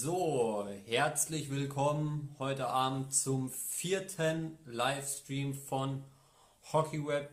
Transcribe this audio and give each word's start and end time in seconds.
So, 0.00 0.64
herzlich 0.86 1.50
willkommen 1.50 2.32
heute 2.38 2.68
Abend 2.68 3.12
zum 3.12 3.50
vierten 3.50 4.56
Livestream 4.64 5.54
von 5.54 6.04
HockeyWeb. 6.72 7.28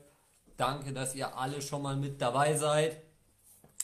Danke, 0.57 0.91
dass 0.91 1.13
ihr 1.13 1.37
alle 1.37 1.61
schon 1.61 1.83
mal 1.83 1.95
mit 1.95 2.19
dabei 2.19 2.55
seid. 2.55 3.03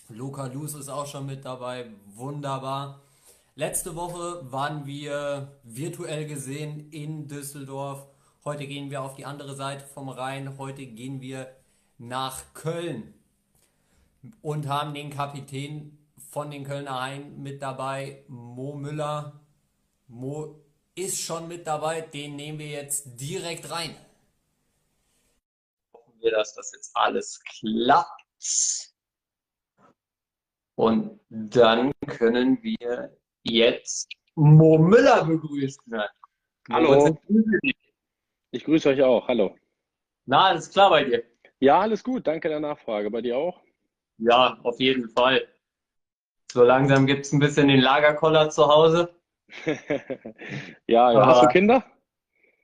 Luca 0.10 0.48
Luz 0.48 0.74
ist 0.74 0.90
auch 0.90 1.06
schon 1.06 1.28
mit 1.28 1.46
dabei. 1.46 1.92
Wunderbar. 2.16 3.02
Letzte 3.54 3.96
Woche 3.96 4.52
waren 4.52 4.88
wir 4.88 5.60
virtuell 5.62 6.26
gesehen 6.26 6.90
in 6.90 7.28
Düsseldorf. 7.28 8.08
Heute 8.44 8.66
gehen 8.66 8.90
wir 8.90 9.04
auf 9.04 9.14
die 9.14 9.26
andere 9.26 9.56
Seite 9.56 9.86
vom 9.86 10.10
Rhein. 10.10 10.58
Heute 10.58 10.88
gehen 10.88 11.22
wir 11.22 11.56
nach 12.00 12.42
Köln 12.56 13.14
und 14.42 14.68
haben 14.68 14.96
den 14.96 15.12
Kapitän 15.12 16.00
von 16.32 16.50
den 16.50 16.64
Kölner 16.64 17.02
Hain 17.02 17.42
mit 17.44 17.62
dabei, 17.62 18.24
Mo 18.30 18.74
Müller. 18.74 19.42
Mo 20.08 20.64
ist 20.96 21.22
schon 21.22 21.48
mit 21.48 21.68
dabei, 21.68 22.02
den 22.02 22.38
nehmen 22.38 22.58
wir 22.58 22.70
jetzt 22.70 23.20
direkt 23.20 23.70
rein. 23.70 23.96
Hoffen 25.94 26.14
wir, 26.20 26.32
dass 26.32 26.56
das 26.56 26.72
jetzt 26.74 26.96
alles 26.96 27.42
klappt. 27.44 28.24
Und 30.76 31.20
dann 31.30 31.92
können 32.08 32.64
wir 32.64 33.16
jetzt 33.44 34.10
Mo 34.36 34.78
Müller 34.78 35.26
begrüßen. 35.26 35.94
Hallo. 36.72 37.18
Ich 38.52 38.64
grüße 38.64 38.90
euch 38.90 39.02
auch. 39.04 39.28
Hallo. 39.28 39.56
Na, 40.26 40.46
alles 40.48 40.70
klar 40.70 40.90
bei 40.90 41.04
dir? 41.04 41.24
Ja, 41.60 41.82
alles 41.82 42.04
gut. 42.04 42.26
Danke 42.26 42.48
der 42.48 42.60
Nachfrage. 42.62 43.12
Bei 43.12 43.22
dir 43.22 43.38
auch? 43.38 43.62
Ja, 44.18 44.58
auf 44.64 44.80
jeden 44.80 45.10
Fall. 45.10 45.46
So 46.52 46.66
langsam 46.66 47.06
gibt 47.06 47.26
es 47.26 47.32
ein 47.32 47.40
bisschen 47.40 47.70
den 47.70 47.80
Lagerkoller 47.80 48.50
zu 48.50 48.68
Hause. 48.68 49.16
ja, 49.66 49.74
ja. 51.14 51.26
hast 51.26 51.44
du 51.44 51.48
Kinder? 51.48 51.82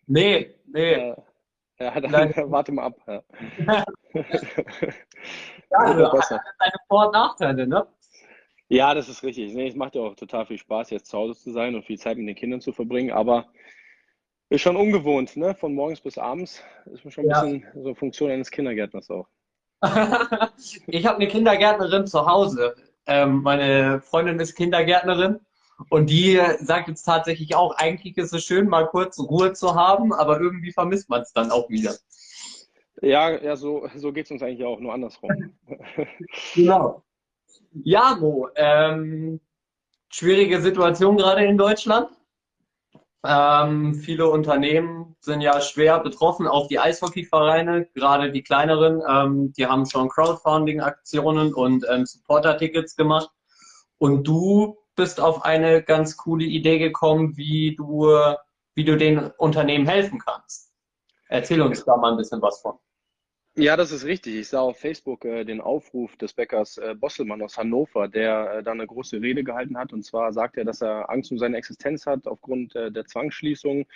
Nee, 0.08 0.56
nee. 0.66 1.14
Ja, 1.80 2.02
dann 2.02 2.12
warte 2.52 2.74
mal 2.74 2.88
ab. 2.88 2.96
Ja, 3.08 3.24
ja 4.14 5.78
also, 5.78 6.12
besser. 6.12 6.42
deine 6.60 6.74
Vor- 6.90 7.06
und 7.06 7.14
Nachteile, 7.14 7.66
ne? 7.66 7.88
Ja, 8.68 8.94
das 8.94 9.08
ist 9.08 9.24
richtig. 9.24 9.54
Nee, 9.54 9.70
es 9.70 9.76
macht 9.76 9.96
ja 9.96 10.02
auch 10.02 10.16
total 10.16 10.46
viel 10.46 10.58
Spaß, 10.58 10.90
jetzt 10.90 11.10
zu 11.10 11.18
Hause 11.18 11.40
zu 11.40 11.54
sein 11.54 11.74
und 11.74 11.86
viel 11.86 11.98
Zeit 11.98 12.18
mit 12.18 12.28
den 12.28 12.36
Kindern 12.36 12.60
zu 12.60 12.74
verbringen, 12.74 13.12
aber 13.12 13.46
ist 14.50 14.62
schon 14.62 14.76
ungewohnt, 14.76 15.38
ne? 15.38 15.56
Von 15.56 15.74
morgens 15.74 16.02
bis 16.02 16.18
abends 16.18 16.62
ist 16.88 17.10
schon 17.14 17.24
ein 17.24 17.30
ja. 17.30 17.42
bisschen 17.42 17.84
so 17.84 17.96
Funktion 17.96 18.32
eines 18.32 18.52
Kindergärtners 18.52 19.10
auch. 19.10 19.30
ich 20.88 21.06
habe 21.06 21.18
eine 21.18 21.28
Kindergärtnerin 21.28 22.06
zu 22.06 22.26
Hause. 22.26 22.76
Ähm, 23.08 23.42
meine 23.42 24.02
Freundin 24.02 24.40
ist 24.40 24.56
Kindergärtnerin 24.56 25.40
und 25.90 26.10
die 26.10 26.42
sagt 26.60 26.90
jetzt 26.90 27.04
tatsächlich 27.04 27.56
auch, 27.56 27.76
eigentlich 27.78 28.18
ist 28.18 28.34
es 28.34 28.44
schön, 28.44 28.68
mal 28.68 28.88
kurz 28.88 29.20
Ruhe 29.20 29.54
zu 29.54 29.76
haben, 29.76 30.14
aber 30.14 30.40
irgendwie 30.40 30.72
vermisst 30.72 31.10
man 31.10 31.22
es 31.22 31.32
dann 31.34 31.52
auch 31.52 31.70
wieder. 31.70 31.96
Ja, 33.02 33.30
ja 33.30 33.56
so, 33.56 33.88
so 33.96 34.12
geht 34.12 34.26
es 34.26 34.32
uns 34.32 34.42
eigentlich 34.42 34.66
auch, 34.66 34.80
nur 34.80 34.94
andersrum. 34.94 35.30
genau. 36.56 37.04
Ja, 37.84 38.18
Mo, 38.20 38.50
ähm, 38.56 39.40
schwierige 40.10 40.62
Situation 40.62 41.18
gerade 41.18 41.46
in 41.46 41.58
Deutschland. 41.58 42.10
Ähm, 43.26 43.96
viele 43.96 44.30
Unternehmen 44.30 45.16
sind 45.20 45.42
ja 45.42 45.60
schwer 45.62 46.00
betroffen, 46.00 46.48
auch 46.48 46.68
die 46.68 46.80
Eishockeyvereine, 46.80 47.88
gerade 47.94 48.32
die 48.32 48.44
kleineren, 48.44 49.02
ähm, 49.10 49.54
die 49.54 49.66
haben 49.66 49.86
schon 49.86 50.10
Crowdfunding-Aktionen 50.10 51.54
und 51.54 51.86
ähm, 51.90 52.06
Supporter-Tickets 52.06 52.96
gemacht. 52.96 53.30
Und 53.98 54.28
du 54.28 54.78
bist 54.96 55.20
auf 55.20 55.44
eine 55.44 55.84
ganz 55.84 56.18
coole 56.18 56.46
Idee 56.46 56.80
gekommen, 56.80 57.36
wie 57.38 57.76
du, 57.76 58.08
wie 58.76 58.86
du 58.86 58.98
den 58.98 59.32
Unternehmen 59.38 59.88
helfen 59.88 60.20
kannst. 60.20 60.72
Erzähl 61.28 61.62
uns 61.62 61.84
da 61.84 61.98
mal 61.98 62.12
ein 62.12 62.18
bisschen 62.18 62.42
was 62.42 62.62
von. 62.62 62.78
Ja, 63.60 63.76
das 63.76 63.92
ist 63.92 64.06
richtig. 64.06 64.36
Ich 64.36 64.50
sah 64.50 64.60
auf 64.60 64.78
Facebook 64.78 65.26
äh, 65.26 65.44
den 65.44 65.62
Aufruf 65.62 66.16
des 66.18 66.32
Bäckers 66.34 66.78
äh, 66.78 66.94
Bosselmann 66.94 67.42
aus 67.42 67.58
Hannover, 67.58 68.08
der 68.08 68.58
äh, 68.58 68.64
da 68.64 68.72
eine 68.72 68.86
große 68.86 69.20
Rede 69.20 69.44
gehalten 69.44 69.80
hat. 69.80 69.94
Und 69.94 70.04
zwar 70.04 70.32
sagt 70.32 70.58
er, 70.58 70.64
dass 70.64 70.84
er 70.84 71.10
Angst 71.10 71.32
um 71.32 71.40
seine 71.40 71.58
Existenz 71.58 72.06
hat 72.06 72.28
aufgrund 72.28 72.76
äh, 72.76 72.92
der 72.92 73.06
Zwangsschließung. 73.06 73.88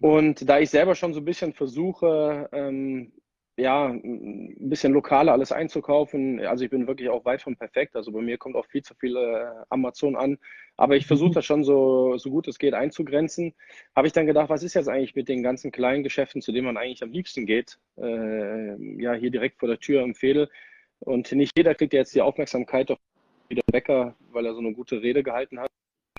Und 0.00 0.48
da 0.48 0.58
ich 0.58 0.70
selber 0.70 0.96
schon 0.96 1.14
so 1.14 1.20
ein 1.20 1.24
bisschen 1.24 1.52
versuche, 1.52 2.48
ähm, 2.52 3.12
ja, 3.56 3.86
ein 3.88 4.70
bisschen 4.70 4.92
lokaler 4.92 5.32
alles 5.32 5.52
einzukaufen. 5.52 6.40
Also 6.46 6.64
ich 6.64 6.70
bin 6.70 6.86
wirklich 6.86 7.10
auch 7.10 7.24
weit 7.24 7.42
von 7.42 7.56
perfekt. 7.56 7.96
Also 7.96 8.10
bei 8.10 8.22
mir 8.22 8.38
kommt 8.38 8.56
auch 8.56 8.66
viel 8.66 8.82
zu 8.82 8.94
viel 8.94 9.16
äh, 9.16 9.46
Amazon 9.68 10.16
an. 10.16 10.38
Aber 10.76 10.96
ich 10.96 11.06
versuche 11.06 11.30
mhm. 11.30 11.34
das 11.34 11.44
schon 11.44 11.64
so, 11.64 12.16
so 12.16 12.30
gut 12.30 12.48
es 12.48 12.58
geht 12.58 12.72
einzugrenzen. 12.72 13.54
Habe 13.94 14.06
ich 14.06 14.14
dann 14.14 14.26
gedacht, 14.26 14.48
was 14.48 14.62
ist 14.62 14.74
jetzt 14.74 14.88
eigentlich 14.88 15.14
mit 15.14 15.28
den 15.28 15.42
ganzen 15.42 15.70
kleinen 15.70 16.02
Geschäften, 16.02 16.40
zu 16.40 16.50
denen 16.52 16.66
man 16.66 16.78
eigentlich 16.78 17.02
am 17.02 17.12
liebsten 17.12 17.44
geht? 17.44 17.78
Äh, 17.98 19.02
ja, 19.02 19.12
hier 19.12 19.30
direkt 19.30 19.58
vor 19.58 19.68
der 19.68 19.78
Tür 19.78 20.02
im 20.02 20.14
Fädel. 20.14 20.48
Und 21.00 21.30
nicht 21.32 21.52
jeder 21.56 21.74
kriegt 21.74 21.92
jetzt 21.92 22.14
die 22.14 22.22
Aufmerksamkeit 22.22 22.90
auf 22.90 22.98
der 23.50 23.62
Bäcker, 23.70 24.14
weil 24.30 24.46
er 24.46 24.54
so 24.54 24.60
eine 24.60 24.72
gute 24.72 25.02
Rede 25.02 25.22
gehalten 25.22 25.60
hat. 25.60 25.70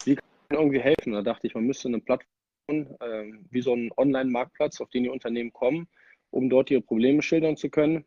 Wie 0.05 0.15
kann 0.15 0.25
man 0.49 0.59
irgendwie 0.59 0.81
helfen? 0.81 1.13
Da 1.13 1.23
dachte 1.23 1.47
ich, 1.47 1.55
man 1.55 1.63
müsste 1.63 1.87
eine 1.87 1.99
Plattform, 1.99 2.27
äh, 2.69 3.31
wie 3.49 3.61
so 3.61 3.73
einen 3.73 3.91
Online-Marktplatz, 3.97 4.81
auf 4.81 4.89
den 4.89 5.03
die 5.03 5.09
Unternehmen 5.09 5.51
kommen, 5.51 5.87
um 6.33 6.49
dort 6.49 6.71
ihre 6.71 6.81
Probleme 6.81 7.21
schildern 7.21 7.55
zu 7.55 7.69
können 7.69 8.05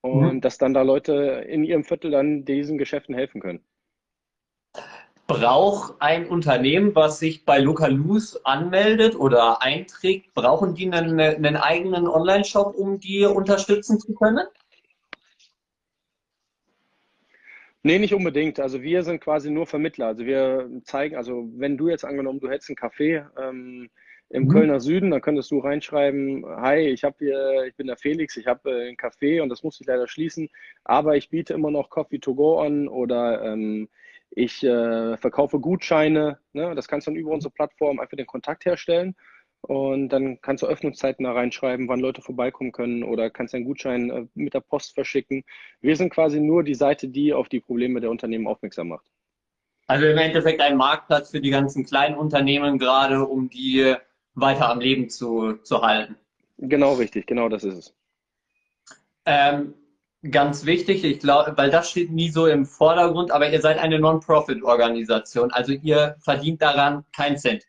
und 0.00 0.34
mhm. 0.34 0.40
dass 0.40 0.58
dann 0.58 0.74
da 0.74 0.82
Leute 0.82 1.44
in 1.48 1.64
ihrem 1.64 1.84
Viertel 1.84 2.10
dann 2.10 2.44
diesen 2.44 2.78
Geschäften 2.78 3.14
helfen 3.14 3.40
können. 3.40 3.60
Braucht 5.26 5.94
ein 6.00 6.28
Unternehmen, 6.28 6.94
was 6.94 7.18
sich 7.18 7.46
bei 7.46 7.58
Localus 7.58 8.44
anmeldet 8.44 9.16
oder 9.16 9.62
einträgt, 9.62 10.34
brauchen 10.34 10.74
die 10.74 10.92
einen, 10.92 11.18
einen 11.18 11.56
eigenen 11.56 12.06
Online-Shop, 12.06 12.74
um 12.74 13.00
die 13.00 13.24
unterstützen 13.24 13.98
zu 13.98 14.14
können? 14.14 14.46
Nee, 17.82 17.98
nicht 17.98 18.14
unbedingt. 18.14 18.60
Also 18.60 18.82
wir 18.82 19.02
sind 19.02 19.20
quasi 19.20 19.50
nur 19.50 19.66
Vermittler. 19.66 20.06
Also 20.06 20.24
wir 20.24 20.70
zeigen, 20.84 21.16
also 21.16 21.48
wenn 21.56 21.76
du 21.76 21.88
jetzt 21.88 22.04
angenommen, 22.04 22.40
du 22.40 22.48
hättest 22.48 22.70
einen 22.70 22.76
Café, 22.76 23.26
ähm, 23.38 23.90
im 24.30 24.44
mhm. 24.44 24.48
Kölner 24.48 24.80
Süden, 24.80 25.10
dann 25.10 25.20
könntest 25.20 25.50
du 25.50 25.58
reinschreiben, 25.58 26.44
hi, 26.46 26.78
ich 26.78 27.04
habe 27.04 27.16
hier, 27.18 27.64
ich 27.68 27.76
bin 27.76 27.86
der 27.86 27.96
Felix, 27.96 28.36
ich 28.36 28.46
habe 28.46 28.70
äh, 28.70 28.88
ein 28.88 28.96
Café 28.96 29.42
und 29.42 29.48
das 29.48 29.62
muss 29.62 29.80
ich 29.80 29.86
leider 29.86 30.08
schließen, 30.08 30.48
aber 30.84 31.16
ich 31.16 31.30
biete 31.30 31.54
immer 31.54 31.70
noch 31.70 31.90
Coffee 31.90 32.18
to 32.18 32.34
go 32.34 32.60
an 32.60 32.88
oder 32.88 33.42
ähm, 33.44 33.88
ich 34.30 34.64
äh, 34.64 35.16
verkaufe 35.16 35.60
Gutscheine. 35.60 36.38
Ne? 36.52 36.74
Das 36.74 36.88
kannst 36.88 37.06
du 37.06 37.12
dann 37.12 37.18
über 37.18 37.30
unsere 37.30 37.52
Plattform 37.52 38.00
einfach 38.00 38.16
den 38.16 38.26
Kontakt 38.26 38.64
herstellen 38.64 39.14
und 39.60 40.08
dann 40.10 40.40
kannst 40.42 40.62
du 40.62 40.66
Öffnungszeiten 40.66 41.24
da 41.24 41.32
reinschreiben, 41.32 41.88
wann 41.88 42.00
Leute 42.00 42.20
vorbeikommen 42.20 42.72
können 42.72 43.02
oder 43.02 43.30
kannst 43.30 43.54
einen 43.54 43.64
Gutschein 43.64 44.10
äh, 44.10 44.26
mit 44.34 44.54
der 44.54 44.60
Post 44.60 44.94
verschicken. 44.94 45.44
Wir 45.80 45.96
sind 45.96 46.10
quasi 46.10 46.40
nur 46.40 46.64
die 46.64 46.74
Seite, 46.74 47.08
die 47.08 47.32
auf 47.32 47.48
die 47.48 47.60
Probleme 47.60 48.00
der 48.00 48.10
Unternehmen 48.10 48.46
aufmerksam 48.46 48.88
macht. 48.88 49.06
Also 49.86 50.06
im 50.06 50.18
Endeffekt 50.18 50.60
ein 50.60 50.76
Marktplatz 50.76 51.30
für 51.30 51.40
die 51.40 51.50
ganzen 51.50 51.84
kleinen 51.84 52.16
Unternehmen 52.16 52.78
gerade, 52.78 53.24
um 53.24 53.50
die 53.50 53.94
weiter 54.34 54.68
am 54.68 54.80
Leben 54.80 55.08
zu, 55.08 55.54
zu 55.62 55.82
halten. 55.82 56.16
Genau 56.58 56.94
richtig, 56.94 57.26
genau 57.26 57.48
das 57.48 57.64
ist 57.64 57.74
es. 57.74 57.94
Ähm, 59.26 59.74
ganz 60.30 60.64
wichtig, 60.64 61.04
ich 61.04 61.20
glaube, 61.20 61.56
weil 61.56 61.70
das 61.70 61.90
steht 61.90 62.10
nie 62.10 62.28
so 62.28 62.46
im 62.46 62.66
Vordergrund, 62.66 63.30
aber 63.30 63.50
ihr 63.50 63.60
seid 63.60 63.78
eine 63.78 63.98
Non-Profit-Organisation, 63.98 65.50
also 65.50 65.72
ihr 65.72 66.16
verdient 66.20 66.62
daran 66.62 67.04
keinen 67.12 67.38
Cent. 67.38 67.64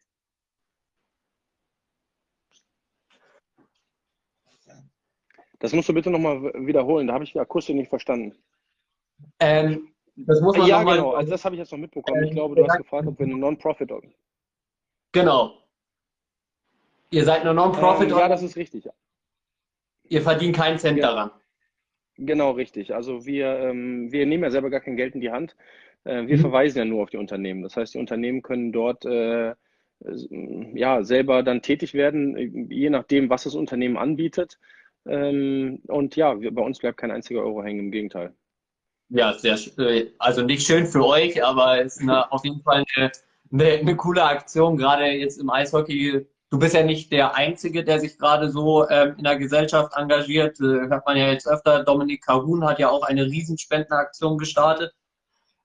Das 5.60 5.74
musst 5.74 5.90
du 5.90 5.94
bitte 5.94 6.12
nochmal 6.12 6.54
wiederholen, 6.66 7.08
da 7.08 7.14
habe 7.14 7.24
ich 7.24 7.32
die 7.32 7.40
Akustisch 7.40 7.76
nicht 7.76 7.90
verstanden. 7.90 8.36
Ähm, 9.40 9.94
das 10.18 10.40
muss 10.42 10.58
man 10.58 10.68
ja, 10.68 10.84
genau, 10.84 11.14
also 11.14 11.32
das 11.32 11.44
habe 11.44 11.56
ich 11.56 11.60
jetzt 11.60 11.72
noch 11.72 11.80
mitbekommen. 11.80 12.24
ich 12.24 12.32
glaube, 12.32 12.56
du 12.56 12.66
hast 12.68 12.78
gefragt, 12.78 13.08
ob 13.08 13.18
wir 13.18 13.26
eine 13.26 13.38
Non-Profit-Organisation 13.38 14.26
Genau, 15.12 15.65
Ihr 17.16 17.24
seid 17.24 17.42
eine 17.42 17.54
Non-Profit? 17.54 18.12
Ähm, 18.12 18.18
ja, 18.18 18.28
das 18.28 18.44
ist 18.44 18.58
richtig. 18.58 18.90
Ihr 20.04 20.22
verdient 20.22 20.54
keinen 20.54 20.78
Cent 20.78 20.98
ja. 20.98 21.08
daran. 21.08 21.32
Genau, 22.18 22.52
richtig. 22.52 22.94
Also 22.94 23.26
wir, 23.26 23.58
ähm, 23.58 24.12
wir 24.12 24.26
nehmen 24.26 24.44
ja 24.44 24.52
selber 24.52 24.70
gar 24.70 24.82
kein 24.82 24.98
Geld 24.98 25.16
in 25.16 25.22
die 25.22 25.32
Hand. 25.32 25.56
Äh, 26.04 26.28
wir 26.28 26.36
mhm. 26.36 26.42
verweisen 26.42 26.80
ja 26.80 26.84
nur 26.84 27.04
auf 27.04 27.10
die 27.10 27.18
Unternehmen. 27.18 27.64
Das 27.64 27.78
heißt, 27.78 27.94
die 27.94 28.00
Unternehmen 28.00 28.42
können 28.42 28.74
dort 28.74 29.06
äh, 29.06 29.54
ja, 30.74 31.04
selber 31.06 31.42
dann 31.42 31.62
tätig 31.62 31.94
werden, 31.94 32.70
je 32.70 32.90
nachdem, 32.90 33.30
was 33.30 33.44
das 33.44 33.56
Unternehmen 33.56 33.96
anbietet. 33.96 34.60
Ähm, 35.06 35.80
und 35.88 36.18
ja, 36.18 36.42
wir, 36.42 36.54
bei 36.54 36.64
uns 36.64 36.80
bleibt 36.80 36.98
kein 36.98 37.12
einziger 37.12 37.44
Euro 37.44 37.64
hängen, 37.64 37.80
im 37.80 37.92
Gegenteil. 37.92 38.34
Ja, 39.08 39.32
sehr, 39.36 39.58
äh, 39.78 40.12
also 40.20 40.42
nicht 40.42 40.68
schön 40.68 40.86
für 40.86 41.06
euch, 41.06 41.42
aber 41.42 41.80
es 41.80 41.96
ist 41.96 42.02
eine, 42.02 42.30
auf 42.30 42.44
jeden 42.44 42.62
Fall 42.62 42.84
eine, 42.98 43.12
eine, 43.54 43.66
eine 43.72 43.96
coole 43.96 44.22
Aktion, 44.22 44.76
gerade 44.76 45.06
jetzt 45.06 45.40
im 45.40 45.50
Eishockey 45.50 46.28
Du 46.56 46.60
bist 46.60 46.74
ja 46.74 46.84
nicht 46.84 47.12
der 47.12 47.36
Einzige, 47.36 47.84
der 47.84 48.00
sich 48.00 48.18
gerade 48.18 48.50
so 48.50 48.88
ähm, 48.90 49.16
in 49.18 49.26
der 49.26 49.36
Gesellschaft 49.36 49.92
engagiert. 49.98 50.58
Äh, 50.62 50.88
hört 50.88 51.06
man 51.06 51.18
ja 51.18 51.30
jetzt 51.30 51.50
öfter. 51.50 51.84
Dominik 51.84 52.24
Kahun 52.24 52.64
hat 52.64 52.80
ja 52.80 52.90
auch 52.90 53.04
eine 53.04 53.26
Riesenspendenaktion 53.26 54.38
gestartet. 54.38 54.94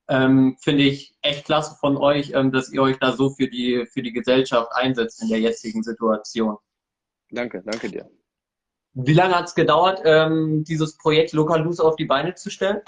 Ähm, 0.09 0.57
Finde 0.61 0.83
ich 0.83 1.15
echt 1.23 1.45
klasse 1.45 1.77
von 1.79 1.97
euch, 1.97 2.33
ähm, 2.35 2.51
dass 2.51 2.73
ihr 2.73 2.83
euch 2.83 2.99
da 2.99 3.13
so 3.13 3.31
für 3.31 3.47
die, 3.47 3.87
für 3.87 4.03
die 4.03 4.13
Gesellschaft 4.13 4.73
einsetzt 4.75 5.23
in 5.23 5.29
der 5.29 5.39
jetzigen 5.39 5.85
Situation. 5.85 6.57
Danke, 7.31 7.63
danke 7.65 7.89
dir. 7.89 8.11
Wie 8.95 9.15
lange 9.15 9.37
hat 9.37 9.47
es 9.47 9.55
gedauert, 9.55 10.01
ähm, 10.05 10.65
dieses 10.65 10.97
Projekt 10.97 11.33
Local 11.33 11.63
Loose 11.63 11.85
auf 11.85 11.95
die 11.95 12.07
Beine 12.07 12.35
zu 12.35 12.51
stellen? 12.51 12.81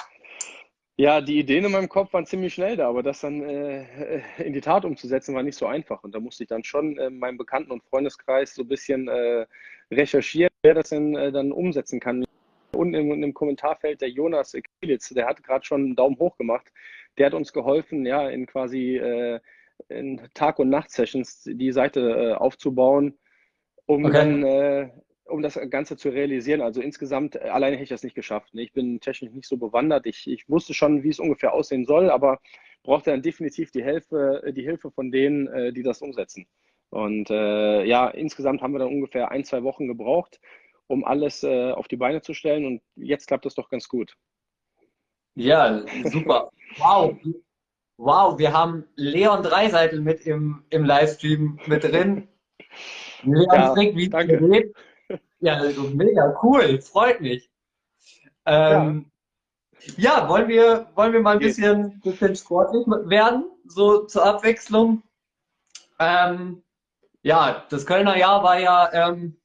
Ja, 0.96 1.20
die 1.22 1.38
Ideen 1.38 1.64
in 1.64 1.72
meinem 1.72 1.88
Kopf 1.88 2.12
waren 2.12 2.26
ziemlich 2.26 2.52
schnell 2.52 2.76
da, 2.76 2.88
aber 2.88 3.02
das 3.02 3.20
dann 3.20 3.42
äh, 3.42 4.20
in 4.38 4.52
die 4.52 4.60
Tat 4.60 4.84
umzusetzen 4.84 5.34
war 5.34 5.42
nicht 5.42 5.56
so 5.56 5.66
einfach. 5.66 6.04
Und 6.04 6.14
da 6.14 6.20
musste 6.20 6.44
ich 6.44 6.48
dann 6.48 6.64
schon 6.64 6.98
in 6.98 7.18
meinem 7.18 7.38
Bekannten- 7.38 7.72
und 7.72 7.82
Freundeskreis 7.84 8.54
so 8.54 8.62
ein 8.62 8.68
bisschen 8.68 9.08
äh, 9.08 9.46
recherchieren, 9.90 10.50
wer 10.62 10.74
das 10.74 10.90
denn 10.90 11.16
äh, 11.16 11.32
dann 11.32 11.50
umsetzen 11.50 11.98
kann. 11.98 12.24
Unten 12.72 12.94
im, 12.94 13.22
im 13.22 13.34
Kommentarfeld 13.34 14.00
der 14.00 14.10
Jonas 14.10 14.54
Kielitz, 14.80 15.08
der 15.10 15.26
hat 15.26 15.42
gerade 15.42 15.64
schon 15.64 15.82
einen 15.82 15.96
Daumen 15.96 16.18
hoch 16.18 16.36
gemacht. 16.36 16.66
Der 17.16 17.26
hat 17.26 17.34
uns 17.34 17.52
geholfen, 17.52 18.04
ja, 18.04 18.28
in 18.28 18.46
quasi 18.46 18.96
äh, 18.96 19.40
in 19.88 20.20
Tag- 20.34 20.58
und 20.58 20.68
Nacht-Sessions 20.68 21.44
die 21.44 21.72
Seite 21.72 22.00
äh, 22.00 22.32
aufzubauen, 22.34 23.18
um 23.86 24.04
okay. 24.04 24.12
dann 24.12 24.42
äh, 24.42 24.90
um 25.32 25.42
das 25.42 25.58
Ganze 25.70 25.96
zu 25.96 26.10
realisieren. 26.10 26.60
Also 26.60 26.80
insgesamt, 26.80 27.36
äh, 27.36 27.40
alleine 27.48 27.76
hätte 27.76 27.84
ich 27.84 27.88
das 27.88 28.02
nicht 28.02 28.14
geschafft. 28.14 28.54
Ne? 28.54 28.62
Ich 28.62 28.72
bin 28.72 29.00
technisch 29.00 29.32
nicht 29.32 29.48
so 29.48 29.56
bewandert. 29.56 30.06
Ich, 30.06 30.28
ich 30.28 30.48
wusste 30.48 30.74
schon, 30.74 31.02
wie 31.02 31.08
es 31.08 31.18
ungefähr 31.18 31.52
aussehen 31.54 31.84
soll, 31.84 32.10
aber 32.10 32.40
brauchte 32.82 33.10
dann 33.10 33.22
definitiv 33.22 33.70
die 33.70 33.82
Hilfe, 33.82 34.42
äh, 34.44 34.52
die 34.52 34.62
Hilfe 34.62 34.90
von 34.90 35.10
denen, 35.10 35.46
äh, 35.48 35.72
die 35.72 35.82
das 35.82 36.02
umsetzen. 36.02 36.46
Und 36.90 37.30
äh, 37.30 37.84
ja, 37.84 38.08
insgesamt 38.08 38.60
haben 38.60 38.72
wir 38.72 38.80
dann 38.80 38.88
ungefähr 38.88 39.30
ein, 39.30 39.44
zwei 39.44 39.62
Wochen 39.62 39.88
gebraucht, 39.88 40.40
um 40.86 41.04
alles 41.04 41.42
äh, 41.42 41.72
auf 41.72 41.88
die 41.88 41.96
Beine 41.96 42.20
zu 42.20 42.34
stellen. 42.34 42.66
Und 42.66 42.82
jetzt 42.96 43.26
klappt 43.26 43.46
das 43.46 43.54
doch 43.54 43.70
ganz 43.70 43.88
gut. 43.88 44.14
Ja, 45.34 45.84
super. 46.04 46.50
wow. 46.76 47.16
Wow, 47.98 48.38
wir 48.38 48.52
haben 48.52 48.84
Leon 48.96 49.42
Dreiseitel 49.42 50.00
mit 50.00 50.26
im, 50.26 50.64
im 50.70 50.84
Livestream 50.84 51.60
mit 51.66 51.84
drin. 51.84 52.28
Leon 53.22 53.46
ja, 53.52 53.74
fragt, 53.74 53.96
wie 53.96 54.10
es 54.12 54.26
geht. 54.26 54.74
Ja, 55.40 55.54
also 55.54 55.82
mega 55.90 56.38
cool, 56.40 56.80
freut 56.80 57.20
mich. 57.20 57.50
Ähm, 58.46 59.10
ja. 59.96 60.20
ja. 60.20 60.28
wollen, 60.28 60.46
wir, 60.46 60.88
wollen 60.94 61.12
wir 61.12 61.20
mal 61.20 61.32
ein 61.32 61.40
bisschen, 61.40 62.00
bisschen 62.00 62.36
sportlich 62.36 62.86
werden, 62.86 63.50
so 63.66 64.04
zur 64.04 64.24
Abwechslung? 64.24 65.02
Ähm, 65.98 66.62
ja, 67.22 67.66
das 67.70 67.86
Kölner 67.86 68.16
Jahr 68.16 68.44
war 68.44 68.60
ja 68.60 68.92
ähm, 68.92 69.36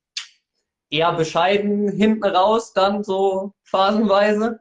eher 0.90 1.14
bescheiden 1.14 1.90
hinten 1.90 2.26
raus, 2.26 2.74
dann 2.74 3.04
so 3.04 3.54
phasenweise. 3.64 4.60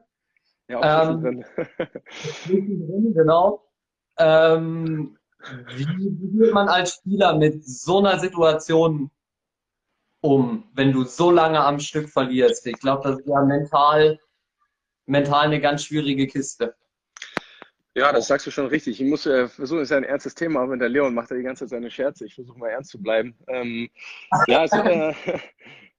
Ja, 0.67 0.79
auch 0.79 1.23
ähm, 1.23 1.43
drin, 2.45 3.13
genau. 3.15 3.63
Ähm, 4.17 5.17
wie, 5.75 5.85
wie 5.85 6.37
geht 6.39 6.53
man 6.53 6.67
als 6.67 6.95
Spieler 6.95 7.35
mit 7.35 7.65
so 7.65 7.99
einer 7.99 8.19
Situation 8.19 9.11
um, 10.27 10.63
wenn 10.73 10.91
du 10.91 11.03
so 11.05 11.31
lange 11.31 11.59
am 11.59 11.79
Stück 11.79 12.09
verlierst? 12.09 12.67
Ich 12.67 12.79
glaube, 12.79 13.09
das 13.09 13.19
ist 13.19 13.27
ja 13.27 13.41
mental, 13.43 14.19
mental 15.05 15.45
eine 15.45 15.61
ganz 15.61 15.85
schwierige 15.85 16.27
Kiste. 16.27 16.75
Ja, 17.95 18.11
das 18.11 18.27
sagst 18.27 18.45
du 18.45 18.51
schon 18.51 18.67
richtig. 18.67 19.01
Ich 19.01 19.07
muss 19.07 19.25
äh, 19.25 19.47
versuchen, 19.47 19.79
es 19.79 19.85
ist 19.85 19.91
ja 19.91 19.97
ein 19.97 20.03
ernstes 20.03 20.35
Thema, 20.35 20.61
aber 20.61 20.77
der 20.77 20.89
Leon 20.89 21.13
macht 21.13 21.31
ja 21.31 21.37
die 21.37 21.43
ganze 21.43 21.63
Zeit 21.63 21.69
seine 21.69 21.89
Scherze. 21.89 22.25
Ich 22.25 22.35
versuche 22.35 22.59
mal 22.59 22.69
ernst 22.69 22.91
zu 22.91 23.01
bleiben. 23.01 23.35
Ähm, 23.47 23.89
ja, 24.47 24.65
es, 24.65 24.73
äh, 24.73 25.13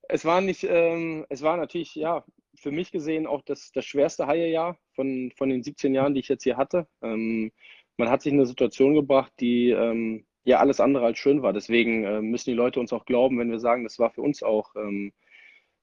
es, 0.09 0.25
war 0.25 0.41
nicht, 0.41 0.65
ähm, 0.69 1.25
es 1.31 1.43
war 1.43 1.57
natürlich, 1.57 1.95
ja, 1.95 2.25
für 2.55 2.71
mich 2.71 2.93
gesehen 2.93 3.27
auch 3.27 3.43
das, 3.43 3.73
das 3.73 3.85
schwerste 3.87 4.27
Haie-Jahr 4.27 4.79
von, 4.93 5.33
von 5.37 5.49
den 5.49 5.63
17 5.63 5.95
Jahren, 5.95 6.15
die 6.15 6.21
ich 6.21 6.29
jetzt 6.29 6.45
hier 6.45 6.57
hatte. 6.57 6.87
Ähm, 7.03 7.51
man 7.97 8.11
hat 8.11 8.23
sich 8.23 8.33
in 8.33 8.39
eine 8.39 8.47
Situation 8.47 8.95
gebracht, 8.95 9.33
die 9.41 9.71
ähm, 9.71 10.25
ja 10.49 10.61
alles 10.61 10.81
andere 10.81 11.05
als 11.05 11.19
schön 11.19 11.43
war. 11.43 11.53
Deswegen 11.53 12.05
äh, 12.05 12.23
müssen 12.23 12.51
die 12.51 12.57
Leute 12.57 12.81
uns 12.81 12.93
auch 12.93 13.05
glauben, 13.05 13.39
wenn 13.39 13.51
wir 13.51 13.59
sagen, 13.59 13.85
das 13.85 13.99
war 13.99 14.11
für 14.11 14.23
uns 14.23 14.43
auch 14.43 14.75
ähm, 14.77 15.13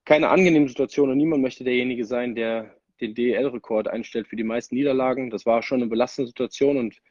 keine 0.06 0.30
angenehme 0.30 0.68
Situation 0.68 1.12
und 1.12 1.18
niemand 1.18 1.44
möchte 1.44 1.64
derjenige 1.64 2.06
sein, 2.06 2.36
der 2.36 2.76
den 3.00 3.14
DEL-Rekord 3.14 3.88
einstellt 3.88 4.28
für 4.28 4.36
die 4.36 4.44
meisten 4.44 4.76
Niederlagen. 4.76 5.30
Das 5.30 5.46
war 5.46 5.62
schon 5.62 5.82
eine 5.82 5.90
belastende 5.90 6.28
Situation 6.28 6.78
und 6.78 7.02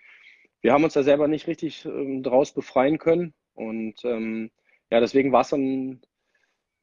wir 0.62 0.72
haben 0.72 0.82
uns 0.82 0.94
da 0.94 1.02
selber 1.02 1.28
nicht 1.28 1.46
richtig 1.46 1.84
ähm, 1.84 2.22
draus 2.22 2.52
befreien 2.52 2.98
können. 2.98 3.34
Und 3.54 4.04
ähm, 4.04 4.50
ja, 4.90 4.98
deswegen 4.98 5.30
war 5.30 5.42
es 5.42 5.50
dann 5.50 6.00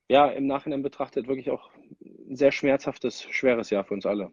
ja 0.07 0.27
im 0.27 0.47
Nachhinein 0.47 0.83
betrachtet 0.83 1.27
wirklich 1.27 1.49
auch 1.51 1.69
ein 1.99 2.35
sehr 2.35 2.51
schmerzhaftes, 2.51 3.23
schweres 3.23 3.71
Jahr 3.71 3.83
für 3.83 3.95
uns 3.95 4.05
alle. 4.05 4.31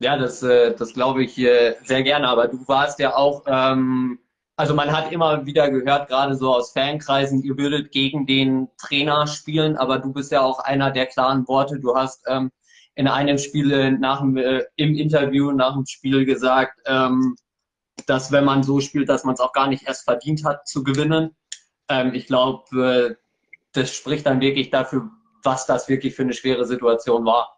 Ja, 0.00 0.18
das, 0.18 0.42
äh, 0.42 0.74
das 0.74 0.92
glaube 0.92 1.24
ich 1.24 1.38
äh, 1.38 1.76
sehr 1.84 2.02
gerne. 2.02 2.28
Aber 2.28 2.48
du 2.48 2.66
warst 2.68 2.98
ja 2.98 3.14
auch 3.14 3.44
ähm, 3.46 4.18
also 4.56 4.74
man 4.74 4.92
hat 4.92 5.10
immer 5.10 5.44
wieder 5.46 5.70
gehört, 5.70 6.08
gerade 6.08 6.36
so 6.36 6.54
aus 6.54 6.72
Fankreisen, 6.72 7.42
ihr 7.42 7.58
würdet 7.58 7.90
gegen 7.90 8.26
den 8.26 8.68
Trainer 8.78 9.26
spielen, 9.26 9.76
aber 9.76 9.98
du 9.98 10.12
bist 10.12 10.30
ja 10.30 10.42
auch 10.42 10.60
einer 10.60 10.90
der 10.90 11.06
klaren 11.06 11.46
Worte. 11.48 11.80
Du 11.80 11.96
hast 11.96 12.22
ähm, 12.28 12.52
in 12.94 13.08
einem 13.08 13.38
Spiel 13.38 13.92
nach 13.98 14.20
dem, 14.20 14.36
äh, 14.36 14.62
im 14.76 14.94
Interview 14.94 15.50
nach 15.50 15.74
dem 15.74 15.86
Spiel 15.86 16.24
gesagt, 16.24 16.78
ähm, 16.86 17.36
dass 18.06 18.30
wenn 18.30 18.44
man 18.44 18.62
so 18.62 18.80
spielt, 18.80 19.08
dass 19.08 19.24
man 19.24 19.34
es 19.34 19.40
auch 19.40 19.52
gar 19.52 19.68
nicht 19.68 19.86
erst 19.86 20.04
verdient 20.04 20.44
hat 20.44 20.68
zu 20.68 20.84
gewinnen. 20.84 21.34
Ähm, 21.88 22.14
ich 22.14 22.26
glaube, 22.26 23.16
äh, 23.16 23.16
das 23.72 23.92
spricht 23.92 24.26
dann 24.26 24.40
wirklich 24.40 24.70
dafür, 24.70 25.10
was 25.42 25.66
das 25.66 25.88
wirklich 25.88 26.14
für 26.14 26.22
eine 26.22 26.32
schwere 26.32 26.64
Situation 26.64 27.24
war. 27.24 27.53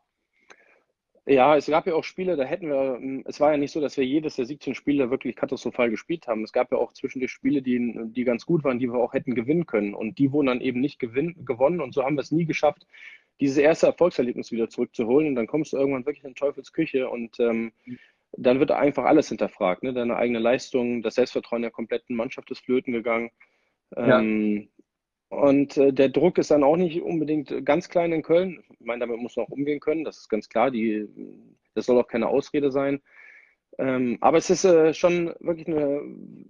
Ja, 1.28 1.56
es 1.56 1.66
gab 1.66 1.88
ja 1.88 1.94
auch 1.94 2.04
Spiele, 2.04 2.36
da 2.36 2.44
hätten 2.44 2.68
wir, 2.68 2.98
hm, 3.00 3.24
es 3.26 3.40
war 3.40 3.50
ja 3.50 3.58
nicht 3.58 3.72
so, 3.72 3.80
dass 3.80 3.96
wir 3.96 4.04
jedes 4.04 4.36
der 4.36 4.46
17 4.46 4.76
Spiele 4.76 5.10
wirklich 5.10 5.34
katastrophal 5.34 5.90
gespielt 5.90 6.28
haben. 6.28 6.44
Es 6.44 6.52
gab 6.52 6.70
ja 6.70 6.78
auch 6.78 6.92
zwischendurch 6.92 7.32
Spiele, 7.32 7.62
die, 7.62 7.94
die 8.12 8.22
ganz 8.22 8.46
gut 8.46 8.62
waren, 8.62 8.78
die 8.78 8.86
wir 8.86 9.00
auch 9.00 9.12
hätten 9.12 9.34
gewinnen 9.34 9.66
können. 9.66 9.92
Und 9.92 10.18
die 10.20 10.30
wurden 10.30 10.46
dann 10.46 10.60
eben 10.60 10.80
nicht 10.80 11.00
gewinn, 11.00 11.44
gewonnen. 11.44 11.80
Und 11.80 11.94
so 11.94 12.04
haben 12.04 12.14
wir 12.16 12.20
es 12.22 12.30
nie 12.30 12.46
geschafft, 12.46 12.86
dieses 13.40 13.56
erste 13.58 13.86
Erfolgserlebnis 13.86 14.52
wieder 14.52 14.68
zurückzuholen. 14.68 15.26
Und 15.28 15.34
dann 15.34 15.48
kommst 15.48 15.72
du 15.72 15.78
irgendwann 15.78 16.06
wirklich 16.06 16.24
in 16.24 16.36
Teufelsküche 16.36 17.08
und 17.08 17.40
ähm, 17.40 17.72
dann 18.32 18.60
wird 18.60 18.70
einfach 18.70 19.04
alles 19.04 19.28
hinterfragt. 19.28 19.82
Ne? 19.82 19.92
Deine 19.92 20.16
eigene 20.16 20.38
Leistung, 20.38 21.02
das 21.02 21.16
Selbstvertrauen 21.16 21.62
der 21.62 21.72
kompletten 21.72 22.14
Mannschaft 22.14 22.52
ist 22.52 22.64
flöten 22.64 22.92
gegangen. 22.92 23.30
Ähm, 23.96 24.68
und 25.28 25.76
äh, 25.76 25.92
der 25.92 26.08
Druck 26.08 26.38
ist 26.38 26.50
dann 26.50 26.62
auch 26.62 26.76
nicht 26.76 27.02
unbedingt 27.02 27.64
ganz 27.64 27.88
klein 27.88 28.12
in 28.12 28.22
Köln. 28.22 28.62
Ich 28.78 28.86
meine, 28.86 29.00
damit 29.00 29.18
muss 29.18 29.36
man 29.36 29.46
auch 29.46 29.50
umgehen 29.50 29.80
können, 29.80 30.04
das 30.04 30.18
ist 30.18 30.28
ganz 30.28 30.48
klar. 30.48 30.70
Die, 30.70 31.08
das 31.74 31.86
soll 31.86 31.98
auch 31.98 32.06
keine 32.06 32.28
Ausrede 32.28 32.70
sein. 32.70 33.02
Ähm, 33.78 34.16
aber 34.20 34.38
es 34.38 34.48
ist 34.48 34.64
äh, 34.64 34.94
schon 34.94 35.34
wirklich 35.40 35.66
eine, 35.66 36.00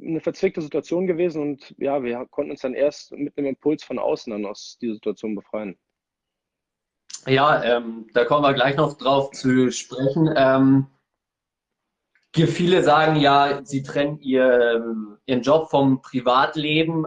eine 0.01 0.21
verzwickte 0.21 0.61
Situation 0.61 1.07
gewesen 1.07 1.43
und 1.43 1.75
ja, 1.79 2.03
wir 2.03 2.25
konnten 2.31 2.53
uns 2.53 2.61
dann 2.61 2.75
erst 2.75 3.13
mit 3.13 3.37
einem 3.37 3.49
Impuls 3.49 3.83
von 3.83 3.99
außen 3.99 4.31
dann 4.31 4.47
aus 4.47 4.79
dieser 4.81 4.95
Situation 4.95 5.35
befreien. 5.35 5.77
Ja, 7.27 7.65
ähm, 7.65 8.07
da 8.15 8.25
kommen 8.25 8.45
wir 8.45 8.55
gleich 8.55 8.77
noch 8.77 8.97
drauf 8.97 9.33
zu 9.33 9.73
sprechen. 9.73 10.33
Ähm, 10.37 10.87
viele 12.33 12.85
sagen 12.85 13.17
ja, 13.17 13.65
sie 13.65 13.83
trennen 13.83 14.21
ihr, 14.21 14.95
ihren 15.25 15.43
Job 15.43 15.71
vom 15.71 16.03
Privatleben. 16.03 17.07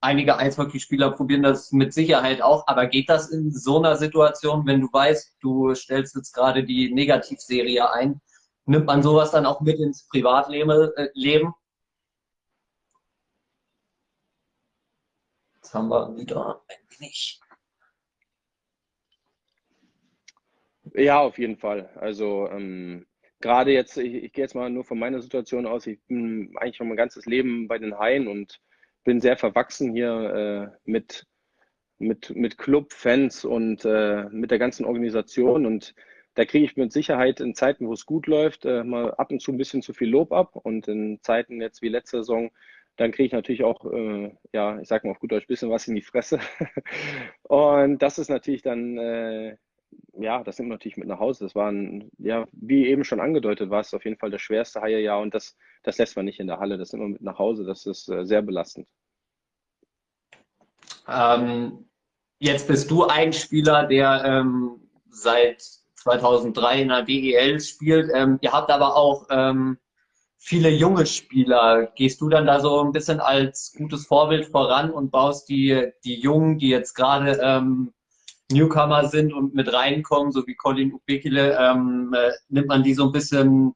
Einige 0.00 0.36
Eishockeyspieler 0.38 1.12
probieren 1.12 1.42
das 1.42 1.72
mit 1.72 1.92
Sicherheit 1.94 2.42
auch, 2.42 2.66
aber 2.66 2.86
geht 2.86 3.08
das 3.08 3.30
in 3.30 3.50
so 3.50 3.78
einer 3.78 3.96
Situation, 3.96 4.66
wenn 4.66 4.82
du 4.82 4.88
weißt, 4.92 5.36
du 5.40 5.74
stellst 5.74 6.14
jetzt 6.16 6.32
gerade 6.32 6.64
die 6.64 6.92
Negativserie 6.92 7.90
ein, 7.90 8.20
nimmt 8.66 8.86
man 8.86 9.02
sowas 9.02 9.30
dann 9.30 9.46
auch 9.46 9.60
mit 9.62 9.78
ins 9.78 10.06
Privatleben? 10.08 10.90
Äh, 10.96 11.08
Jetzt 15.56 15.74
haben 15.74 15.88
wir 15.88 16.16
wieder 16.16 16.62
ein 16.68 17.00
wenig. 17.00 17.40
Ja, 20.94 21.20
auf 21.20 21.38
jeden 21.38 21.56
Fall. 21.56 21.90
Also 21.96 22.48
ähm, 22.50 23.06
gerade 23.40 23.72
jetzt, 23.72 23.96
ich, 23.96 24.14
ich 24.14 24.32
gehe 24.32 24.44
jetzt 24.44 24.54
mal 24.54 24.70
nur 24.70 24.84
von 24.84 24.98
meiner 24.98 25.20
Situation 25.20 25.66
aus. 25.66 25.86
Ich 25.86 26.00
bin 26.06 26.54
eigentlich 26.56 26.76
schon 26.76 26.88
mein 26.88 26.96
ganzes 26.96 27.26
Leben 27.26 27.66
bei 27.66 27.78
den 27.78 27.98
Haien 27.98 28.28
und 28.28 28.60
bin 29.06 29.20
sehr 29.20 29.38
verwachsen 29.38 29.92
hier 29.92 30.72
äh, 30.74 30.76
mit, 30.84 31.26
mit, 31.98 32.34
mit 32.36 32.58
Club, 32.58 32.92
Fans 32.92 33.44
und 33.44 33.84
äh, 33.86 34.24
mit 34.30 34.50
der 34.50 34.58
ganzen 34.58 34.84
Organisation. 34.84 35.64
Und 35.64 35.94
da 36.34 36.44
kriege 36.44 36.66
ich 36.66 36.76
mit 36.76 36.92
Sicherheit 36.92 37.40
in 37.40 37.54
Zeiten, 37.54 37.86
wo 37.86 37.94
es 37.94 38.04
gut 38.04 38.26
läuft, 38.26 38.66
äh, 38.66 38.84
mal 38.84 39.14
ab 39.14 39.30
und 39.30 39.40
zu 39.40 39.52
ein 39.52 39.58
bisschen 39.58 39.80
zu 39.80 39.94
viel 39.94 40.10
Lob 40.10 40.32
ab. 40.32 40.56
Und 40.56 40.88
in 40.88 41.20
Zeiten 41.22 41.62
jetzt 41.62 41.82
wie 41.82 41.88
letzte 41.88 42.18
Saison, 42.18 42.50
dann 42.96 43.12
kriege 43.12 43.26
ich 43.26 43.32
natürlich 43.32 43.62
auch, 43.62 43.90
äh, 43.92 44.34
ja, 44.52 44.80
ich 44.80 44.88
sage 44.88 45.06
mal 45.06 45.12
auf 45.12 45.20
gut 45.20 45.30
Deutsch, 45.30 45.44
ein 45.44 45.48
bisschen 45.48 45.70
was 45.70 45.86
in 45.86 45.94
die 45.94 46.02
Fresse. 46.02 46.40
und 47.44 48.02
das 48.02 48.18
ist 48.18 48.28
natürlich 48.28 48.62
dann, 48.62 48.98
äh, 48.98 49.56
ja, 50.18 50.42
das 50.42 50.58
nimmt 50.58 50.70
man 50.70 50.76
natürlich 50.76 50.96
mit 50.96 51.08
nach 51.08 51.18
Hause. 51.18 51.44
Das 51.44 51.54
war 51.54 51.70
ein, 51.70 52.10
ja, 52.18 52.46
wie 52.52 52.86
eben 52.86 53.04
schon 53.04 53.20
angedeutet, 53.20 53.70
war 53.70 53.80
es 53.80 53.94
auf 53.94 54.04
jeden 54.04 54.16
Fall 54.16 54.30
das 54.30 54.42
schwerste 54.42 54.80
Haie-Jahr 54.80 55.20
und 55.20 55.34
das, 55.34 55.56
das 55.82 55.98
lässt 55.98 56.16
man 56.16 56.24
nicht 56.24 56.40
in 56.40 56.46
der 56.46 56.58
Halle. 56.58 56.78
Das 56.78 56.92
nimmt 56.92 57.02
man 57.02 57.12
mit 57.12 57.22
nach 57.22 57.38
Hause. 57.38 57.64
Das 57.64 57.86
ist 57.86 58.08
äh, 58.08 58.24
sehr 58.24 58.42
belastend. 58.42 58.88
Ähm, 61.08 61.88
jetzt 62.38 62.68
bist 62.68 62.90
du 62.90 63.04
ein 63.04 63.32
Spieler, 63.32 63.86
der 63.86 64.24
ähm, 64.24 64.80
seit 65.08 65.62
2003 65.96 66.82
in 66.82 66.88
der 66.88 67.02
DEL 67.02 67.60
spielt. 67.60 68.10
Ähm, 68.14 68.38
ihr 68.40 68.52
habt 68.52 68.70
aber 68.70 68.96
auch 68.96 69.26
ähm, 69.30 69.78
viele 70.38 70.70
junge 70.70 71.06
Spieler. 71.06 71.86
Gehst 71.94 72.20
du 72.20 72.28
dann 72.28 72.46
da 72.46 72.60
so 72.60 72.80
ein 72.80 72.92
bisschen 72.92 73.20
als 73.20 73.74
gutes 73.76 74.06
Vorbild 74.06 74.46
voran 74.46 74.90
und 74.90 75.10
baust 75.10 75.48
die, 75.48 75.90
die 76.04 76.20
Jungen, 76.20 76.58
die 76.58 76.68
jetzt 76.68 76.94
gerade 76.94 77.38
ähm, 77.42 77.92
Newcomer 78.52 79.08
sind 79.08 79.32
und 79.32 79.54
mit 79.54 79.72
reinkommen, 79.72 80.32
so 80.32 80.46
wie 80.46 80.54
Colin 80.54 80.92
Ubekile, 80.92 81.56
ähm, 81.58 82.14
äh, 82.16 82.30
nimmt 82.48 82.68
man 82.68 82.82
die 82.82 82.94
so 82.94 83.04
ein 83.04 83.12
bisschen 83.12 83.74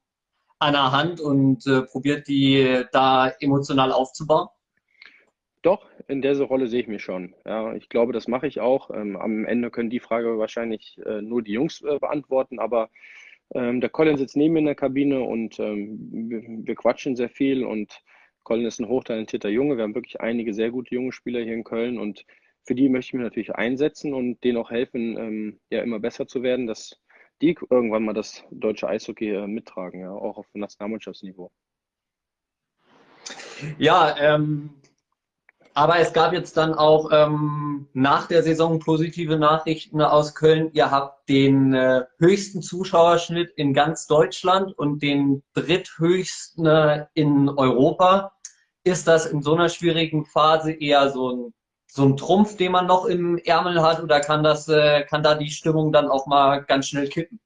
an 0.59 0.73
der 0.75 0.93
Hand 0.93 1.21
und 1.21 1.67
äh, 1.67 1.83
probiert 1.83 2.29
die 2.29 2.85
da 2.93 3.29
emotional 3.41 3.93
aufzubauen? 3.93 4.49
Doch, 5.63 5.87
in 6.09 6.23
dieser 6.23 6.45
Rolle 6.45 6.69
sehe 6.69 6.81
ich 6.81 6.89
mich 6.89 7.03
schon. 7.03 7.35
Ja, 7.45 7.75
ich 7.75 7.89
glaube, 7.89 8.13
das 8.13 8.29
mache 8.29 8.47
ich 8.47 8.61
auch. 8.61 8.91
Ähm, 8.91 9.17
am 9.17 9.45
Ende 9.45 9.71
können 9.71 9.91
die 9.91 10.01
Frage 10.01 10.39
wahrscheinlich 10.39 10.99
äh, 11.05 11.21
nur 11.21 11.43
die 11.43 11.53
Jungs 11.53 11.83
äh, 11.83 11.99
beantworten, 11.99 12.59
aber 12.59 12.89
ähm, 13.55 13.81
der 13.81 13.91
Colin 13.91 14.17
sitzt 14.17 14.37
neben 14.37 14.55
mir 14.55 14.61
in 14.61 14.67
der 14.67 14.75
Kabine 14.75 15.21
und 15.21 15.59
ähm, 15.59 16.65
wir, 16.65 16.75
quatschen 16.77 17.17
sehr 17.17 17.29
viel 17.29 17.65
und 17.65 18.01
Colin 18.43 18.65
ist 18.65 18.81
ein 18.81 18.89
hochtalentierter 18.89 19.51
Junge. 19.51 19.77
Wir 19.77 19.85
haben 19.85 19.95
wirklich 19.95 20.21
einige 20.21 20.55
sehr 20.55 20.71
gute 20.71 20.95
junge 20.95 21.13
Spieler 21.13 21.41
hier 21.41 21.55
in 21.55 21.65
Köln 21.65 21.99
und 21.99 22.25
für 22.65 22.75
die 22.75 22.89
möchte 22.89 23.09
ich 23.09 23.15
mich 23.15 23.23
natürlich 23.23 23.55
einsetzen 23.55 24.15
und 24.15 24.43
denen 24.45 24.59
auch 24.59 24.71
helfen, 24.71 25.17
ähm, 25.17 25.61
ja 25.71 25.83
immer 25.83 25.99
besser 25.99 26.27
zu 26.27 26.43
werden, 26.43 26.67
dass 26.67 27.01
die 27.41 27.57
irgendwann 27.71 28.05
mal 28.05 28.13
das 28.13 28.45
deutsche 28.51 28.89
Eishockey 28.89 29.31
äh, 29.31 29.47
mittragen, 29.47 30.01
ja, 30.01 30.13
auch 30.13 30.37
auf 30.37 30.47
Nationalmannschaftsniveau. 30.53 31.51
Ja, 33.79 34.17
ähm, 34.19 34.81
aber 35.75 35.99
es 35.99 36.13
gab 36.13 36.33
jetzt 36.33 36.57
dann 36.57 36.75
auch 36.75 37.11
ähm, 37.13 37.89
nach 37.93 38.27
der 38.27 38.43
Saison 38.43 38.81
positive 38.81 39.39
Nachrichten 39.39 40.03
aus 40.03 40.35
Köln. 40.35 40.71
Ihr 40.73 40.91
habt 40.91 41.29
den 41.29 41.73
äh, 41.75 42.05
höchsten 42.19 42.61
Zuschauerschnitt 42.61 43.53
in 43.57 43.73
ganz 43.73 44.07
Deutschland 44.07 44.77
und 44.77 45.03
den 45.03 45.43
dritthöchsten 45.55 46.67
äh, 46.67 47.07
in 47.15 47.49
Europa. 47.49 48.33
Ist 48.83 49.07
das 49.07 49.27
in 49.27 49.43
so 49.43 49.55
einer 49.55 49.69
schwierigen 49.69 50.25
Phase 50.25 50.73
eher 50.73 51.11
so 51.11 51.31
ein, 51.31 51.55
so 51.93 52.05
ein 52.05 52.17
Trumpf, 52.17 52.57
den 52.57 52.73
man 52.73 52.87
noch 52.87 53.07
im 53.07 53.39
Ärmel 53.39 53.83
hat, 53.83 54.03
oder 54.03 54.21
kann, 54.21 54.45
das, 54.45 54.69
äh, 54.69 55.05
kann 55.05 55.23
da 55.23 55.35
die 55.35 55.51
Stimmung 55.51 55.93
dann 55.93 56.09
auch 56.09 56.27
mal 56.27 56.63
ganz 56.63 56.89
schnell 56.89 57.09
kippen? 57.09 57.41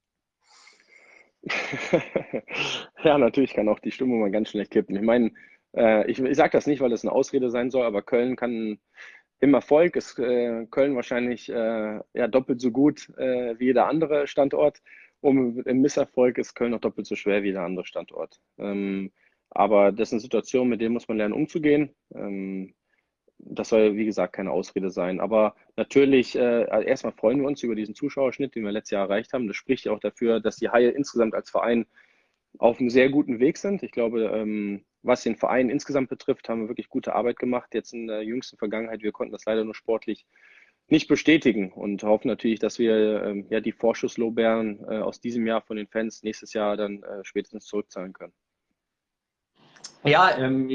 ja, 3.05 3.19
natürlich 3.19 3.55
kann 3.55 3.69
auch 3.69 3.79
die 3.79 3.91
Stimmung 3.91 4.21
mal 4.21 4.31
ganz 4.31 4.51
schnell 4.51 4.67
kippen. 4.67 4.97
Ich 4.97 5.03
meine, 5.03 5.33
äh, 5.75 6.11
ich, 6.11 6.19
ich 6.19 6.37
sage 6.37 6.53
das 6.53 6.67
nicht, 6.67 6.81
weil 6.81 6.93
es 6.93 7.05
eine 7.05 7.13
Ausrede 7.13 7.51
sein 7.51 7.71
soll, 7.71 7.85
aber 7.85 8.03
Köln 8.03 8.37
kann 8.37 8.79
im 9.41 9.55
Erfolg 9.55 9.97
ist 9.97 10.19
äh, 10.19 10.67
Köln 10.71 10.97
wahrscheinlich 10.97 11.51
äh, 11.51 12.01
ja, 12.15 12.29
doppelt 12.29 12.61
so 12.61 12.71
gut 12.71 13.11
äh, 13.19 13.59
wie 13.59 13.67
jeder 13.67 13.89
andere 13.89 14.27
Standort. 14.27 14.81
Um, 15.21 15.63
Im 15.63 15.81
Misserfolg 15.81 16.37
ist 16.37 16.55
Köln 16.55 16.73
noch 16.73 16.81
doppelt 16.81 17.07
so 17.07 17.15
schwer 17.15 17.43
wie 17.43 17.49
jeder 17.49 17.63
andere 17.63 17.87
Standort. 17.87 18.41
Ähm, 18.59 19.11
aber 19.51 19.93
das 19.93 20.11
sind 20.11 20.21
Situationen, 20.21 20.69
mit 20.69 20.81
denen 20.81 20.93
muss 20.93 21.09
man 21.09 21.17
lernen 21.17 21.35
umzugehen. 21.35 21.95
Ähm, 22.15 22.75
das 23.38 23.69
soll, 23.69 23.97
wie 23.97 24.05
gesagt, 24.05 24.35
keine 24.35 24.50
Ausrede 24.50 24.91
sein. 24.91 25.21
Aber 25.21 25.55
natürlich, 25.76 26.37
äh, 26.37 26.67
erstmal 26.87 27.12
freuen 27.12 27.41
wir 27.41 27.47
uns 27.47 27.62
über 27.62 27.75
diesen 27.75 27.95
Zuschauerschnitt, 27.95 28.55
den 28.55 28.64
wir 28.64 28.73
letztes 28.73 28.93
Jahr 28.93 29.05
erreicht 29.05 29.33
haben. 29.33 29.47
Das 29.47 29.57
spricht 29.57 29.85
ja 29.85 29.93
auch 29.93 30.00
dafür, 30.00 30.41
dass 30.41 30.57
die 30.57 30.71
Haie 30.71 30.91
insgesamt 30.91 31.35
als 31.35 31.50
Verein 31.50 31.87
auf 32.59 32.79
einem 32.79 32.91
sehr 32.91 33.11
guten 33.11 33.41
Weg 33.41 33.59
sind. 33.59 33.83
Ich 33.83 33.93
glaube, 33.93 34.25
ähm, 34.35 34.85
was 35.03 35.23
den 35.23 35.37
Verein 35.37 35.71
insgesamt 35.71 36.09
betrifft, 36.09 36.49
haben 36.49 36.62
wir 36.62 36.69
wirklich 36.69 36.88
gute 36.88 37.14
Arbeit 37.14 37.38
gemacht. 37.38 37.75
Jetzt 37.75 37.93
in 37.93 38.07
der 38.07 38.23
jüngsten 38.23 38.57
Vergangenheit, 38.57 39.03
wir 39.03 39.12
konnten 39.12 39.33
das 39.33 39.45
leider 39.45 39.64
nur 39.64 39.75
sportlich 39.75 40.25
nicht 40.88 41.09
bestätigen 41.09 41.73
und 41.73 42.03
hoffen 42.03 42.29
natürlich, 42.29 42.61
dass 42.61 42.79
wir 42.79 43.25
ähm, 43.25 43.47
ja 43.49 43.61
die 43.61 43.73
Vorschusslorbeeren 43.73 44.85
äh, 44.88 44.99
aus 44.99 45.21
diesem 45.21 45.47
Jahr 45.47 45.62
von 45.62 45.76
den 45.76 45.87
Fans 45.88 46.23
nächstes 46.23 46.53
Jahr 46.53 46.76
dann 46.76 47.03
äh, 47.03 47.25
spätestens 47.25 47.67
zurückzahlen 47.67 48.12
können. 48.12 48.35
Ja, 50.05 50.37
ähm, 50.37 50.69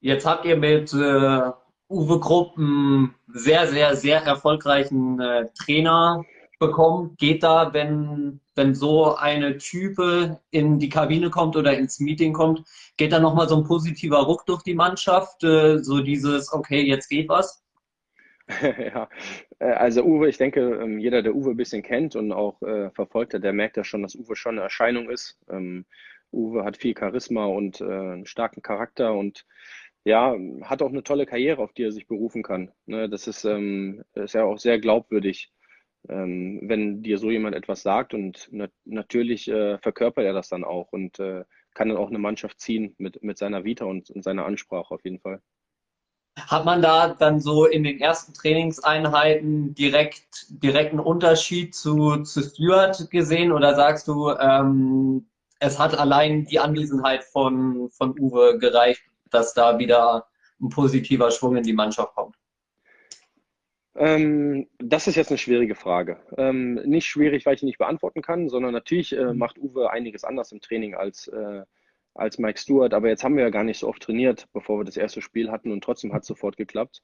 jetzt 0.00 0.26
habt 0.26 0.44
ihr 0.44 0.56
mit 0.56 0.92
äh, 0.94 1.50
Uwe 1.88 2.20
Krupp 2.20 2.58
einen 2.58 3.14
sehr, 3.28 3.66
sehr, 3.66 3.96
sehr 3.96 4.22
erfolgreichen 4.22 5.20
äh, 5.20 5.46
Trainer 5.54 6.24
bekommen. 6.58 7.14
Geht 7.16 7.42
da, 7.42 7.72
wenn 7.72 8.40
wenn 8.58 8.74
so 8.74 9.14
eine 9.14 9.56
Type 9.56 10.40
in 10.50 10.78
die 10.78 10.90
Kabine 10.90 11.30
kommt 11.30 11.56
oder 11.56 11.78
ins 11.78 12.00
Meeting 12.00 12.34
kommt, 12.34 12.64
geht 12.98 13.12
da 13.12 13.20
nochmal 13.20 13.48
so 13.48 13.56
ein 13.56 13.64
positiver 13.64 14.18
Ruck 14.18 14.44
durch 14.44 14.62
die 14.64 14.74
Mannschaft, 14.74 15.42
äh, 15.44 15.78
so 15.78 16.02
dieses, 16.02 16.52
okay, 16.52 16.82
jetzt 16.82 17.08
geht 17.08 17.28
was? 17.28 17.64
ja, 18.60 19.08
äh, 19.60 19.70
also 19.70 20.02
Uwe, 20.02 20.28
ich 20.28 20.38
denke, 20.38 20.60
ähm, 20.60 20.98
jeder, 20.98 21.22
der 21.22 21.34
Uwe 21.34 21.50
ein 21.50 21.56
bisschen 21.56 21.82
kennt 21.82 22.16
und 22.16 22.32
auch 22.32 22.60
äh, 22.62 22.90
verfolgt 22.90 23.32
hat, 23.32 23.44
der 23.44 23.52
merkt 23.52 23.76
ja 23.76 23.84
schon, 23.84 24.02
dass 24.02 24.16
Uwe 24.16 24.34
schon 24.36 24.56
eine 24.56 24.62
Erscheinung 24.62 25.08
ist. 25.08 25.38
Ähm, 25.48 25.86
Uwe 26.32 26.64
hat 26.64 26.76
viel 26.76 26.96
Charisma 26.98 27.46
und 27.46 27.80
äh, 27.80 27.84
einen 27.84 28.26
starken 28.26 28.62
Charakter 28.62 29.14
und 29.14 29.46
ja, 30.08 30.36
hat 30.62 30.82
auch 30.82 30.90
eine 30.90 31.02
tolle 31.04 31.26
Karriere, 31.26 31.62
auf 31.62 31.72
die 31.72 31.84
er 31.84 31.92
sich 31.92 32.06
berufen 32.06 32.42
kann. 32.42 32.72
Ne, 32.86 33.08
das 33.08 33.26
ist, 33.26 33.44
ähm, 33.44 34.04
ist 34.14 34.34
ja 34.34 34.44
auch 34.44 34.58
sehr 34.58 34.78
glaubwürdig 34.78 35.52
ähm, 36.08 36.60
wenn 36.62 37.02
dir 37.02 37.18
so 37.18 37.30
jemand 37.30 37.54
etwas 37.54 37.82
sagt 37.82 38.14
und 38.14 38.48
nat 38.52 38.70
natürlich 38.84 39.48
äh, 39.48 39.78
verkörpert 39.78 40.24
er 40.24 40.32
das 40.32 40.48
dann 40.48 40.64
auch 40.64 40.92
und 40.92 41.18
äh, 41.18 41.44
kann 41.74 41.88
dann 41.88 41.98
auch 41.98 42.08
eine 42.08 42.18
Mannschaft 42.18 42.60
ziehen 42.60 42.94
mit, 42.98 43.22
mit 43.22 43.38
seiner 43.38 43.64
Vita 43.64 43.84
und, 43.84 44.10
und 44.10 44.22
seiner 44.22 44.46
Ansprache 44.46 44.94
auf 44.94 45.04
jeden 45.04 45.20
Fall. 45.20 45.40
Hat 46.38 46.64
man 46.64 46.82
da 46.82 47.14
dann 47.14 47.40
so 47.40 47.66
in 47.66 47.82
den 47.82 48.00
ersten 48.00 48.32
Trainingseinheiten 48.32 49.74
direkt, 49.74 50.46
einen 50.62 51.00
Unterschied 51.00 51.74
zu, 51.74 52.22
zu 52.22 52.42
Stuart 52.42 53.10
gesehen 53.10 53.52
oder 53.52 53.74
sagst 53.74 54.06
du, 54.06 54.30
ähm, 54.30 55.28
es 55.58 55.78
hat 55.80 55.98
allein 55.98 56.44
die 56.44 56.60
Anwesenheit 56.60 57.24
von, 57.24 57.90
von 57.90 58.18
Uwe 58.18 58.58
gereicht, 58.58 59.02
dass 59.30 59.54
da 59.54 59.78
wieder 59.78 60.26
ein 60.60 60.68
positiver 60.68 61.30
Schwung 61.30 61.56
in 61.56 61.62
die 61.62 61.72
Mannschaft 61.72 62.14
kommt? 62.14 62.36
Ähm, 63.98 64.68
das 64.78 65.08
ist 65.08 65.16
jetzt 65.16 65.30
eine 65.30 65.38
schwierige 65.38 65.74
Frage. 65.74 66.20
Ähm, 66.36 66.74
nicht 66.74 67.06
schwierig, 67.06 67.44
weil 67.44 67.54
ich 67.54 67.62
ihn 67.62 67.66
nicht 67.66 67.78
beantworten 67.78 68.22
kann, 68.22 68.48
sondern 68.48 68.72
natürlich 68.72 69.16
äh, 69.16 69.32
mhm. 69.32 69.38
macht 69.38 69.58
Uwe 69.58 69.90
einiges 69.90 70.22
anders 70.22 70.52
im 70.52 70.60
Training 70.60 70.94
als, 70.94 71.26
äh, 71.28 71.62
als 72.14 72.38
Mike 72.38 72.60
Stewart. 72.60 72.94
Aber 72.94 73.08
jetzt 73.08 73.24
haben 73.24 73.36
wir 73.36 73.42
ja 73.42 73.50
gar 73.50 73.64
nicht 73.64 73.78
so 73.78 73.88
oft 73.88 74.02
trainiert, 74.02 74.46
bevor 74.52 74.78
wir 74.78 74.84
das 74.84 74.96
erste 74.96 75.20
Spiel 75.20 75.50
hatten 75.50 75.72
und 75.72 75.82
trotzdem 75.82 76.12
hat 76.12 76.22
es 76.22 76.28
sofort 76.28 76.56
geklappt. 76.56 77.02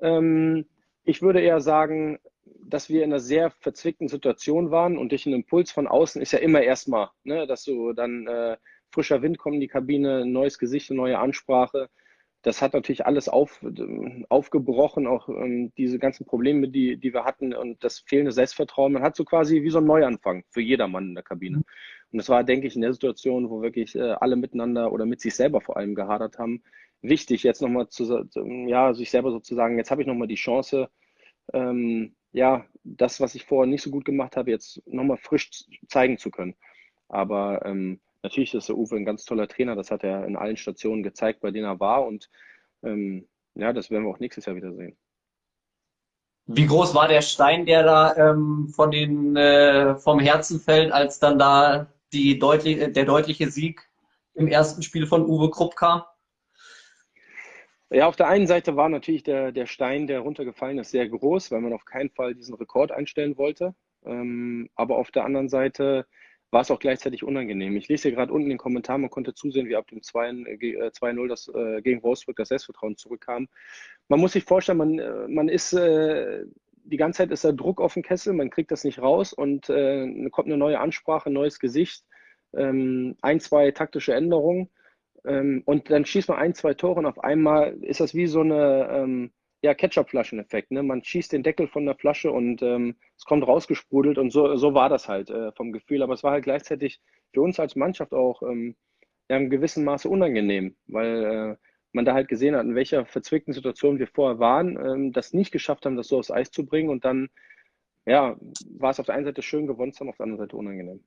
Ähm, 0.00 0.66
ich 1.02 1.22
würde 1.22 1.40
eher 1.40 1.60
sagen, 1.60 2.20
dass 2.62 2.88
wir 2.88 3.02
in 3.02 3.12
einer 3.12 3.20
sehr 3.20 3.50
verzwickten 3.50 4.08
Situation 4.08 4.70
waren 4.70 4.96
und 4.96 5.10
durch 5.10 5.26
einen 5.26 5.36
Impuls 5.36 5.72
von 5.72 5.88
außen 5.88 6.22
ist 6.22 6.32
ja 6.32 6.38
immer 6.38 6.62
erstmal, 6.62 7.10
ne, 7.24 7.46
dass 7.46 7.64
so 7.64 7.92
dann 7.92 8.26
äh, 8.26 8.56
frischer 8.90 9.22
Wind 9.22 9.38
kommt 9.38 9.56
in 9.56 9.60
die 9.60 9.68
Kabine, 9.68 10.24
neues 10.26 10.58
Gesicht, 10.58 10.90
neue 10.90 11.18
Ansprache 11.18 11.88
das 12.42 12.62
hat 12.62 12.72
natürlich 12.72 13.04
alles 13.04 13.28
auf, 13.28 13.64
aufgebrochen, 14.28 15.06
auch 15.06 15.28
ähm, 15.28 15.72
diese 15.76 15.98
ganzen 15.98 16.24
Probleme, 16.24 16.68
die, 16.68 16.96
die 16.96 17.12
wir 17.12 17.24
hatten 17.24 17.52
und 17.52 17.82
das 17.82 17.98
fehlende 17.98 18.32
Selbstvertrauen. 18.32 18.92
Man 18.92 19.02
hat 19.02 19.16
so 19.16 19.24
quasi 19.24 19.62
wie 19.62 19.70
so 19.70 19.78
ein 19.78 19.84
Neuanfang 19.84 20.44
für 20.50 20.60
jedermann 20.60 21.08
in 21.08 21.14
der 21.14 21.24
Kabine. 21.24 21.58
Und 21.58 22.18
das 22.18 22.28
war, 22.28 22.44
denke 22.44 22.66
ich, 22.68 22.76
in 22.76 22.82
der 22.82 22.92
Situation, 22.92 23.50
wo 23.50 23.60
wirklich 23.60 23.96
äh, 23.96 24.12
alle 24.12 24.36
miteinander 24.36 24.92
oder 24.92 25.04
mit 25.04 25.20
sich 25.20 25.34
selber 25.34 25.60
vor 25.60 25.76
allem 25.76 25.94
gehadert 25.94 26.38
haben, 26.38 26.62
wichtig, 27.02 27.42
jetzt 27.42 27.60
nochmal 27.60 27.88
zu, 27.88 28.28
ja, 28.66 28.94
sich 28.94 29.10
selber 29.10 29.30
sozusagen, 29.30 29.76
jetzt 29.76 29.90
habe 29.90 30.02
ich 30.02 30.08
nochmal 30.08 30.28
die 30.28 30.34
Chance, 30.36 30.88
ähm, 31.52 32.14
ja, 32.32 32.64
das, 32.84 33.20
was 33.20 33.34
ich 33.34 33.46
vorher 33.46 33.68
nicht 33.68 33.82
so 33.82 33.90
gut 33.90 34.04
gemacht 34.04 34.36
habe, 34.36 34.50
jetzt 34.50 34.82
nochmal 34.86 35.16
frisch 35.16 35.50
zeigen 35.88 36.18
zu 36.18 36.30
können. 36.30 36.54
Aber 37.08 37.64
ähm, 37.64 38.00
natürlich 38.22 38.54
ist 38.54 38.68
der 38.68 38.76
Uwe 38.76 38.96
ein 38.96 39.04
ganz 39.04 39.24
toller 39.24 39.48
Trainer, 39.48 39.76
das 39.76 39.90
hat 39.90 40.04
er 40.04 40.24
in 40.26 40.36
allen 40.36 40.56
Stationen 40.56 41.02
gezeigt, 41.02 41.40
bei 41.40 41.50
denen 41.50 41.66
er 41.66 41.80
war 41.80 42.06
und 42.06 42.30
ähm, 42.82 43.28
ja, 43.54 43.72
das 43.72 43.90
werden 43.90 44.04
wir 44.04 44.10
auch 44.10 44.20
nächstes 44.20 44.46
Jahr 44.46 44.56
wieder 44.56 44.72
sehen. 44.72 44.96
Wie 46.46 46.66
groß 46.66 46.94
war 46.94 47.08
der 47.08 47.20
Stein, 47.20 47.66
der 47.66 47.82
da 47.82 48.16
ähm, 48.16 48.68
von 48.74 48.90
den, 48.90 49.36
äh, 49.36 49.96
vom 49.96 50.18
Herzen 50.18 50.60
fällt, 50.60 50.92
als 50.92 51.18
dann 51.18 51.38
da 51.38 51.92
die 52.12 52.38
deutlich, 52.38 52.92
der 52.92 53.04
deutliche 53.04 53.50
Sieg 53.50 53.82
im 54.34 54.48
ersten 54.48 54.82
Spiel 54.82 55.06
von 55.06 55.26
Uwe 55.26 55.50
Krupp 55.50 55.76
kam? 55.76 56.02
Ja, 57.90 58.06
auf 58.06 58.16
der 58.16 58.28
einen 58.28 58.46
Seite 58.46 58.76
war 58.76 58.88
natürlich 58.88 59.24
der, 59.24 59.52
der 59.52 59.66
Stein, 59.66 60.06
der 60.06 60.20
runtergefallen 60.20 60.78
ist, 60.78 60.90
sehr 60.90 61.08
groß, 61.08 61.50
weil 61.50 61.60
man 61.60 61.72
auf 61.72 61.84
keinen 61.84 62.10
Fall 62.10 62.34
diesen 62.34 62.54
Rekord 62.54 62.92
einstellen 62.92 63.36
wollte. 63.36 63.74
Ähm, 64.04 64.70
aber 64.74 64.96
auf 64.96 65.10
der 65.10 65.24
anderen 65.24 65.48
Seite 65.50 66.06
war 66.50 66.62
es 66.62 66.70
auch 66.70 66.78
gleichzeitig 66.78 67.22
unangenehm. 67.24 67.76
Ich 67.76 67.88
lese 67.88 68.04
hier 68.08 68.16
gerade 68.16 68.32
unten 68.32 68.48
den 68.48 68.58
Kommentar, 68.58 68.98
man 68.98 69.10
konnte 69.10 69.34
zusehen, 69.34 69.68
wie 69.68 69.76
ab 69.76 69.86
dem 69.88 70.00
2-0 70.00 71.24
äh, 71.24 71.28
das 71.28 71.48
äh, 71.48 71.82
gegen 71.82 72.02
Wolfsburg 72.02 72.36
das 72.36 72.48
Selbstvertrauen 72.48 72.96
zurückkam. 72.96 73.48
Man 74.08 74.20
muss 74.20 74.32
sich 74.32 74.44
vorstellen, 74.44 74.78
man, 74.78 74.98
äh, 74.98 75.28
man 75.28 75.48
ist 75.48 75.72
äh, 75.74 76.44
die 76.84 76.96
ganze 76.96 77.18
Zeit 77.18 77.30
ist 77.30 77.44
da 77.44 77.52
Druck 77.52 77.80
auf 77.80 77.94
dem 77.94 78.02
Kessel, 78.02 78.32
man 78.32 78.48
kriegt 78.48 78.70
das 78.70 78.84
nicht 78.84 78.98
raus 78.98 79.34
und 79.34 79.68
äh, 79.68 80.28
kommt 80.30 80.48
eine 80.48 80.56
neue 80.56 80.80
Ansprache, 80.80 81.28
ein 81.28 81.34
neues 81.34 81.58
Gesicht, 81.58 82.04
ähm, 82.54 83.16
ein, 83.20 83.40
zwei 83.40 83.70
taktische 83.72 84.14
Änderungen 84.14 84.70
ähm, 85.26 85.62
und 85.66 85.90
dann 85.90 86.06
schießt 86.06 86.28
man 86.28 86.38
ein, 86.38 86.54
zwei 86.54 86.72
Tore 86.74 87.00
und 87.00 87.06
auf 87.06 87.22
einmal 87.22 87.76
ist 87.82 88.00
das 88.00 88.14
wie 88.14 88.26
so 88.26 88.40
eine, 88.40 88.88
ähm, 88.90 89.32
ja, 89.62 89.74
Ketchup-Flaschen-Effekt. 89.74 90.70
Ne? 90.70 90.82
Man 90.82 91.02
schießt 91.02 91.32
den 91.32 91.42
Deckel 91.42 91.68
von 91.68 91.84
der 91.84 91.96
Flasche 91.96 92.30
und 92.30 92.62
ähm, 92.62 92.96
es 93.16 93.24
kommt 93.24 93.46
rausgesprudelt 93.46 94.18
und 94.18 94.30
so, 94.30 94.56
so 94.56 94.74
war 94.74 94.88
das 94.88 95.08
halt 95.08 95.30
äh, 95.30 95.52
vom 95.52 95.72
Gefühl. 95.72 96.02
Aber 96.02 96.14
es 96.14 96.22
war 96.22 96.32
halt 96.32 96.44
gleichzeitig 96.44 97.00
für 97.32 97.42
uns 97.42 97.58
als 97.58 97.76
Mannschaft 97.76 98.12
auch 98.12 98.42
ähm, 98.42 98.76
ja, 99.28 99.36
in 99.36 99.50
gewissem 99.50 99.84
Maße 99.84 100.08
unangenehm, 100.08 100.76
weil 100.86 101.24
äh, 101.24 101.56
man 101.92 102.04
da 102.04 102.14
halt 102.14 102.28
gesehen 102.28 102.54
hat, 102.54 102.64
in 102.64 102.74
welcher 102.74 103.04
verzwickten 103.04 103.52
Situation 103.52 103.98
wir 103.98 104.06
vorher 104.06 104.38
waren, 104.38 104.76
ähm, 104.76 105.12
das 105.12 105.32
nicht 105.32 105.50
geschafft 105.50 105.86
haben, 105.86 105.96
das 105.96 106.08
so 106.08 106.18
aufs 106.18 106.30
Eis 106.30 106.50
zu 106.50 106.64
bringen 106.64 106.90
und 106.90 107.04
dann 107.04 107.28
ja, 108.06 108.36
war 108.78 108.90
es 108.90 109.00
auf 109.00 109.06
der 109.06 109.16
einen 109.16 109.26
Seite 109.26 109.42
schön 109.42 109.66
gewonnen 109.66 109.92
zu 109.92 110.00
haben, 110.00 110.08
auf 110.08 110.16
der 110.16 110.24
anderen 110.24 110.46
Seite 110.46 110.56
unangenehm. 110.56 111.04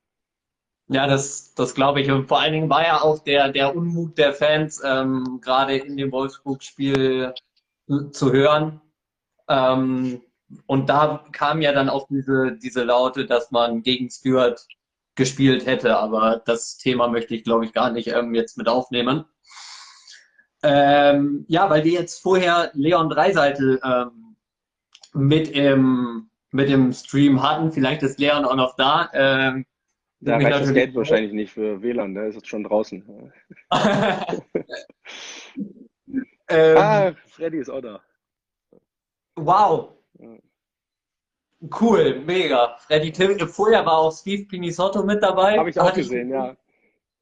Ja, 0.88 1.06
das, 1.06 1.54
das 1.54 1.74
glaube 1.74 2.00
ich. 2.00 2.10
Und 2.10 2.28
vor 2.28 2.40
allen 2.40 2.52
Dingen 2.52 2.70
war 2.70 2.84
ja 2.84 3.00
auch 3.00 3.18
der, 3.20 3.50
der 3.50 3.74
Unmut 3.74 4.18
der 4.18 4.32
Fans 4.34 4.80
ähm, 4.84 5.40
gerade 5.42 5.76
in 5.76 5.96
dem 5.96 6.12
Wolfsburg-Spiel 6.12 7.32
zu 8.12 8.32
hören. 8.32 8.80
Ähm, 9.48 10.22
und 10.66 10.88
da 10.88 11.24
kam 11.32 11.62
ja 11.62 11.72
dann 11.72 11.88
auch 11.88 12.06
diese, 12.08 12.58
diese 12.62 12.84
Laute, 12.84 13.26
dass 13.26 13.50
man 13.50 13.82
gegen 13.82 14.10
Stewart 14.10 14.66
gespielt 15.14 15.66
hätte. 15.66 15.96
Aber 15.96 16.42
das 16.44 16.76
Thema 16.78 17.08
möchte 17.08 17.34
ich, 17.34 17.44
glaube 17.44 17.64
ich, 17.64 17.72
gar 17.72 17.90
nicht 17.90 18.08
ähm, 18.08 18.34
jetzt 18.34 18.58
mit 18.58 18.68
aufnehmen. 18.68 19.24
Ähm, 20.62 21.44
ja, 21.48 21.68
weil 21.70 21.84
wir 21.84 21.92
jetzt 21.92 22.22
vorher 22.22 22.70
Leon 22.74 23.08
Dreiseitel 23.08 23.80
ähm, 23.84 24.36
mit, 25.12 25.50
im, 25.50 26.30
mit 26.50 26.70
im 26.70 26.92
Stream 26.92 27.42
hatten. 27.42 27.72
Vielleicht 27.72 28.02
ist 28.02 28.18
Leon 28.18 28.44
auch 28.44 28.56
noch 28.56 28.76
da. 28.76 29.10
Ähm, 29.12 29.66
da 30.20 30.36
reicht 30.36 30.52
das 30.52 30.72
Geld 30.72 30.94
wahrscheinlich 30.94 31.32
nicht 31.32 31.52
für 31.52 31.82
WLAN, 31.82 32.14
der 32.14 32.28
ist 32.28 32.36
jetzt 32.36 32.46
schon 32.46 32.62
draußen. 32.62 33.32
ähm, 36.52 36.76
ah, 36.78 37.12
Freddy 37.28 37.58
ist 37.58 37.70
auch 37.70 37.80
da. 37.80 38.00
Wow. 39.36 39.90
Cool, 41.80 42.20
mega. 42.26 42.76
Freddy 42.78 43.12
Tim, 43.12 43.38
vorher 43.48 43.86
war 43.86 43.98
auch 43.98 44.12
Steve 44.12 44.46
Pinisotto 44.46 45.02
mit 45.02 45.22
dabei. 45.22 45.58
Habe 45.58 45.70
ich 45.70 45.78
auch 45.78 45.94
gesehen, 45.94 46.28
ich, 46.28 46.34
ja. 46.34 46.56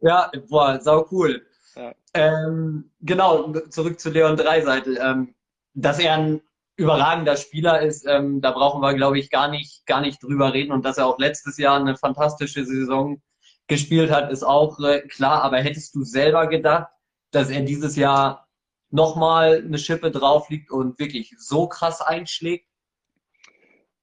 Ja, 0.01 0.31
boah, 0.49 0.81
sau 0.81 1.07
cool. 1.11 1.47
Ja. 1.77 1.95
Ähm, 2.15 2.91
genau, 3.03 3.53
zurück 3.69 4.01
zu 4.01 4.11
Leon 4.11 4.37
Dreiseitel. 4.37 4.99
Ähm, 5.01 5.35
dass 5.75 5.99
er 5.99 6.15
ein 6.15 6.41
überragender 6.77 7.37
Spieler 7.37 7.83
ist, 7.83 8.07
ähm, 8.07 8.41
da 8.41 8.53
brauchen 8.53 8.81
wir, 8.81 8.95
glaube 8.95 9.19
ich, 9.19 9.31
gar 9.31 9.49
nicht, 9.49 9.85
gar 9.87 10.01
nicht 10.01 10.23
drüber 10.23 10.55
reden. 10.55 10.73
Und 10.73 10.85
dass 10.85 10.97
er 10.97 11.07
auch 11.07 11.19
letztes 11.19 11.59
Jahr 11.59 11.79
eine 11.79 11.97
fantastische 11.97 12.65
Saison 12.65 13.21
gespielt 13.67 14.11
hat, 14.11 14.33
ist 14.33 14.43
auch 14.43 14.81
äh, 14.81 15.03
klar. 15.03 15.43
Aber 15.43 15.59
hättest 15.59 15.95
du 15.95 16.03
selber 16.03 16.47
gedacht, 16.47 16.89
dass 17.31 17.51
er 17.51 17.61
dieses 17.61 17.97
Jahr 17.97 18.49
nochmal 18.91 19.63
eine 19.65 19.79
Schippe 19.79 20.11
drauf 20.11 20.51
liegt 20.51 20.71
und 20.71 20.99
wirklich 20.99 21.35
so 21.39 21.69
krass 21.69 22.01
einschlägt? 22.01 22.67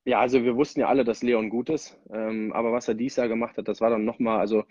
Ja, 0.06 0.22
also 0.22 0.44
wir 0.44 0.56
wussten 0.56 0.80
ja 0.80 0.88
alle, 0.88 1.04
dass 1.04 1.22
Leon 1.22 1.50
gut 1.50 1.70
ist. 1.70 2.00
Ähm, 2.12 2.54
aber 2.54 2.72
was 2.72 2.88
er 2.88 2.94
dieses 2.94 3.18
Jahr 3.18 3.28
gemacht 3.28 3.58
hat, 3.58 3.68
das 3.68 3.82
war 3.82 3.90
dann 3.90 4.06
nochmal, 4.06 4.40
also 4.40 4.64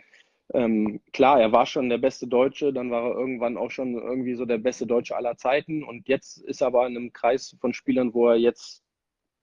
ähm, 0.54 1.00
klar, 1.12 1.40
er 1.40 1.52
war 1.52 1.66
schon 1.66 1.88
der 1.88 1.98
beste 1.98 2.26
Deutsche, 2.26 2.72
dann 2.72 2.90
war 2.90 3.10
er 3.10 3.16
irgendwann 3.18 3.56
auch 3.56 3.70
schon 3.70 3.94
irgendwie 3.94 4.34
so 4.34 4.44
der 4.46 4.58
beste 4.58 4.86
Deutsche 4.86 5.16
aller 5.16 5.36
Zeiten 5.36 5.82
und 5.82 6.08
jetzt 6.08 6.38
ist 6.38 6.60
er 6.60 6.68
aber 6.68 6.86
in 6.86 6.96
einem 6.96 7.12
Kreis 7.12 7.56
von 7.60 7.74
Spielern, 7.74 8.14
wo 8.14 8.28
er 8.28 8.36
jetzt 8.36 8.82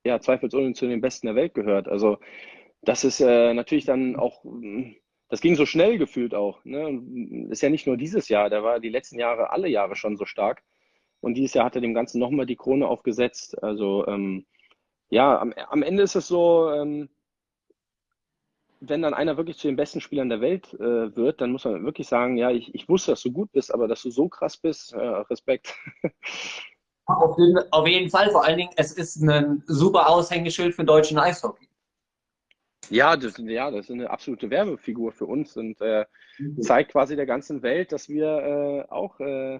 ja 0.06 0.20
zweifelsohne 0.20 0.74
zu 0.74 0.88
den 0.88 1.01
Besten 1.01 1.27
der 1.27 1.36
Welt 1.36 1.53
gehört. 1.53 1.88
Also 1.88 2.18
das 2.82 3.03
ist 3.03 3.20
äh, 3.22 3.53
natürlich 3.53 3.86
dann 3.86 4.15
auch, 4.15 4.44
das 5.30 5.42
ging 5.42 5.56
so 5.56 5.65
schnell 5.65 5.98
gefühlt 5.98 6.36
auch. 6.36 6.63
Ne? 6.63 7.01
Ist 7.50 7.62
ja 7.62 7.70
nicht 7.70 7.88
nur 7.88 7.98
dieses 7.98 8.30
Jahr, 8.30 8.50
der 8.50 8.63
war 8.63 8.80
die 8.80 8.89
letzten 8.89 9.20
Jahre, 9.20 9.51
alle 9.51 9.68
Jahre 9.68 9.96
schon 9.96 10.18
so 10.18 10.25
stark. 10.25 10.63
Und 11.22 11.36
dieses 11.36 11.53
Jahr 11.53 11.65
hat 11.65 11.75
er 11.75 11.82
dem 11.82 11.94
Ganzen 11.94 12.20
nochmal 12.20 12.46
die 12.46 12.58
Krone 12.58 12.88
aufgesetzt. 12.88 13.62
Also 13.63 14.06
ähm, 14.08 14.46
ja, 15.10 15.39
am, 15.39 15.53
am, 15.70 15.84
Ende 15.84 16.03
ist 16.03 16.15
es 16.15 16.27
so, 16.27 16.70
ähm, 16.72 17.10
wenn 18.81 19.01
dann 19.01 19.14
einer 19.14 19.38
wirklich 19.38 19.57
zu 19.57 19.68
den 19.68 19.77
besten 19.77 20.01
Spielern 20.01 20.29
der 20.29 20.42
Welt 20.42 20.74
äh, 20.74 21.16
wird, 21.16 21.40
dann 21.40 21.51
muss 21.51 21.64
man 21.64 21.86
wirklich 21.86 22.07
sagen, 22.07 22.36
ja, 22.38 22.51
ich, 22.51 22.75
ich 22.75 22.90
wusste, 22.90 23.12
dass 23.12 23.22
du 23.22 23.31
gut 23.31 23.51
bist, 23.53 23.74
aber 23.74 23.88
dass 23.88 24.01
du 24.01 24.12
so 24.12 24.27
krass 24.27 24.57
bist, 24.57 24.94
äh, 24.94 24.98
Respekt. 25.00 25.75
Auf 27.05 27.38
jeden, 27.38 27.59
auf 27.72 27.86
jeden, 27.86 28.09
Fall, 28.09 28.31
vor 28.31 28.46
allen 28.46 28.57
Dingen, 28.57 28.72
es 28.77 28.94
ist 28.94 29.22
ein 29.22 29.62
super 29.68 30.07
Aushängeschild 30.09 30.74
für 30.74 30.86
deutschen 30.86 31.20
Eishockey. 31.20 31.68
Ja, 32.89 33.15
das, 33.15 33.37
ja, 33.37 33.72
das 33.72 33.85
ist 33.85 33.91
eine 33.91 34.09
absolute 34.09 34.50
Werbefigur 34.50 35.11
für 35.11 35.25
uns 35.25 35.55
und 35.57 35.79
äh, 35.81 36.05
mhm. 36.37 36.61
zeigt 36.61 36.91
quasi 36.91 37.15
der 37.15 37.25
ganzen 37.25 37.61
Welt, 37.61 37.91
dass 37.91 38.09
wir 38.09 38.25
äh, 38.87 38.91
auch 38.91 39.19
äh, 39.19 39.59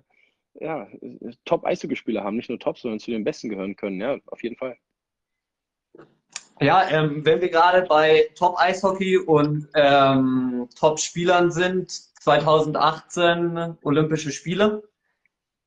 ja, 0.56 0.88
Top-Eishockeyspieler 1.46 2.24
haben, 2.24 2.38
nicht 2.38 2.50
nur 2.50 2.60
Top, 2.60 2.78
sondern 2.78 3.00
zu 3.00 3.12
den 3.12 3.24
Besten 3.24 3.50
gehören 3.50 3.76
können. 3.76 4.00
Ja, 4.00 4.18
auf 4.28 4.44
jeden 4.44 4.56
Fall. 4.56 4.78
Ja, 6.62 6.88
ähm, 6.90 7.26
wenn 7.26 7.42
wir 7.42 7.50
gerade 7.50 7.88
bei 7.88 8.30
Top-Eishockey 8.36 9.18
und 9.18 9.68
ähm, 9.74 10.70
Top-Spielern 10.78 11.52
sind, 11.52 11.92
2018 11.92 13.78
Olympische 13.82 14.32
Spiele, 14.32 14.84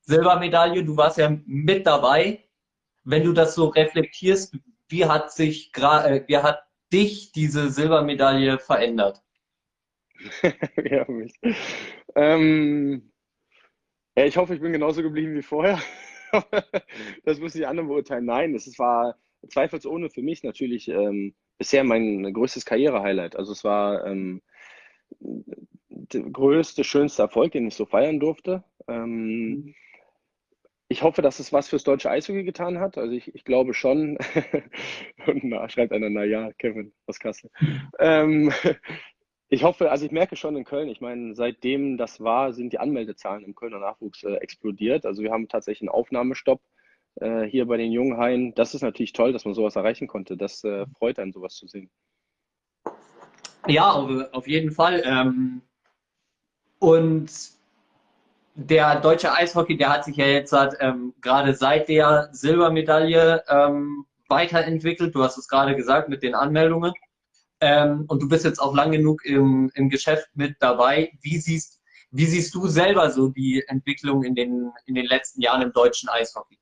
Silbermedaille, 0.01 0.83
du 0.83 0.95
warst 0.95 1.17
ja 1.17 1.37
mit 1.45 1.85
dabei. 1.85 2.43
Wenn 3.03 3.23
du 3.23 3.33
das 3.33 3.55
so 3.55 3.67
reflektierst, 3.67 4.57
wie 4.87 5.05
hat 5.05 5.31
sich 5.31 5.71
äh, 5.75 6.23
wie 6.27 6.37
hat 6.37 6.66
dich 6.91 7.31
diese 7.31 7.69
Silbermedaille 7.69 8.59
verändert? 8.59 9.21
ja, 10.83 11.05
mich. 11.09 11.33
Ähm, 12.15 13.11
ja, 14.17 14.25
ich 14.25 14.37
hoffe, 14.37 14.55
ich 14.55 14.61
bin 14.61 14.73
genauso 14.73 15.01
geblieben 15.03 15.35
wie 15.35 15.43
vorher. 15.43 15.79
das 17.23 17.39
müssen 17.39 17.59
die 17.59 17.65
anderen 17.65 17.87
beurteilen. 17.87 18.25
Nein, 18.25 18.55
es 18.55 18.77
war 18.79 19.15
zweifelsohne 19.49 20.09
für 20.09 20.21
mich 20.21 20.43
natürlich 20.43 20.87
ähm, 20.87 21.35
bisher 21.57 21.83
mein 21.83 22.33
größtes 22.33 22.65
Karriere-Highlight. 22.65 23.35
Also 23.35 23.51
es 23.51 23.63
war 23.63 24.05
ähm, 24.05 24.41
der 25.09 26.21
größte, 26.21 26.83
schönste 26.83 27.21
Erfolg, 27.23 27.51
den 27.51 27.67
ich 27.67 27.75
so 27.75 27.85
feiern 27.85 28.19
durfte. 28.19 28.63
Ähm, 28.87 29.49
mhm. 29.49 29.75
Ich 30.89 31.03
hoffe, 31.03 31.21
dass 31.21 31.39
es 31.39 31.51
was 31.51 31.67
fürs 31.67 31.83
deutsche 31.83 32.09
Eishockey 32.09 32.43
getan 32.43 32.79
hat. 32.79 32.97
Also 32.97 33.13
ich, 33.13 33.33
ich 33.35 33.43
glaube 33.43 33.73
schon. 33.73 34.17
Und 35.27 35.43
na, 35.43 35.67
schreibt 35.69 35.91
einer, 35.91 36.09
na 36.09 36.23
ja, 36.23 36.51
Kevin 36.53 36.93
aus 37.07 37.19
Kassel. 37.19 37.49
ähm, 37.99 38.51
ich 39.49 39.63
hoffe, 39.63 39.91
also 39.91 40.05
ich 40.05 40.11
merke 40.11 40.35
schon 40.35 40.55
in 40.55 40.63
Köln, 40.63 40.87
ich 40.87 41.01
meine, 41.01 41.35
seitdem 41.35 41.97
das 41.97 42.21
war, 42.21 42.53
sind 42.53 42.71
die 42.71 42.79
Anmeldezahlen 42.79 43.43
im 43.43 43.55
Kölner 43.55 43.79
Nachwuchs 43.79 44.23
äh, 44.23 44.35
explodiert. 44.35 45.05
Also 45.05 45.23
wir 45.23 45.31
haben 45.31 45.49
tatsächlich 45.49 45.89
einen 45.89 45.95
Aufnahmestopp 45.95 46.61
äh, 47.15 47.43
hier 47.43 47.65
bei 47.65 47.75
den 47.77 47.91
jungen 47.91 48.17
Haien. 48.17 48.55
Das 48.55 48.73
ist 48.73 48.81
natürlich 48.81 49.13
toll, 49.13 49.33
dass 49.33 49.43
man 49.43 49.53
sowas 49.53 49.75
erreichen 49.75 50.07
konnte. 50.07 50.37
Das 50.37 50.63
äh, 50.63 50.85
freut 50.97 51.19
einen, 51.19 51.33
sowas 51.33 51.55
zu 51.55 51.67
sehen. 51.67 51.89
Ja, 53.67 53.91
auf, 53.91 54.09
auf 54.31 54.47
jeden 54.47 54.71
Fall. 54.71 55.03
Ähm, 55.05 55.61
und 56.79 57.56
der 58.57 58.99
deutsche 59.01 59.31
Eishockey, 59.31 59.77
der 59.77 59.89
hat 59.89 60.03
sich 60.03 60.17
ja 60.17 60.25
jetzt 60.25 60.51
halt, 60.51 60.75
ähm, 60.79 61.13
gerade 61.21 61.53
seit 61.53 61.89
der 61.89 62.29
Silbermedaille 62.31 63.43
ähm, 63.47 64.05
weiterentwickelt. 64.29 65.13
Du 65.13 65.23
hast 65.23 65.37
es 65.37 65.47
gerade 65.47 65.75
gesagt 65.75 66.09
mit 66.09 66.23
den 66.23 66.33
Anmeldungen. 66.33 66.91
Ähm, 67.61 68.05
und 68.07 68.21
du 68.21 68.27
bist 68.27 68.45
jetzt 68.45 68.59
auch 68.59 68.75
lang 68.75 68.91
genug 68.91 69.23
im, 69.25 69.71
im 69.75 69.89
Geschäft 69.89 70.27
mit 70.33 70.55
dabei. 70.59 71.11
Wie 71.21 71.37
siehst, 71.37 71.79
wie 72.09 72.25
siehst 72.25 72.55
du 72.55 72.65
selber 72.67 73.11
so 73.11 73.29
die 73.29 73.63
Entwicklung 73.67 74.23
in 74.23 74.33
den, 74.33 74.71
in 74.87 74.95
den 74.95 75.05
letzten 75.05 75.41
Jahren 75.41 75.61
im 75.61 75.71
deutschen 75.71 76.09
Eishockey? 76.09 76.57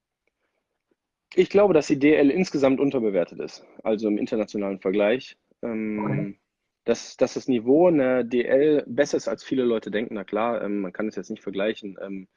Ich 1.33 1.49
glaube, 1.49 1.73
dass 1.73 1.87
die 1.87 1.99
DL 1.99 2.29
insgesamt 2.29 2.81
unterbewertet 2.81 3.39
ist, 3.39 3.65
also 3.83 4.09
im 4.09 4.17
internationalen 4.17 4.79
Vergleich. 4.79 5.37
Ähm, 5.61 6.03
okay. 6.03 6.39
Dass, 6.85 7.17
dass 7.17 7.33
das 7.33 7.47
Niveau 7.47 7.89
in 7.89 7.97
der 7.97 8.23
DL 8.23 8.83
besser 8.87 9.17
ist, 9.17 9.27
als 9.27 9.43
viele 9.43 9.63
Leute 9.63 9.91
denken. 9.91 10.13
Na 10.13 10.23
klar, 10.23 10.63
ähm, 10.63 10.81
man 10.81 10.93
kann 10.93 11.07
es 11.07 11.15
jetzt 11.15 11.29
nicht 11.29 11.43
vergleichen 11.43 11.97
ähm, 12.01 12.27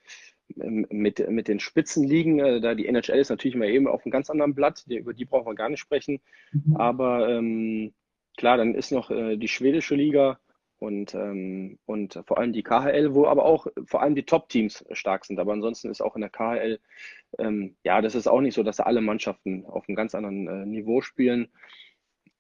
mit, 0.57 1.29
mit 1.29 1.49
den 1.49 1.61
Spitzenligen. 1.61 2.39
Äh, 2.41 2.61
da 2.61 2.75
die 2.75 2.87
NHL 2.87 3.19
ist 3.19 3.29
natürlich 3.29 3.57
mal 3.57 3.69
eben 3.69 3.87
auf 3.87 4.05
einem 4.05 4.11
ganz 4.11 4.31
anderen 4.31 4.55
Blatt, 4.55 4.85
die, 4.87 4.97
über 4.97 5.13
die 5.13 5.27
brauchen 5.27 5.47
wir 5.47 5.55
gar 5.55 5.69
nicht 5.69 5.81
sprechen. 5.81 6.21
Mhm. 6.53 6.77
Aber 6.77 7.29
ähm, 7.29 7.93
klar, 8.37 8.57
dann 8.57 8.75
ist 8.75 8.91
noch 8.91 9.11
äh, 9.11 9.37
die 9.37 9.49
schwedische 9.49 9.95
Liga 9.95 10.39
und, 10.79 11.15
ähm, 11.15 11.79
und 11.87 12.23
vor 12.25 12.39
allem 12.39 12.53
die 12.53 12.63
KHL, 12.63 13.13
wo 13.13 13.27
aber 13.27 13.45
auch 13.45 13.67
vor 13.85 14.01
allem 14.01 14.15
die 14.15 14.25
Top-Teams 14.25 14.85
stark 14.93 15.27
sind. 15.27 15.39
Aber 15.41 15.53
ansonsten 15.53 15.91
ist 15.91 16.01
auch 16.01 16.15
in 16.15 16.23
der 16.23 16.31
KHL, 16.31 16.81
ähm, 17.39 17.77
ja, 17.85 18.01
das 18.01 18.15
ist 18.15 18.29
auch 18.29 18.41
nicht 18.41 18.55
so, 18.55 18.63
dass 18.63 18.81
alle 18.81 19.03
Mannschaften 19.03 19.67
auf 19.67 19.89
einem 19.89 19.97
ganz 19.97 20.15
anderen 20.15 20.49
äh, 20.49 20.65
Niveau 20.65 21.03
spielen. 21.03 21.49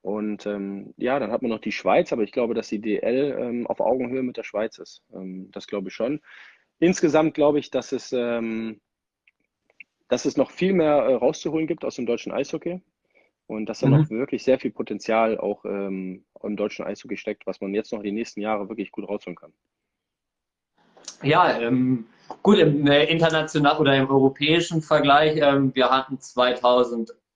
Und 0.09 0.47
ähm, 0.47 0.95
ja, 0.97 1.19
dann 1.19 1.31
hat 1.31 1.43
man 1.43 1.51
noch 1.51 1.61
die 1.61 1.71
Schweiz, 1.71 2.15
aber 2.15 2.23
ich 2.23 2.33
glaube, 2.33 2.55
dass 2.55 2.69
die 2.69 2.81
DL 2.81 3.37
ähm, 3.39 3.67
auf 3.67 3.79
Augenhöhe 3.81 4.23
mit 4.23 4.39
der 4.39 4.43
Schweiz 4.43 4.79
ist. 4.79 5.03
Ähm, 5.13 5.51
das 5.53 5.67
glaube 5.67 5.89
ich 5.89 5.95
schon. 5.95 6.23
Insgesamt 6.79 7.35
glaube 7.35 7.59
ich, 7.59 7.71
dass 7.71 7.93
es, 7.93 8.11
ähm, 8.15 8.81
dass 10.09 10.25
es 10.25 10.39
noch 10.39 10.51
viel 10.51 10.73
mehr 10.73 10.95
äh, 10.95 11.13
rauszuholen 11.13 11.67
gibt 11.67 11.85
aus 11.85 11.97
dem 11.97 12.07
deutschen 12.07 12.33
Eishockey 12.33 12.81
und 13.49 13.67
dass 13.67 13.81
da 13.81 13.87
mhm. 13.89 13.93
noch 13.99 14.09
wirklich 14.09 14.45
sehr 14.45 14.59
viel 14.59 14.71
Potenzial 14.71 15.37
auch 15.37 15.67
ähm, 15.67 16.25
im 16.43 16.57
deutschen 16.57 16.87
Eishockey 16.87 17.19
steckt, 17.19 17.47
was 17.47 17.61
man 17.61 17.75
jetzt 17.75 17.93
noch 17.93 18.03
die 18.03 18.13
nächsten 18.13 18.41
Jahre 18.41 18.71
wirklich 18.71 18.91
gut 18.91 19.07
rausholen 19.07 19.37
kann. 19.37 19.53
Ja, 21.23 21.61
ähm, 21.61 22.07
Gut, 22.43 22.59
im 22.59 22.87
äh, 22.87 23.05
internationalen 23.05 23.79
oder 23.79 23.97
im 23.97 24.09
europäischen 24.09 24.83
Vergleich, 24.83 25.37
wir 25.37 25.91
hatten 25.91 26.19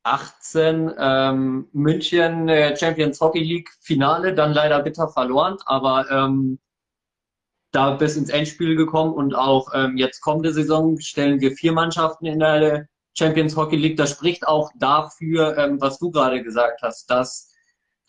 2018 0.04 0.94
ähm, 0.98 1.68
München 1.72 2.48
äh, 2.48 2.76
Champions 2.76 3.20
Hockey 3.20 3.42
League 3.42 3.70
Finale, 3.80 4.34
dann 4.34 4.52
leider 4.52 4.82
bitter 4.82 5.08
verloren, 5.08 5.58
aber 5.66 6.10
ähm, 6.10 6.58
da 7.70 7.92
bis 7.94 8.16
ins 8.16 8.28
Endspiel 8.28 8.76
gekommen 8.76 9.14
und 9.14 9.34
auch 9.34 9.72
ähm, 9.74 9.96
jetzt 9.96 10.20
kommende 10.20 10.52
Saison 10.52 10.98
stellen 10.98 11.40
wir 11.40 11.52
vier 11.52 11.72
Mannschaften 11.72 12.26
in 12.26 12.40
der 12.40 12.88
Champions 13.14 13.56
Hockey 13.56 13.76
League. 13.76 13.96
Das 13.96 14.10
spricht 14.10 14.46
auch 14.46 14.70
dafür, 14.76 15.56
ähm, 15.56 15.80
was 15.80 15.98
du 15.98 16.10
gerade 16.10 16.42
gesagt 16.42 16.82
hast, 16.82 17.08
dass 17.10 17.50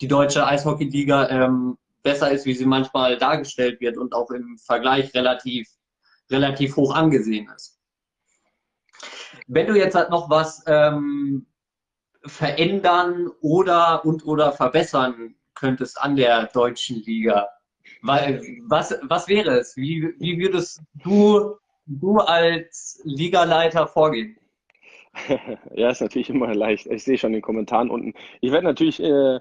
die 0.00 0.08
deutsche 0.08 0.46
Eishockey-Liga 0.46 1.28
ähm, 1.30 1.78
besser 2.02 2.30
ist, 2.30 2.44
wie 2.44 2.54
sie 2.54 2.66
manchmal 2.66 3.16
dargestellt 3.16 3.80
wird 3.80 3.96
und 3.96 4.14
auch 4.14 4.30
im 4.30 4.58
Vergleich 4.58 5.14
relativ, 5.14 5.68
relativ 6.30 6.76
hoch 6.76 6.94
angesehen 6.94 7.48
ist. 7.54 7.78
Wenn 9.46 9.66
du 9.66 9.74
jetzt 9.74 9.94
halt 9.94 10.10
noch 10.10 10.28
was 10.28 10.62
ähm, 10.66 11.46
verändern 12.26 13.30
oder 13.40 14.04
und 14.04 14.26
oder 14.26 14.52
verbessern 14.52 15.34
könntest 15.54 16.00
an 16.00 16.16
der 16.16 16.46
deutschen 16.46 17.02
Liga, 17.02 17.48
was, 18.02 18.94
was 19.02 19.28
wäre 19.28 19.58
es? 19.58 19.76
Wie, 19.76 20.14
wie 20.18 20.38
würdest 20.38 20.82
du, 21.02 21.56
du 21.86 22.18
als 22.18 23.00
Ligaleiter 23.04 23.86
vorgehen? 23.86 24.36
ja, 25.74 25.90
ist 25.90 26.00
natürlich 26.00 26.28
immer 26.28 26.54
leicht. 26.54 26.86
Ich 26.86 27.04
sehe 27.04 27.18
schon 27.18 27.32
den 27.32 27.42
Kommentaren 27.42 27.90
unten. 27.90 28.14
Ich 28.40 28.50
werde 28.50 28.66
natürlich 28.66 29.00
äh, 29.00 29.40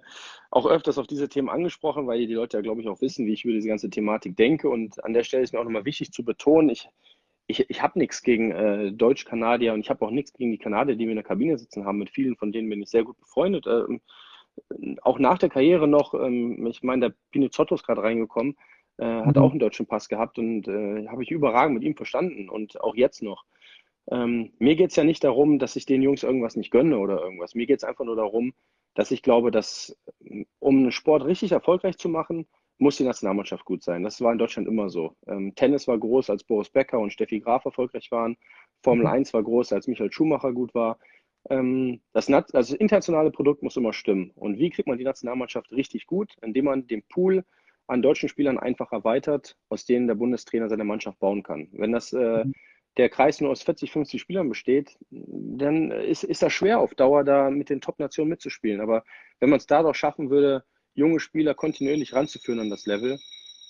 auch 0.52 0.67
öfters 0.67 0.98
auf 0.98 1.08
diese 1.08 1.30
Themen 1.30 1.50
angesprochen, 1.50 2.06
weil 2.06 2.26
die 2.28 2.34
Leute 2.34 2.58
ja, 2.58 2.62
glaube 2.62 2.82
ich, 2.82 2.88
auch 2.88 3.02
wissen, 3.02 3.26
wie 3.26 3.34
ich 3.34 3.43
über 3.43 3.54
diese 3.54 3.67
ganze 3.67 3.89
Thematik 3.89 4.38
denke. 4.38 4.69
Und 4.69 5.04
an 5.04 5.13
der 5.13 5.24
Stelle 5.24 5.43
ist 5.43 5.52
mir 5.52 5.60
auch 5.60 5.63
nochmal 5.63 5.86
wichtig 5.86 6.12
zu 6.12 6.24
betonen, 6.24 6.69
ich, 6.69 6.89
ich, 7.48 7.70
ich 7.70 7.82
habe 7.82 8.00
nichts 8.00 8.22
gegen 8.22 8.52
äh, 8.52 8.92
Deutsch-Kanadier 8.92 9.74
und 9.74 9.82
ich 9.82 9.90
habe 9.90 10.06
auch 10.06 10.12
nichts 10.12 10.34
gegen 10.34 10.52
die 10.52 10.58
Kanadier, 10.58 10.96
die 10.96 11.06
wir 11.06 11.12
in 11.12 11.18
der 11.18 11.24
Kabine 11.24 11.58
sitzen 11.58 11.86
haben. 11.86 12.00
Mit 12.00 12.10
vielen 12.10 12.36
von 12.36 12.52
denen 12.52 12.70
bin 12.70 12.82
ich 12.82 12.90
sehr 12.90 13.04
gut 13.04 13.20
befreundet. 13.20 13.68
Ähm, 13.68 14.02
auch 15.02 15.20
nach 15.20 15.38
der 15.38 15.50
Karriere 15.50 15.88
noch, 15.88 16.14
ähm, 16.14 16.66
ich 16.68 16.84
meine, 16.84 17.10
der 17.10 17.16
Pinizotto 17.32 17.76
ist 17.76 17.86
gerade 17.86 18.04
reingekommen, 18.04 18.56
äh, 18.98 19.06
hat 19.06 19.36
mhm. 19.36 19.42
auch 19.42 19.52
einen 19.52 19.60
deutschen 19.60 19.88
Pass 19.88 20.10
gehabt 20.10 20.38
und 20.38 20.68
äh, 20.68 21.08
habe 21.08 21.24
ich 21.24 21.32
überragend 21.32 21.76
mit 21.76 21.84
ihm 21.84 21.96
verstanden 21.96 22.50
und 22.50 22.80
auch 22.82 22.96
jetzt 22.96 23.24
noch. 23.24 23.44
Ähm, 24.12 24.54
mir 24.60 24.76
geht 24.76 24.92
es 24.92 24.96
ja 24.96 25.04
nicht 25.04 25.24
darum, 25.24 25.60
dass 25.60 25.76
ich 25.76 25.86
den 25.86 26.02
Jungs 26.02 26.24
irgendwas 26.24 26.56
nicht 26.56 26.72
gönne 26.72 26.98
oder 27.00 27.22
irgendwas. 27.22 27.56
Mir 27.56 27.66
geht 27.66 27.78
es 27.78 27.84
einfach 27.84 28.06
nur 28.06 28.16
darum, 28.16 28.54
dass 28.96 29.12
ich 29.12 29.24
glaube, 29.24 29.50
dass 29.50 29.98
um 30.60 30.78
einen 30.78 30.92
Sport 30.92 31.26
richtig 31.26 31.52
erfolgreich 31.52 31.98
zu 31.98 32.10
machen, 32.10 32.46
muss 32.78 32.98
die 32.98 33.04
Nationalmannschaft 33.04 33.66
gut 33.66 33.84
sein. 33.84 34.04
Das 34.04 34.20
war 34.22 34.32
in 34.32 34.38
Deutschland 34.38 34.68
immer 34.68 34.90
so. 34.90 35.16
Ähm, 35.28 35.54
Tennis 35.56 35.88
war 35.88 35.98
groß, 35.98 36.30
als 36.30 36.44
Boris 36.44 36.70
Becker 36.70 37.00
und 37.00 37.14
Steffi 37.14 37.40
Graf 37.40 37.66
erfolgreich 37.66 38.12
waren. 38.12 38.38
Formel 38.82 39.06
mhm. 39.06 39.14
1 39.14 39.34
war 39.34 39.44
groß, 39.44 39.74
als 39.74 39.88
Michael 39.88 40.12
Schumacher 40.12 40.52
gut 40.54 40.74
war. 40.74 40.98
Ähm, 41.50 42.02
das, 42.14 42.30
also 42.30 42.52
das 42.52 42.72
internationale 42.72 43.32
Produkt 43.32 43.64
muss 43.64 43.78
immer 43.78 43.94
stimmen. 43.94 44.32
Und 44.36 44.58
wie 44.58 44.70
kriegt 44.70 44.88
man 44.88 44.98
die 44.98 45.04
Nationalmannschaft 45.04 45.72
richtig 45.72 46.08
gut? 46.08 46.36
Indem 46.42 46.66
man 46.66 46.88
den 46.88 47.04
Pool 47.04 47.46
an 47.88 48.02
deutschen 48.02 48.30
Spielern 48.30 48.58
einfach 48.58 48.92
erweitert, 48.92 49.58
aus 49.70 49.86
denen 49.86 50.08
der 50.08 50.16
Bundestrainer 50.16 50.70
seine 50.70 50.86
Mannschaft 50.86 51.20
bauen 51.20 51.44
kann. 51.44 51.68
Wenn 51.72 51.92
das 51.92 52.14
äh, 52.14 52.46
mhm 52.46 52.54
der 52.98 53.10
Kreis 53.10 53.42
nur 53.42 53.52
aus 53.52 53.64
40, 53.64 53.92
50 53.92 54.22
Spielern 54.22 54.50
besteht, 54.50 54.98
dann 55.10 55.92
ist, 55.92 56.24
ist 56.24 56.42
das 56.42 56.54
schwer 56.54 56.80
auf 56.80 56.94
Dauer 56.94 57.24
da 57.24 57.50
mit 57.50 57.70
den 57.70 57.82
Top-Nationen 57.82 58.30
mitzuspielen. 58.30 58.82
Aber 58.82 59.04
wenn 59.40 59.50
man 59.50 59.58
es 59.58 59.66
da 59.66 59.82
doch 59.82 59.96
schaffen 59.96 60.30
würde, 60.30 60.64
junge 60.94 61.20
Spieler 61.20 61.54
kontinuierlich 61.54 62.14
ranzuführen 62.14 62.60
an 62.60 62.70
das 62.70 62.86
Level, 62.86 63.20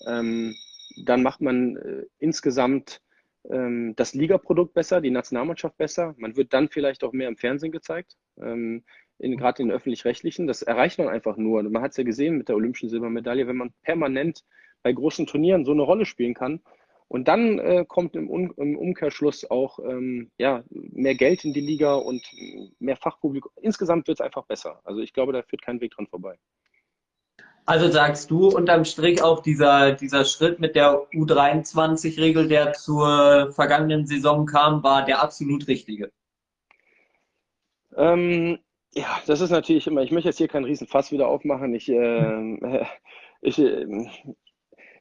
ähm, 0.06 0.56
dann 0.98 1.24
macht 1.24 1.42
man 1.42 1.78
äh, 1.78 2.06
insgesamt 2.20 3.02
ähm, 3.50 3.94
das 3.96 4.14
Ligaprodukt 4.14 4.74
besser, 4.74 5.02
die 5.02 5.12
Nationalmannschaft 5.12 5.78
besser. 5.78 6.14
Man 6.18 6.36
wird 6.36 6.54
dann 6.54 6.70
vielleicht 6.70 7.04
auch 7.04 7.14
mehr 7.14 7.28
im 7.28 7.38
Fernsehen 7.38 7.72
gezeigt, 7.72 8.16
ähm, 8.42 8.84
gerade 9.20 9.62
in 9.62 9.70
den 9.70 9.76
öffentlich-rechtlichen. 9.76 10.48
Das 10.48 10.62
erreicht 10.62 11.00
man 11.00 11.08
einfach 11.08 11.38
nur. 11.38 11.64
Man 11.64 11.82
hat 11.82 11.92
es 11.92 11.98
ja 11.98 12.04
gesehen 12.04 12.38
mit 12.38 12.50
der 12.50 12.56
Olympischen 12.56 12.90
Silbermedaille, 12.90 13.48
wenn 13.48 13.58
man 13.58 13.74
permanent 13.84 14.44
bei 14.82 14.92
großen 14.92 15.26
Turnieren 15.28 15.66
so 15.66 15.72
eine 15.72 15.84
Rolle 15.84 16.06
spielen 16.06 16.34
kann, 16.34 16.62
und 17.14 17.28
dann 17.28 17.60
äh, 17.60 17.86
kommt 17.88 18.16
im, 18.16 18.28
um 18.28 18.52
im, 18.58 18.76
Umkehrschluss 18.76 19.50
auch 19.52 19.78
ähm, 19.80 20.32
ja, 20.40 20.64
mehr 20.72 21.14
Geld 21.14 21.46
in 21.46 21.54
die 21.54 21.62
Liga 21.62 21.94
und 21.94 22.28
mehr 22.80 22.96
Fachpublikum. 22.96 23.52
Insgesamt 23.62 24.08
wird 24.08 24.20
es 24.20 24.26
einfach 24.26 24.46
besser. 24.46 24.82
Also 24.84 25.00
ich 25.02 25.14
glaube, 25.14 25.32
da 25.32 25.44
führt 25.44 25.62
kein 25.62 25.80
Weg 25.80 25.92
dran 25.92 26.08
vorbei. 26.08 26.40
Also 27.66 27.90
sagst 27.90 28.30
du 28.30 28.50
unterm 28.50 28.84
Strich 28.84 29.22
auch 29.22 29.42
dieser, 29.42 29.94
dieser 29.94 30.26
Schritt 30.26 30.60
mit 30.60 30.76
der 30.76 31.08
U23-Regel, 31.14 32.50
der 32.50 32.74
zur 32.74 33.54
vergangenen 33.54 34.06
Saison 34.06 34.46
kam, 34.46 34.84
war 34.84 35.06
der 35.06 35.22
absolut 35.22 35.68
richtige? 35.68 36.12
Ähm, 37.96 38.60
ja, 38.94 39.22
das 39.28 39.40
ist 39.40 39.52
natürlich 39.52 39.88
immer, 39.88 40.02
ich 40.02 40.12
möchte 40.12 40.30
jetzt 40.30 40.38
hier 40.38 40.50
keinen 40.50 40.66
Riesenfass 40.66 41.12
wieder 41.12 41.28
aufmachen. 41.28 41.74
Ich, 41.74 41.88
äh, 41.90 42.86
ich, 43.42 43.58
äh, 43.60 44.08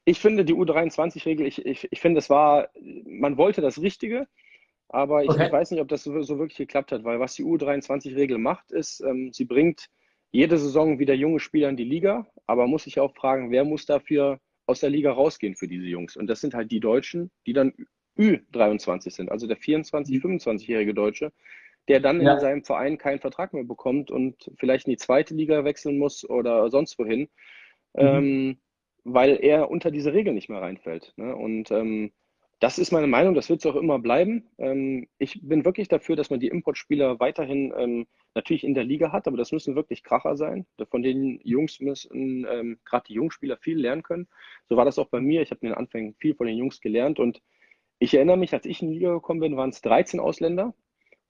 ich 0.04 0.20
finde 0.20 0.44
die 0.44 0.54
U23-Regel, 0.54 1.46
ich, 1.46 1.64
ich, 1.66 1.88
ich 1.90 2.00
finde, 2.00 2.18
es 2.18 2.30
war, 2.30 2.68
man 3.04 3.36
wollte 3.38 3.60
das 3.60 3.80
Richtige, 3.82 4.28
aber 4.88 5.24
ich, 5.24 5.30
okay. 5.30 5.46
ich, 5.46 5.52
weiß 5.52 5.70
nicht, 5.72 5.80
ob 5.80 5.88
das 5.88 6.04
so, 6.04 6.22
so, 6.22 6.38
wirklich 6.38 6.58
geklappt 6.58 6.92
hat, 6.92 7.02
weil 7.02 7.18
was 7.18 7.34
die 7.34 7.44
U23-Regel 7.44 8.38
macht, 8.38 8.70
ist, 8.70 9.00
ähm, 9.00 9.32
sie 9.32 9.46
bringt 9.46 9.88
jede 10.32 10.58
Saison 10.58 10.98
wieder 10.98 11.14
junge 11.14 11.40
Spieler 11.40 11.68
in 11.68 11.76
die 11.76 11.84
Liga, 11.84 12.26
aber 12.46 12.66
muss 12.66 12.84
sich 12.84 12.98
auch 12.98 13.14
fragen, 13.14 13.50
wer 13.50 13.64
muss 13.64 13.86
dafür 13.86 14.40
aus 14.66 14.80
der 14.80 14.90
Liga 14.90 15.12
rausgehen 15.12 15.54
für 15.54 15.68
diese 15.68 15.86
Jungs? 15.86 16.16
Und 16.16 16.26
das 16.26 16.40
sind 16.40 16.54
halt 16.54 16.72
die 16.72 16.80
Deutschen, 16.80 17.30
die 17.46 17.52
dann 17.52 17.74
Ü23 18.18 19.10
sind, 19.10 19.30
also 19.30 19.46
der 19.46 19.58
24-, 19.58 20.20
25-jährige 20.20 20.94
Deutsche, 20.94 21.32
der 21.88 22.00
dann 22.00 22.20
ja. 22.20 22.34
in 22.34 22.40
seinem 22.40 22.64
Verein 22.64 22.98
keinen 22.98 23.20
Vertrag 23.20 23.52
mehr 23.52 23.64
bekommt 23.64 24.10
und 24.10 24.50
vielleicht 24.56 24.86
in 24.86 24.92
die 24.92 24.98
zweite 24.98 25.34
Liga 25.34 25.64
wechseln 25.64 25.98
muss 25.98 26.28
oder 26.28 26.70
sonst 26.70 26.98
wohin. 26.98 27.28
Mhm. 27.94 28.00
Ähm, 28.00 28.58
weil 29.04 29.38
er 29.42 29.70
unter 29.70 29.90
diese 29.90 30.12
Regel 30.12 30.32
nicht 30.32 30.48
mehr 30.48 30.62
reinfällt. 30.62 31.12
Ne? 31.16 31.34
Und 31.34 31.70
ähm, 31.70 32.12
das 32.62 32.78
ist 32.78 32.92
meine 32.92 33.08
Meinung, 33.08 33.34
das 33.34 33.50
wird 33.50 33.58
es 33.58 33.66
auch 33.66 33.74
immer 33.74 33.98
bleiben. 33.98 34.48
Ähm, 34.56 35.08
ich 35.18 35.40
bin 35.42 35.64
wirklich 35.64 35.88
dafür, 35.88 36.14
dass 36.14 36.30
man 36.30 36.38
die 36.38 36.46
Importspieler 36.46 37.18
weiterhin 37.18 37.74
ähm, 37.76 38.06
natürlich 38.36 38.62
in 38.62 38.74
der 38.74 38.84
Liga 38.84 39.10
hat, 39.10 39.26
aber 39.26 39.36
das 39.36 39.50
müssen 39.50 39.74
wirklich 39.74 40.04
Kracher 40.04 40.36
sein. 40.36 40.64
Von 40.88 41.02
den 41.02 41.40
Jungs 41.42 41.80
müssen 41.80 42.46
ähm, 42.48 42.78
gerade 42.84 43.06
die 43.08 43.14
Jungspieler 43.14 43.56
viel 43.56 43.80
lernen 43.80 44.04
können. 44.04 44.28
So 44.68 44.76
war 44.76 44.84
das 44.84 45.00
auch 45.00 45.08
bei 45.08 45.20
mir. 45.20 45.42
Ich 45.42 45.50
habe 45.50 45.58
in 45.62 45.70
den 45.70 45.76
Anfängen 45.76 46.14
viel 46.14 46.36
von 46.36 46.46
den 46.46 46.56
Jungs 46.56 46.80
gelernt 46.80 47.18
und 47.18 47.42
ich 47.98 48.14
erinnere 48.14 48.36
mich, 48.36 48.54
als 48.54 48.64
ich 48.64 48.80
in 48.80 48.90
die 48.90 48.94
Liga 48.94 49.12
gekommen 49.12 49.40
bin, 49.40 49.56
waren 49.56 49.70
es 49.70 49.82
13 49.82 50.20
Ausländer. 50.20 50.72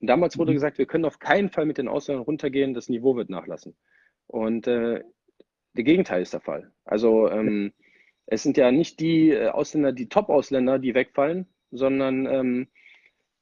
Und 0.01 0.07
damals 0.07 0.37
wurde 0.37 0.51
mhm. 0.51 0.57
gesagt, 0.57 0.77
wir 0.77 0.85
können 0.85 1.05
auf 1.05 1.17
keinen 1.17 1.49
Fall 1.49 1.65
mit 1.65 1.79
den 1.79 1.87
Ausländern 1.87 2.25
runtergehen, 2.25 2.75
das 2.75 2.89
Niveau 2.89 3.15
wird 3.15 3.31
nachlassen. 3.31 3.75
Und 4.27 4.67
äh, 4.67 5.01
der 5.75 5.83
Gegenteil 5.83 6.21
ist 6.21 6.33
der 6.33 6.41
Fall. 6.41 6.71
Also 6.85 7.27
ähm, 7.27 7.73
es 8.25 8.43
sind 8.43 8.57
ja 8.57 8.71
nicht 8.71 8.99
die 8.99 9.31
äh, 9.31 9.49
Ausländer, 9.49 9.91
die 9.91 10.09
Top-Ausländer, 10.09 10.79
die 10.79 10.95
wegfallen, 10.95 11.47
sondern 11.71 12.25
ähm, 12.25 12.67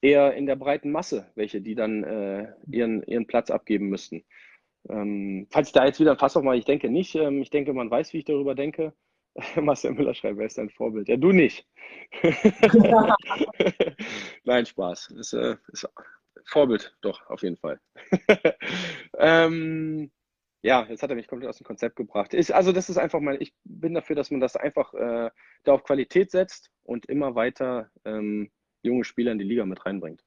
eher 0.02 0.34
in 0.34 0.46
der 0.46 0.56
breiten 0.56 0.92
Masse, 0.92 1.32
welche 1.36 1.62
die 1.62 1.76
dann 1.76 2.04
äh, 2.04 2.54
ihren, 2.68 3.04
ihren 3.04 3.28
Platz 3.28 3.52
abgeben 3.52 3.90
müssten. 3.90 4.24
Ähm, 4.90 5.48
falls 5.52 5.68
ich 5.68 5.74
da 5.74 5.86
jetzt 5.86 6.00
wieder 6.00 6.12
ein 6.12 6.18
Fass 6.18 6.36
aufmache, 6.36 6.58
ich 6.58 6.66
denke 6.66 6.90
nicht. 6.90 7.16
Ähm, 7.16 7.42
ich 7.42 7.50
denke, 7.52 7.74
man 7.74 7.92
weiß, 7.92 8.14
wie 8.14 8.20
ich 8.20 8.26
darüber 8.26 8.56
denke. 8.56 8.94
Marcel 9.56 9.94
Müller 9.94 10.14
schreibt, 10.14 10.38
wer 10.38 10.48
ist 10.48 10.58
dein 10.58 10.70
Vorbild? 10.70 11.08
Ja, 11.08 11.18
du 11.18 11.32
nicht. 11.32 11.68
Nein, 14.44 14.66
Spaß. 14.66 15.12
Ist, 15.12 15.34
äh, 15.34 15.56
ist 15.72 15.88
Vorbild, 16.46 16.98
doch, 17.02 17.26
auf 17.30 17.44
jeden 17.44 17.58
Fall. 17.58 17.80
ähm, 19.18 20.12
ja, 20.62 20.86
jetzt 20.88 21.02
hat 21.02 21.10
er 21.10 21.16
mich 21.16 21.28
komplett 21.28 21.50
aus 21.50 21.58
dem 21.58 21.66
Konzept 21.66 21.96
gebracht. 21.96 22.34
Ist, 22.34 22.52
also 22.52 22.72
das 22.72 22.90
ist 22.90 22.98
einfach 22.98 23.20
mal, 23.20 23.38
ich 23.42 23.54
bin 23.64 23.94
dafür, 23.94 24.16
dass 24.16 24.30
man 24.30 24.40
das 24.40 24.56
einfach 24.56 24.94
äh, 24.94 25.30
da 25.64 25.74
auf 25.74 25.84
Qualität 25.84 26.32
setzt 26.32 26.70
und 26.84 27.08
immer 27.08 27.36
weiter 27.36 27.90
ähm, 28.06 28.52
junge 28.84 29.04
Spieler 29.04 29.32
in 29.32 29.40
die 29.40 29.46
Liga 29.46 29.66
mit 29.66 29.86
reinbringt. 29.86 30.24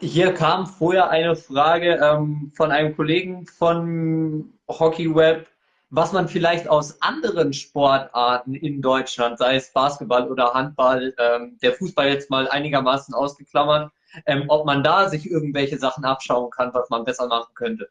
Hier 0.00 0.32
kam 0.32 0.66
vorher 0.66 1.10
eine 1.10 1.36
Frage 1.36 2.00
ähm, 2.02 2.52
von 2.56 2.72
einem 2.72 2.96
Kollegen 2.96 3.46
von 3.46 4.52
HockeyWeb, 4.66 5.46
was 5.90 6.12
man 6.12 6.26
vielleicht 6.26 6.68
aus 6.68 7.02
anderen 7.02 7.52
Sportarten 7.52 8.54
in 8.54 8.80
Deutschland, 8.80 9.38
sei 9.38 9.56
es 9.56 9.72
Basketball 9.72 10.30
oder 10.30 10.54
Handball, 10.54 11.14
ähm, 11.18 11.58
der 11.62 11.74
Fußball 11.74 12.08
jetzt 12.08 12.30
mal 12.30 12.48
einigermaßen 12.48 13.14
ausgeklammert, 13.14 13.92
ähm, 14.26 14.44
ob 14.48 14.64
man 14.64 14.82
da 14.82 15.08
sich 15.08 15.30
irgendwelche 15.30 15.78
Sachen 15.78 16.04
abschauen 16.04 16.50
kann, 16.50 16.72
was 16.72 16.88
man 16.88 17.04
besser 17.04 17.26
machen 17.26 17.52
könnte. 17.54 17.90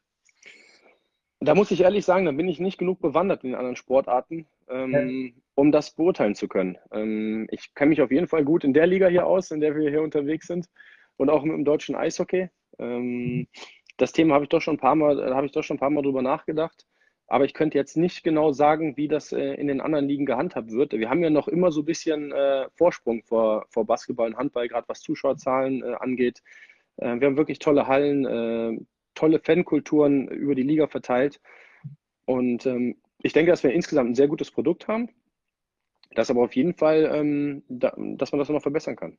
Da 1.41 1.55
muss 1.55 1.71
ich 1.71 1.81
ehrlich 1.81 2.03
sagen, 2.03 2.25
da 2.25 2.31
bin 2.31 2.49
ich 2.49 2.59
nicht 2.59 2.77
genug 2.77 2.99
bewandert 2.99 3.43
in 3.43 3.51
den 3.51 3.57
anderen 3.57 3.77
Sportarten, 3.77 4.45
ähm, 4.69 4.93
ja. 4.93 5.41
um 5.55 5.71
das 5.71 5.95
beurteilen 5.95 6.35
zu 6.35 6.47
können. 6.49 6.77
Ähm, 6.91 7.47
ich 7.51 7.73
kenne 7.75 7.89
mich 7.89 8.01
auf 8.01 8.11
jeden 8.11 8.27
Fall 8.27 8.43
gut 8.43 8.63
in 8.65 8.73
der 8.73 8.87
Liga 8.87 9.07
hier 9.07 9.25
aus, 9.25 9.51
in 9.51 9.61
der 9.61 9.75
wir 9.75 9.89
hier 9.89 10.01
unterwegs 10.01 10.47
sind 10.47 10.67
und 11.15 11.29
auch 11.29 11.43
im 11.43 11.63
deutschen 11.63 11.95
Eishockey. 11.95 12.49
Ähm, 12.77 13.47
das 13.95 14.11
Thema 14.11 14.35
habe 14.35 14.45
ich 14.45 14.49
doch 14.49 14.61
schon 14.61 14.75
ein 14.75 14.79
paar 14.79 14.95
Mal, 14.95 15.15
da 15.15 15.35
habe 15.35 15.45
ich 15.45 15.53
doch 15.53 15.63
schon 15.63 15.77
ein 15.77 15.79
paar 15.79 15.89
Mal 15.89 16.01
drüber 16.01 16.21
nachgedacht. 16.21 16.85
Aber 17.27 17.45
ich 17.45 17.53
könnte 17.53 17.77
jetzt 17.77 17.95
nicht 17.95 18.23
genau 18.23 18.51
sagen, 18.51 18.97
wie 18.97 19.07
das 19.07 19.31
äh, 19.31 19.53
in 19.53 19.67
den 19.67 19.81
anderen 19.81 20.07
Ligen 20.07 20.25
gehandhabt 20.25 20.71
wird. 20.71 20.93
Wir 20.93 21.09
haben 21.09 21.23
ja 21.23 21.29
noch 21.29 21.47
immer 21.47 21.71
so 21.71 21.81
ein 21.81 21.85
bisschen 21.85 22.31
äh, 22.31 22.67
Vorsprung 22.75 23.21
vor, 23.23 23.65
vor 23.69 23.85
Basketball 23.85 24.29
und 24.29 24.37
Handball, 24.37 24.67
gerade 24.67 24.89
was 24.89 25.01
Zuschauerzahlen 25.01 25.83
äh, 25.83 25.93
angeht. 25.99 26.41
Äh, 26.97 27.19
wir 27.19 27.27
haben 27.27 27.37
wirklich 27.37 27.59
tolle 27.59 27.85
Hallen, 27.85 28.25
äh, 28.25 28.79
tolle 29.15 29.39
Fankulturen 29.39 30.27
über 30.27 30.55
die 30.55 30.63
Liga 30.63 30.87
verteilt. 30.87 31.39
Und 32.25 32.65
ähm, 32.65 33.01
ich 33.21 33.33
denke, 33.33 33.51
dass 33.51 33.63
wir 33.63 33.73
insgesamt 33.73 34.11
ein 34.11 34.15
sehr 34.15 34.27
gutes 34.27 34.51
Produkt 34.51 34.87
haben. 34.87 35.09
Das 36.15 36.29
aber 36.29 36.43
auf 36.43 36.55
jeden 36.55 36.73
Fall, 36.73 37.09
ähm, 37.13 37.63
da, 37.67 37.93
dass 37.97 38.31
man 38.31 38.39
das 38.39 38.49
noch 38.49 38.61
verbessern 38.61 38.95
kann. 38.95 39.17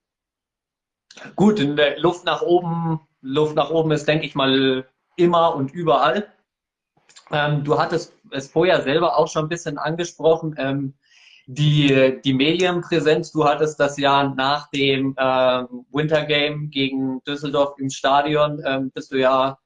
Gut, 1.37 1.61
in 1.61 1.76
der 1.76 1.98
Luft 1.98 2.24
nach 2.24 2.42
oben, 2.42 3.00
Luft 3.20 3.57
nach 3.57 3.70
oben 3.70 3.90
ist, 3.90 4.07
denke 4.07 4.26
ich 4.26 4.35
mal, 4.35 4.88
immer 5.16 5.55
und 5.55 5.72
überall. 5.72 6.33
Ähm, 7.31 7.64
du 7.64 7.79
hattest 7.79 8.14
es 8.31 8.48
vorher 8.48 8.83
selber 8.83 9.16
auch 9.16 9.29
schon 9.29 9.44
ein 9.44 9.48
bisschen 9.48 9.79
angesprochen. 9.79 10.55
Ähm, 10.59 10.94
die, 11.46 12.20
die 12.24 12.33
Medienpräsenz, 12.33 13.33
du 13.33 13.44
hattest 13.44 13.81
das 13.81 13.98
ja 13.98 14.33
nach 14.37 14.70
dem 14.70 15.16
ähm, 15.18 15.87
Winter 15.90 16.24
Game 16.24 16.70
gegen 16.70 17.22
Düsseldorf 17.24 17.74
im 17.79 17.90
Stadion, 17.90 18.62
ähm, 18.64 18.90
bist 18.92 19.11
du 19.12 19.16
ja, 19.18 19.59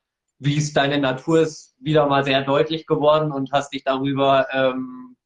wie 0.45 0.59
es 0.59 0.73
deine 0.73 0.99
Natur 0.99 1.41
ist, 1.41 1.75
wieder 1.81 2.07
mal 2.07 2.25
sehr 2.25 2.43
deutlich 2.43 2.87
geworden 2.87 3.33
und 3.33 3.53
hast 3.53 3.73
dich 3.73 3.85
darüber 3.85 4.47
ähm, 4.53 5.17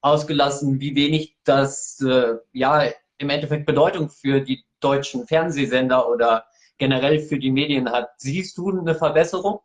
ausgelassen, 0.00 0.80
wie 0.80 0.94
wenig 0.96 1.36
das 1.44 2.00
äh, 2.00 2.34
ja 2.52 2.84
im 3.18 3.30
Endeffekt 3.30 3.66
Bedeutung 3.66 4.10
für 4.10 4.40
die 4.40 4.64
deutschen 4.80 5.26
Fernsehsender 5.26 6.08
oder 6.08 6.44
generell 6.78 7.20
für 7.20 7.38
die 7.38 7.50
Medien 7.50 7.90
hat. 7.90 8.10
Siehst 8.18 8.58
du 8.58 8.70
eine 8.70 8.94
Verbesserung? 8.94 9.60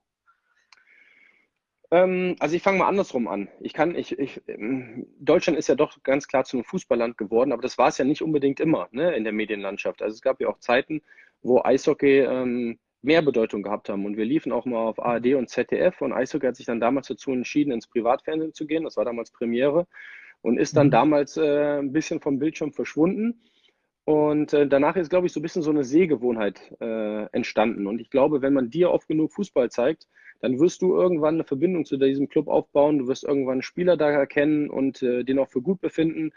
Ähm, 1.92 2.36
also 2.40 2.56
ich 2.56 2.62
fange 2.62 2.78
mal 2.78 2.88
andersrum 2.88 3.28
an. 3.28 3.50
Ich 3.60 3.74
kann, 3.74 3.96
ich, 3.96 4.18
ich, 4.18 4.42
ähm, 4.48 5.08
Deutschland 5.20 5.58
ist 5.58 5.68
ja 5.68 5.76
doch 5.76 6.02
ganz 6.04 6.28
klar 6.28 6.44
zu 6.46 6.58
einem 6.58 6.64
Fußballland 6.64 7.18
geworden, 7.18 7.52
aber 7.52 7.64
das 7.64 7.78
war 7.78 7.88
es 7.88 7.98
ja 7.98 8.06
nicht 8.06 8.22
unbedingt 8.22 8.60
immer 8.60 8.88
ne, 8.92 9.16
in 9.16 9.24
der 9.24 9.34
Medienlandschaft. 9.34 10.02
Also 10.02 10.14
es 10.14 10.22
gab 10.22 10.40
ja 10.40 10.48
auch 10.50 10.60
Zeiten, 10.60 11.02
wo 11.42 11.62
Eishockey 11.64 12.20
ähm, 12.20 12.80
mehr 13.02 13.22
Bedeutung 13.22 13.64
gehabt 13.64 13.90
haben. 13.90 14.06
Und 14.06 14.18
wir 14.18 14.26
liefen 14.26 14.52
auch 14.52 14.66
mal 14.66 14.80
auf 14.80 15.00
ARD 15.00 15.36
und 15.36 15.50
ZDF 15.50 16.02
und 16.02 16.14
Eishockey 16.14 16.48
hat 16.48 16.56
sich 16.56 16.66
dann 16.66 16.80
damals 16.80 17.08
dazu 17.08 17.32
entschieden, 17.32 17.72
ins 17.72 17.88
Privatfernsehen 17.88 18.54
zu 18.54 18.68
gehen. 18.68 18.84
Das 18.84 18.98
war 18.98 19.06
damals 19.06 19.32
Premiere 19.32 19.88
und 20.42 20.58
ist 20.58 20.76
dann 20.76 20.88
mhm. 20.88 20.92
damals 20.92 21.38
äh, 21.38 21.80
ein 21.80 21.92
bisschen 21.92 22.22
vom 22.22 22.40
Bildschirm 22.40 22.74
verschwunden. 22.74 23.42
Und 24.06 24.54
äh, 24.54 24.68
danach 24.68 24.96
ist, 24.96 25.10
glaube 25.10 25.28
ich, 25.28 25.34
so 25.34 25.40
ein 25.40 25.44
bisschen 25.44 25.62
so 25.62 25.70
eine 25.70 25.84
Sehgewohnheit 25.84 26.74
äh, 26.82 27.26
entstanden. 27.32 27.86
Und 27.86 28.02
ich 28.02 28.10
glaube, 28.10 28.42
wenn 28.42 28.54
man 28.54 28.70
dir 28.70 28.92
oft 28.92 29.08
genug 29.08 29.32
Fußball 29.34 29.70
zeigt, 29.70 30.08
dann 30.42 30.60
wirst 30.60 30.82
du 30.82 30.96
irgendwann 30.96 31.36
eine 31.36 31.44
Verbindung 31.44 31.86
zu 31.86 31.98
diesem 31.98 32.28
Club 32.28 32.48
aufbauen. 32.48 32.98
Du 32.98 33.08
wirst 33.08 33.24
irgendwann 33.24 33.54
einen 33.54 33.62
Spieler 33.62 33.98
da 33.98 34.10
erkennen 34.10 34.70
und 34.70 35.04
äh, 35.04 35.24
den 35.24 35.38
auch 35.38 35.50
für 35.50 35.62
gut 35.62 35.80
befinden. 35.80 36.32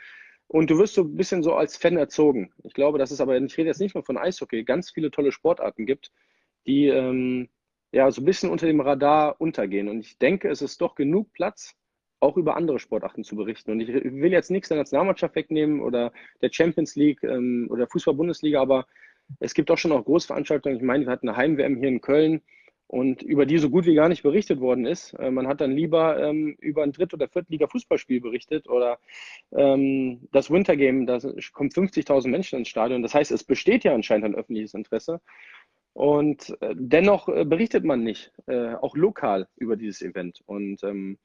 Und 0.48 0.70
du 0.70 0.79
wirst 0.79 0.94
so 0.94 1.03
ein 1.03 1.16
bisschen 1.16 1.42
so 1.42 1.55
als 1.55 1.79
Fan 1.79 1.96
erzogen. 1.96 2.53
Ich 2.62 2.75
glaube, 2.75 2.98
dass 2.98 3.11
es 3.11 3.22
aber, 3.22 3.38
ich 3.38 3.57
rede 3.57 3.68
jetzt 3.68 3.81
nicht 3.81 3.94
nur 3.94 4.05
von 4.05 4.18
Eishockey, 4.18 4.64
ganz 4.64 4.90
viele 4.90 5.11
tolle 5.11 5.33
Sportarten 5.33 5.87
gibt, 5.87 6.12
die 6.66 6.87
ähm, 6.87 7.48
ja 7.92 8.11
so 8.11 8.22
ein 8.22 8.25
bisschen 8.25 8.51
unter 8.51 8.66
dem 8.66 8.81
Radar 8.81 9.40
untergehen. 9.40 9.88
Und 9.88 10.01
ich 10.01 10.18
denke, 10.18 10.48
es 10.48 10.62
ist 10.62 10.81
doch 10.81 10.94
genug 10.94 11.33
Platz, 11.33 11.75
auch 12.20 12.37
über 12.37 12.57
andere 12.57 12.79
Sportarten 12.79 13.25
zu 13.25 13.37
berichten. 13.37 13.72
Und 13.72 13.81
ich 13.81 13.88
will 13.88 14.33
jetzt 14.33 14.51
nichts 14.51 14.68
der 14.68 14.79
Nationalmannschaft 14.79 15.35
wegnehmen 15.35 15.81
oder 15.81 16.12
der 16.40 16.51
Champions 16.53 16.94
League 16.96 17.22
ähm, 17.25 17.68
oder 17.70 17.87
Fußball-Bundesliga, 17.88 18.61
aber 18.61 18.87
es 19.40 19.55
gibt 19.55 19.70
auch 19.70 19.79
schon 19.79 19.92
auch 19.92 20.05
Großveranstaltungen. 20.05 20.79
Ich 20.79 20.85
meine, 20.85 21.05
wir 21.07 21.12
hatten 21.12 21.29
eine 21.29 21.37
Heim-WM 21.37 21.77
hier 21.77 21.88
in 21.88 22.01
Köln 22.01 22.42
und 22.92 23.22
über 23.22 23.46
die 23.46 23.57
so 23.57 23.70
gut 23.70 23.87
wie 23.87 23.94
gar 23.94 24.11
nicht 24.11 24.22
berichtet 24.22 24.61
worden 24.61 24.85
ist. 24.85 25.14
Äh, 25.14 25.31
man 25.31 25.48
hat 25.48 25.62
dann 25.62 25.72
lieber 25.72 26.22
ähm, 26.22 26.57
über 26.61 26.83
ein 26.83 26.92
Dritt- 26.92 27.14
oder 27.14 27.27
Viertliga-Fußballspiel 27.27 28.20
berichtet 28.20 28.68
oder 28.68 28.98
ähm, 29.53 30.29
das 30.31 30.51
Wintergame, 30.51 31.07
da 31.07 31.18
kommen 31.53 31.70
50.000 31.70 32.29
Menschen 32.29 32.59
ins 32.59 32.68
Stadion. 32.68 33.03
Das 33.03 33.14
heißt, 33.14 33.33
es 33.33 33.44
besteht 33.44 33.85
ja 33.85 33.94
anscheinend 33.94 34.27
ein 34.27 34.35
öffentliches 34.35 34.75
Interesse. 34.75 35.22
Und 35.95 36.57
äh, 36.61 36.75
dennoch 36.75 37.29
äh, 37.29 37.45
berichtet 37.45 37.85
man 37.85 38.03
nicht, 38.03 38.33
äh, 38.47 38.75
auch 38.75 38.97
lokal 38.97 39.49
über 39.57 39.77
dieses 39.77 40.01
Event. 40.01 40.41
Und 40.47 40.83
ähm, 40.85 41.19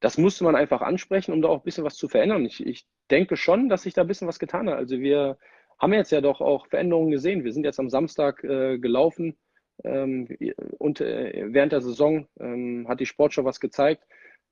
das 0.00 0.18
musste 0.18 0.44
man 0.44 0.56
einfach 0.56 0.82
ansprechen, 0.82 1.32
um 1.32 1.42
da 1.42 1.48
auch 1.48 1.58
ein 1.58 1.64
bisschen 1.64 1.84
was 1.84 1.96
zu 1.96 2.08
verändern. 2.08 2.44
Ich, 2.44 2.64
ich 2.64 2.86
denke 3.10 3.36
schon, 3.36 3.68
dass 3.68 3.82
sich 3.82 3.94
da 3.94 4.02
ein 4.02 4.08
bisschen 4.08 4.28
was 4.28 4.38
getan 4.38 4.68
hat. 4.68 4.76
Also 4.76 4.98
wir 4.98 5.38
haben 5.78 5.92
jetzt 5.94 6.12
ja 6.12 6.20
doch 6.20 6.40
auch 6.40 6.66
Veränderungen 6.66 7.10
gesehen. 7.10 7.44
Wir 7.44 7.52
sind 7.52 7.64
jetzt 7.64 7.80
am 7.80 7.88
Samstag 7.88 8.44
äh, 8.44 8.78
gelaufen 8.78 9.38
ähm, 9.84 10.28
und 10.78 11.00
äh, 11.00 11.46
während 11.48 11.72
der 11.72 11.80
Saison 11.80 12.26
ähm, 12.38 12.86
hat 12.88 13.00
die 13.00 13.06
Sportschau 13.06 13.44
was 13.44 13.60
gezeigt. 13.60 14.04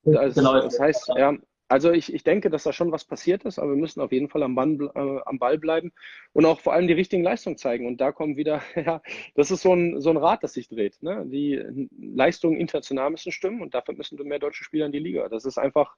Also, 0.05 0.41
genau. 0.41 0.53
Das 0.61 0.79
heißt, 0.79 1.11
ja, 1.15 1.35
also 1.69 1.91
ich, 1.91 2.11
ich 2.11 2.23
denke, 2.23 2.49
dass 2.49 2.63
da 2.63 2.73
schon 2.73 2.91
was 2.91 3.05
passiert 3.05 3.45
ist, 3.45 3.59
aber 3.59 3.69
wir 3.69 3.77
müssen 3.77 4.01
auf 4.01 4.11
jeden 4.11 4.27
Fall 4.27 4.41
am, 4.41 4.55
Band, 4.55 4.81
äh, 4.81 5.19
am 5.25 5.37
Ball 5.37 5.59
bleiben 5.59 5.93
und 6.33 6.45
auch 6.45 6.59
vor 6.59 6.73
allem 6.73 6.87
die 6.87 6.93
richtigen 6.93 7.21
Leistungen 7.23 7.57
zeigen. 7.57 7.85
Und 7.85 8.01
da 8.01 8.11
kommen 8.11 8.37
wieder, 8.37 8.63
ja, 8.75 9.01
das 9.35 9.51
ist 9.51 9.61
so 9.61 9.73
ein, 9.73 10.01
so 10.01 10.09
ein 10.09 10.17
Rad, 10.17 10.43
das 10.43 10.53
sich 10.53 10.67
dreht. 10.67 11.01
Ne? 11.03 11.23
Die 11.27 11.87
Leistungen 11.97 12.57
international 12.59 13.11
müssen 13.11 13.31
stimmen 13.31 13.61
und 13.61 13.75
dafür 13.75 13.93
müssen 13.93 14.17
mehr 14.23 14.39
deutsche 14.39 14.63
Spieler 14.63 14.87
in 14.87 14.91
die 14.91 14.99
Liga. 14.99 15.29
Das 15.29 15.45
ist 15.45 15.59
einfach 15.59 15.95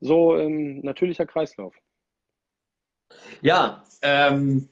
so 0.00 0.34
ein 0.34 0.40
ähm, 0.40 0.80
natürlicher 0.80 1.26
Kreislauf. 1.26 1.76
Ja, 3.40 3.84
ähm, 4.02 4.68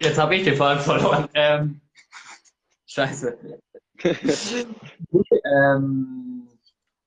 jetzt 0.00 0.18
habe 0.18 0.34
ich 0.34 0.42
den 0.42 0.56
Faden 0.56 0.82
verloren. 0.82 1.28
Ähm, 1.34 1.80
scheiße. 2.86 3.38
ähm, 5.44 6.35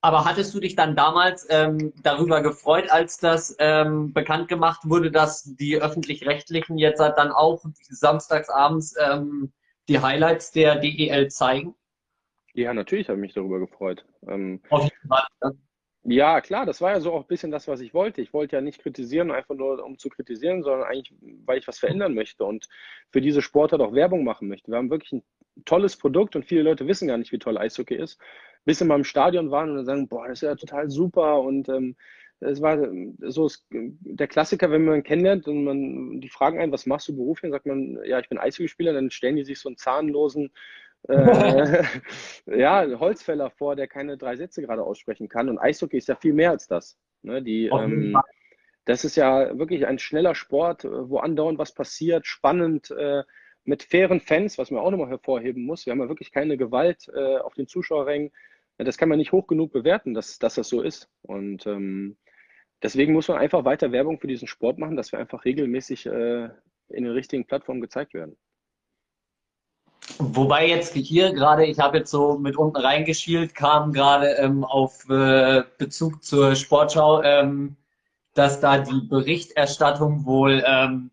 aber 0.02 0.24
hattest 0.26 0.54
du 0.54 0.60
dich 0.60 0.76
dann 0.76 0.96
damals 0.96 1.46
ähm, 1.50 1.94
darüber 2.04 2.42
gefreut, 2.42 2.90
als 2.90 3.18
das 3.18 3.56
ähm, 3.60 4.14
bekannt 4.14 4.48
gemacht 4.48 4.82
wurde, 4.86 5.12
dass 5.12 5.44
die 5.44 5.82
öffentlich-rechtlichen 5.82 6.78
jetzt 6.78 7.00
dann 7.00 7.32
auch 7.32 7.64
samstagsabends 7.90 8.96
ähm, 9.00 9.52
die 9.90 10.00
Highlights 10.00 10.52
der 10.52 10.76
DEL 10.78 11.30
zeigen? 11.30 11.76
Ja, 12.54 12.74
natürlich 12.74 13.10
habe 13.10 13.20
ich 13.20 13.22
mich 13.22 13.34
darüber 13.34 13.60
gefreut. 13.60 14.06
Ähm, 14.28 14.62
Auf 14.70 14.84
jeden 14.84 15.08
Fall. 15.08 15.54
Ja, 16.04 16.40
klar, 16.40 16.66
das 16.66 16.80
war 16.80 16.92
ja 16.92 17.02
so 17.02 17.12
auch 17.12 17.22
ein 17.22 17.28
bisschen 17.28 17.52
das, 17.52 17.68
was 17.68 17.82
ich 17.82 17.94
wollte. 17.94 18.22
Ich 18.22 18.34
wollte 18.34 18.56
ja 18.56 18.62
nicht 18.62 18.82
kritisieren, 18.82 19.32
einfach 19.32 19.56
nur 19.56 19.84
um 19.84 19.98
zu 19.98 20.10
kritisieren, 20.10 20.64
sondern 20.64 20.88
eigentlich, 20.88 21.14
weil 21.46 21.60
ich 21.60 21.68
was 21.68 21.78
verändern 21.78 22.14
möchte 22.14 22.46
und 22.46 22.68
für 23.12 23.20
diese 23.20 23.42
Sportart 23.42 23.82
auch 23.82 23.94
Werbung 23.94 24.24
machen 24.24 24.48
möchte. 24.48 24.72
Wir 24.72 24.78
haben 24.78 24.90
wirklich 24.90 25.12
ein 25.12 25.24
tolles 25.66 25.98
Produkt 25.98 26.38
und 26.38 26.46
viele 26.46 26.64
Leute 26.64 26.88
wissen 26.88 27.10
gar 27.10 27.18
nicht, 27.18 27.34
wie 27.34 27.38
toll 27.38 27.58
Eishockey 27.58 27.96
ist 27.96 28.18
bis 28.66 28.80
sie 28.80 28.86
mal 28.86 28.96
im 28.96 29.04
Stadion 29.04 29.52
waren 29.52 29.70
und 29.70 29.76
dann 29.78 29.86
sagen, 29.86 30.08
boah, 30.08 30.28
das 30.28 30.40
ist 30.40 30.48
ja 30.48 30.56
total 30.56 30.90
super 30.90 31.42
und 31.42 31.70
ähm, 31.70 31.96
es 32.42 32.62
war 32.62 32.78
so 33.20 33.50
der 33.70 34.28
Klassiker, 34.28 34.72
wenn 34.72 34.86
man 34.86 35.04
kennenlernt 35.04 35.48
und 35.48 35.64
man 35.64 36.22
die 36.22 36.30
fragen 36.30 36.60
einen, 36.60 36.72
was 36.72 36.86
machst 36.86 37.10
du 37.10 37.16
beruflich? 37.16 37.52
Dann 37.52 37.52
sagt 37.52 37.66
man, 37.66 38.00
ja, 38.06 38.20
ich 38.20 38.30
bin 38.30 38.38
Eishockeyspieler, 38.38 38.94
dann 38.94 39.12
stellen 39.12 39.36
die 39.36 39.44
sich 39.44 39.60
so 39.60 39.68
einen 39.68 39.78
zahnlosen 39.78 40.52
äh, 41.08 41.84
ja, 42.46 42.86
Holzfäller 43.00 43.50
vor, 43.50 43.76
der 43.76 43.88
keine 43.88 44.18
drei 44.18 44.38
Sätze 44.38 44.62
gerade 44.62 44.84
aussprechen 44.84 45.28
kann. 45.28 45.50
Und 45.50 45.60
Eishockey 45.60 45.98
ist 45.98 46.08
ja 46.08 46.16
viel 46.16 46.34
mehr 46.34 46.52
als 46.52 46.68
das. 46.68 46.98
Ne? 47.24 47.42
Die, 47.42 47.66
ähm, 47.68 48.18
das 48.86 49.04
ist 49.04 49.18
ja 49.18 49.58
wirklich 49.58 49.86
ein 49.86 50.00
schneller 50.00 50.34
Sport, 50.34 50.86
wo 50.86 51.20
andauernd 51.20 51.60
was 51.60 51.74
passiert, 51.74 52.26
spannend, 52.26 52.92
äh, 52.92 53.24
mit 53.66 53.84
fairen 53.84 54.22
Fans, 54.22 54.58
was 54.58 54.72
man 54.72 54.82
auch 54.82 54.90
nochmal 54.90 55.10
hervorheben 55.10 55.64
muss. 55.64 55.86
Wir 55.86 55.92
haben 55.92 56.00
ja 56.00 56.10
wirklich 56.10 56.32
keine 56.32 56.58
Gewalt 56.58 57.08
äh, 57.14 57.38
auf 57.38 57.54
den 57.54 57.68
Zuschauerrängen 57.68 58.32
das 58.86 58.98
kann 58.98 59.10
man 59.10 59.18
nicht 59.18 59.32
hoch 59.32 59.48
genug 59.48 59.72
bewerten, 59.72 60.14
dass, 60.14 60.40
dass 60.40 60.56
das 60.56 60.70
so 60.70 60.82
ist. 60.82 61.10
Und 61.22 61.68
ähm, 61.68 62.18
deswegen 62.82 63.14
muss 63.14 63.28
man 63.28 63.38
einfach 63.38 63.66
weiter 63.66 63.92
Werbung 63.92 64.20
für 64.20 64.28
diesen 64.28 64.48
Sport 64.48 64.78
machen, 64.80 64.96
dass 64.96 65.12
wir 65.12 65.20
einfach 65.20 65.46
regelmäßig 65.46 66.06
äh, 66.06 66.50
in 66.90 67.04
den 67.04 67.12
richtigen 67.14 67.46
Plattformen 67.46 67.82
gezeigt 67.82 68.14
werden. 68.14 68.38
Wobei 70.18 70.68
jetzt 70.68 70.94
hier 70.96 71.34
gerade, 71.34 71.66
ich 71.66 71.80
habe 71.80 72.00
jetzt 72.00 72.12
so 72.12 72.38
mit 72.38 72.58
unten 72.58 72.78
reingeschielt, 72.78 73.54
kam 73.54 73.94
gerade 73.94 74.32
ähm, 74.38 74.64
auf 74.64 75.08
äh, 75.10 75.64
Bezug 75.78 76.24
zur 76.24 76.56
Sportschau, 76.56 77.22
ähm, 77.22 77.76
dass 78.34 78.60
da 78.60 78.80
die 78.80 79.02
Berichterstattung 79.08 80.26
wohl 80.26 80.64
ähm, 80.66 81.12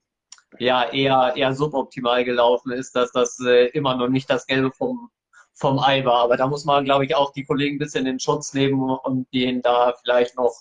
ja 0.58 0.88
eher, 0.90 1.34
eher 1.36 1.52
suboptimal 1.52 2.24
gelaufen 2.24 2.72
ist, 2.72 2.96
dass 2.96 3.12
das 3.12 3.38
äh, 3.40 3.66
immer 3.68 3.96
noch 3.96 4.08
nicht 4.08 4.30
das 4.30 4.46
Gelbe 4.46 4.70
vom, 4.70 5.10
vom 5.56 5.78
Ei 5.78 6.04
war. 6.04 6.22
Aber 6.22 6.36
da 6.36 6.46
muss 6.46 6.64
man, 6.64 6.84
glaube 6.84 7.04
ich, 7.06 7.16
auch 7.16 7.32
die 7.32 7.44
Kollegen 7.44 7.76
ein 7.76 7.78
bisschen 7.80 8.06
in 8.06 8.20
Schutz 8.20 8.54
nehmen 8.54 8.80
und 8.90 9.32
denen 9.32 9.62
da 9.62 9.94
vielleicht 10.00 10.36
noch 10.36 10.54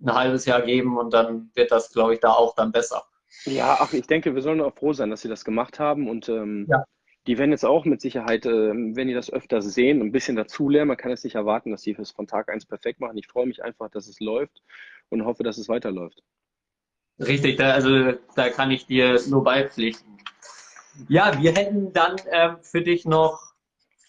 ein 0.00 0.14
halbes 0.14 0.44
Jahr 0.44 0.62
geben 0.62 0.98
und 0.98 1.12
dann 1.12 1.50
wird 1.54 1.72
das, 1.72 1.90
glaube 1.90 2.14
ich, 2.14 2.20
da 2.20 2.32
auch 2.32 2.54
dann 2.54 2.70
besser. 2.70 3.02
Ja, 3.44 3.78
ach, 3.80 3.92
ich 3.94 4.06
denke, 4.06 4.34
wir 4.34 4.42
sollen 4.42 4.60
auch 4.60 4.74
froh 4.74 4.92
sein, 4.92 5.10
dass 5.10 5.22
sie 5.22 5.28
das 5.28 5.44
gemacht 5.44 5.80
haben 5.80 6.08
und 6.08 6.28
ähm, 6.28 6.66
ja. 6.70 6.84
die 7.26 7.38
werden 7.38 7.50
jetzt 7.50 7.64
auch 7.64 7.86
mit 7.86 8.02
Sicherheit, 8.02 8.44
äh, 8.44 8.50
wenn 8.50 9.08
die 9.08 9.14
das 9.14 9.32
öfter 9.32 9.62
sehen, 9.62 10.02
ein 10.02 10.12
bisschen 10.12 10.36
dazulernen. 10.36 10.88
Man 10.88 10.96
kann 10.98 11.12
es 11.12 11.24
nicht 11.24 11.34
erwarten, 11.34 11.70
dass 11.70 11.82
sie 11.82 11.96
es 11.98 12.10
von 12.10 12.26
Tag 12.26 12.50
1 12.50 12.66
perfekt 12.66 13.00
machen. 13.00 13.16
Ich 13.16 13.26
freue 13.26 13.46
mich 13.46 13.64
einfach, 13.64 13.90
dass 13.90 14.06
es 14.06 14.20
läuft 14.20 14.62
und 15.08 15.24
hoffe, 15.24 15.44
dass 15.44 15.56
es 15.56 15.68
weiterläuft. 15.68 16.22
Richtig, 17.18 17.56
da, 17.56 17.72
also 17.72 18.12
da 18.34 18.50
kann 18.50 18.70
ich 18.70 18.86
dir 18.86 19.18
nur 19.28 19.42
beipflichten. 19.42 20.18
Ja, 21.08 21.40
wir 21.40 21.52
hätten 21.52 21.94
dann 21.94 22.16
äh, 22.30 22.56
für 22.60 22.82
dich 22.82 23.06
noch 23.06 23.55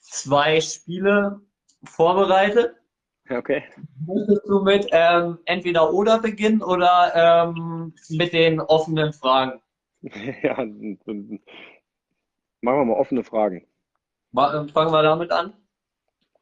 zwei 0.09 0.59
Spiele 0.61 1.41
vorbereitet. 1.83 2.75
Okay. 3.29 3.63
Möchtest 4.05 4.47
du 4.47 4.61
mit 4.61 4.87
ähm, 4.91 5.37
entweder 5.45 5.93
oder 5.93 6.19
beginnen 6.19 6.61
oder 6.63 7.11
ähm, 7.13 7.93
mit 8.09 8.33
den 8.33 8.59
offenen 8.61 9.13
Fragen? 9.13 9.61
Ja, 10.43 10.55
machen 10.55 11.41
wir 12.61 12.85
mal 12.85 12.93
offene 12.93 13.23
Fragen. 13.23 13.65
Fangen 14.33 14.91
wir 14.91 15.03
damit 15.03 15.31
an. 15.31 15.53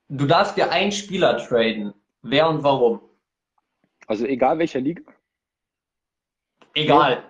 Du 0.10 0.26
darfst 0.28 0.58
dir 0.58 0.70
einen 0.72 0.92
Spieler 0.92 1.38
traden. 1.38 1.94
Wer 2.22 2.50
und 2.50 2.64
warum? 2.64 3.02
Also 4.08 4.26
egal 4.26 4.60
welcher 4.60 4.82
Liga? 4.82 5.02
Egal. 6.74 7.24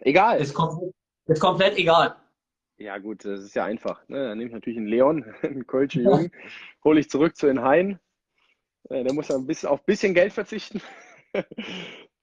Egal. 0.00 0.38
Ist 0.38 0.54
komplett, 0.54 0.94
ist 1.26 1.40
komplett 1.40 1.78
egal. 1.78 2.16
Ja 2.80 2.96
gut, 2.96 3.26
das 3.26 3.40
ist 3.40 3.54
ja 3.54 3.64
einfach. 3.66 4.08
Ne? 4.08 4.28
Dann 4.28 4.38
nehme 4.38 4.48
ich 4.48 4.54
natürlich 4.54 4.78
einen 4.78 4.86
Leon, 4.86 5.24
einen 5.42 5.66
Kölsche 5.66 6.00
Jungen, 6.00 6.32
hole 6.82 6.98
ich 6.98 7.10
zurück 7.10 7.36
zu 7.36 7.46
den 7.46 7.60
Hain. 7.62 8.00
Äh, 8.88 9.04
der 9.04 9.12
muss 9.12 9.30
ein 9.30 9.46
bisschen, 9.46 9.68
auf 9.68 9.80
ein 9.80 9.86
bisschen 9.86 10.14
Geld 10.14 10.32
verzichten. 10.32 10.80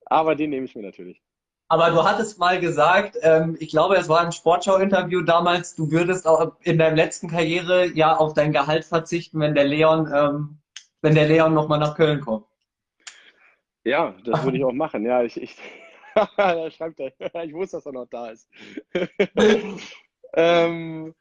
Aber 0.06 0.36
den 0.36 0.50
nehme 0.50 0.66
ich 0.66 0.76
mir 0.76 0.82
natürlich. 0.82 1.22
Aber 1.70 1.92
du 1.92 2.04
hattest 2.04 2.40
mal 2.40 2.60
gesagt, 2.60 3.18
ähm, 3.22 3.56
ich 3.60 3.70
glaube, 3.70 3.98
es 3.98 4.10
war 4.10 4.22
ein 4.22 4.32
Sportschau-Interview 4.32 5.22
damals, 5.22 5.76
du 5.76 5.92
würdest 5.92 6.26
auch 6.26 6.56
in 6.62 6.80
deinem 6.80 6.96
letzten 6.96 7.28
Karriere 7.28 7.88
ja 7.94 8.16
auf 8.16 8.34
dein 8.34 8.54
Gehalt 8.54 8.86
verzichten, 8.86 9.40
wenn 9.40 9.54
der 9.54 9.66
Leon, 9.66 10.12
ähm, 10.12 10.58
wenn 11.02 11.14
der 11.14 11.28
Leon 11.28 11.54
nochmal 11.54 11.80
nach 11.80 11.96
Köln 11.96 12.22
kommt. 12.22 12.48
Ja, 13.84 14.16
das 14.24 14.44
würde 14.44 14.58
ich 14.58 14.64
auch 14.64 14.72
machen. 14.72 15.06
Ja, 15.06 15.24
ich, 15.24 15.40
ich 15.40 15.56
da 16.38 16.72
schreibt 16.72 17.00
er. 17.00 17.44
Ich 17.44 17.54
wusste, 17.54 17.78
dass 17.78 17.86
er 17.86 17.92
noch 17.92 18.08
da 18.08 18.30
ist. 18.30 18.50
Ähm, 20.34 21.14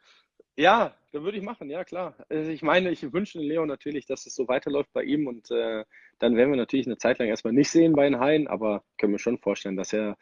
ja, 0.57 0.95
da 1.13 1.23
würde 1.23 1.39
ich 1.39 1.45
machen, 1.45 1.71
ja 1.71 1.85
klar. 1.85 2.15
Also 2.29 2.51
ich 2.51 2.63
meine, 2.63 2.91
ich 2.91 3.13
wünsche 3.13 3.39
Leo 3.39 3.67
natürlich, 3.67 4.07
dass 4.07 4.27
es 4.27 4.35
so 4.35 4.49
weiterläuft 4.49 4.93
bei 4.93 5.03
ihm 5.03 5.27
und 5.27 5.51
äh, 5.51 5.85
dann 6.19 6.37
werden 6.37 6.51
wir 6.51 6.57
natürlich 6.57 6.87
eine 6.87 6.99
Zeit 6.99 7.19
lang 7.19 7.29
erstmal 7.29 7.53
nicht 7.53 7.71
sehen 7.71 7.93
bei 7.93 8.05
den 8.05 8.19
Haien, 8.21 8.49
aber 8.49 8.85
können 8.99 9.13
wir 9.13 9.19
schon 9.19 9.39
vorstellen, 9.39 9.77
dass 9.77 9.93
er 9.93 10.17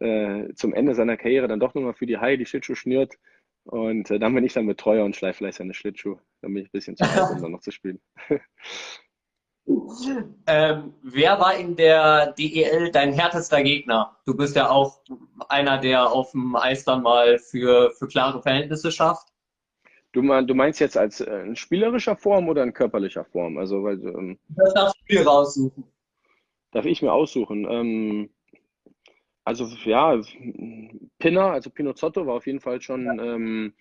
äh, 0.00 0.52
zum 0.54 0.74
Ende 0.74 0.94
seiner 0.94 1.16
Karriere 1.16 1.48
dann 1.48 1.60
doch 1.60 1.74
nochmal 1.74 1.94
für 1.94 2.06
die 2.06 2.18
Haie 2.18 2.38
die 2.38 2.46
Schlittschuhe 2.46 2.76
schnürt 2.76 3.18
und 3.64 4.10
äh, 4.10 4.18
dann 4.18 4.34
bin 4.34 4.44
ich 4.44 4.52
dann 4.52 4.66
Betreuer 4.66 5.04
und 5.04 5.16
schleife 5.16 5.38
vielleicht 5.38 5.58
seine 5.58 5.74
Schlittschuhe. 5.74 6.20
Dann 6.40 6.54
bin 6.54 6.62
ich 6.62 6.68
ein 6.68 6.72
bisschen 6.72 6.96
zu 6.96 7.04
alt, 7.04 7.36
um 7.36 7.42
dann 7.42 7.52
noch 7.52 7.60
zu 7.60 7.70
spielen. 7.70 8.00
Ähm, 10.46 10.94
wer 11.02 11.38
war 11.38 11.54
in 11.56 11.76
der 11.76 12.32
DEL 12.32 12.90
dein 12.90 13.12
härtester 13.12 13.62
Gegner? 13.62 14.16
Du 14.24 14.36
bist 14.36 14.56
ja 14.56 14.68
auch 14.68 15.02
einer, 15.48 15.78
der 15.78 16.10
auf 16.10 16.32
dem 16.32 16.56
Eis 16.56 16.84
dann 16.84 17.02
mal 17.02 17.38
für, 17.38 17.92
für 17.92 18.08
klare 18.08 18.42
Verhältnisse 18.42 18.92
schafft. 18.92 19.28
Du, 20.12 20.22
meinst 20.22 20.80
jetzt 20.80 20.96
als 20.96 21.20
äh, 21.20 21.42
in 21.42 21.54
spielerischer 21.54 22.16
Form 22.16 22.48
oder 22.48 22.64
in 22.64 22.72
körperlicher 22.72 23.24
Form? 23.24 23.58
Also, 23.58 23.84
weil, 23.84 24.00
ähm, 24.00 24.38
das 24.48 24.74
darfst 24.74 24.96
du 25.08 25.14
dir 25.14 25.26
raussuchen. 25.26 25.84
Darf 26.72 26.84
ich 26.84 27.00
mir 27.00 27.12
aussuchen? 27.12 27.66
Ähm, 27.70 28.30
also 29.44 29.66
ja, 29.84 30.20
Pinner, 31.18 31.52
also 31.52 31.70
Pinozotto 31.70 32.26
war 32.26 32.34
auf 32.34 32.46
jeden 32.46 32.60
Fall 32.60 32.80
schon 32.80 33.06
ähm, 33.18 33.74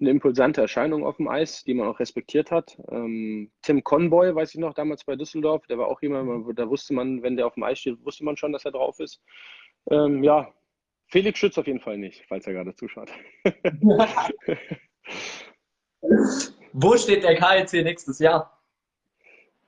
eine 0.00 0.10
impulsante 0.10 0.60
Erscheinung 0.60 1.04
auf 1.04 1.16
dem 1.16 1.28
Eis, 1.28 1.64
die 1.64 1.74
man 1.74 1.88
auch 1.88 2.00
respektiert 2.00 2.50
hat. 2.50 2.78
Ähm, 2.90 3.50
Tim 3.62 3.82
Conboy, 3.82 4.34
weiß 4.34 4.54
ich 4.54 4.60
noch, 4.60 4.74
damals 4.74 5.04
bei 5.04 5.16
Düsseldorf, 5.16 5.66
der 5.66 5.78
war 5.78 5.88
auch 5.88 6.02
jemand, 6.02 6.58
da 6.58 6.68
wusste 6.68 6.94
man, 6.94 7.22
wenn 7.22 7.36
der 7.36 7.46
auf 7.46 7.54
dem 7.54 7.62
Eis 7.62 7.78
steht, 7.78 8.04
wusste 8.04 8.24
man 8.24 8.36
schon, 8.36 8.52
dass 8.52 8.64
er 8.64 8.72
drauf 8.72 9.00
ist. 9.00 9.22
Ähm, 9.90 10.22
ja, 10.22 10.52
Felix 11.08 11.38
Schütz 11.38 11.56
auf 11.58 11.66
jeden 11.66 11.80
Fall 11.80 11.98
nicht, 11.98 12.24
falls 12.28 12.46
er 12.46 12.52
gerade 12.52 12.74
zuschaut. 12.74 13.10
Wo 16.72 16.96
steht 16.96 17.22
der 17.22 17.36
KLC 17.36 17.84
nächstes 17.84 18.18
Jahr? 18.18 18.52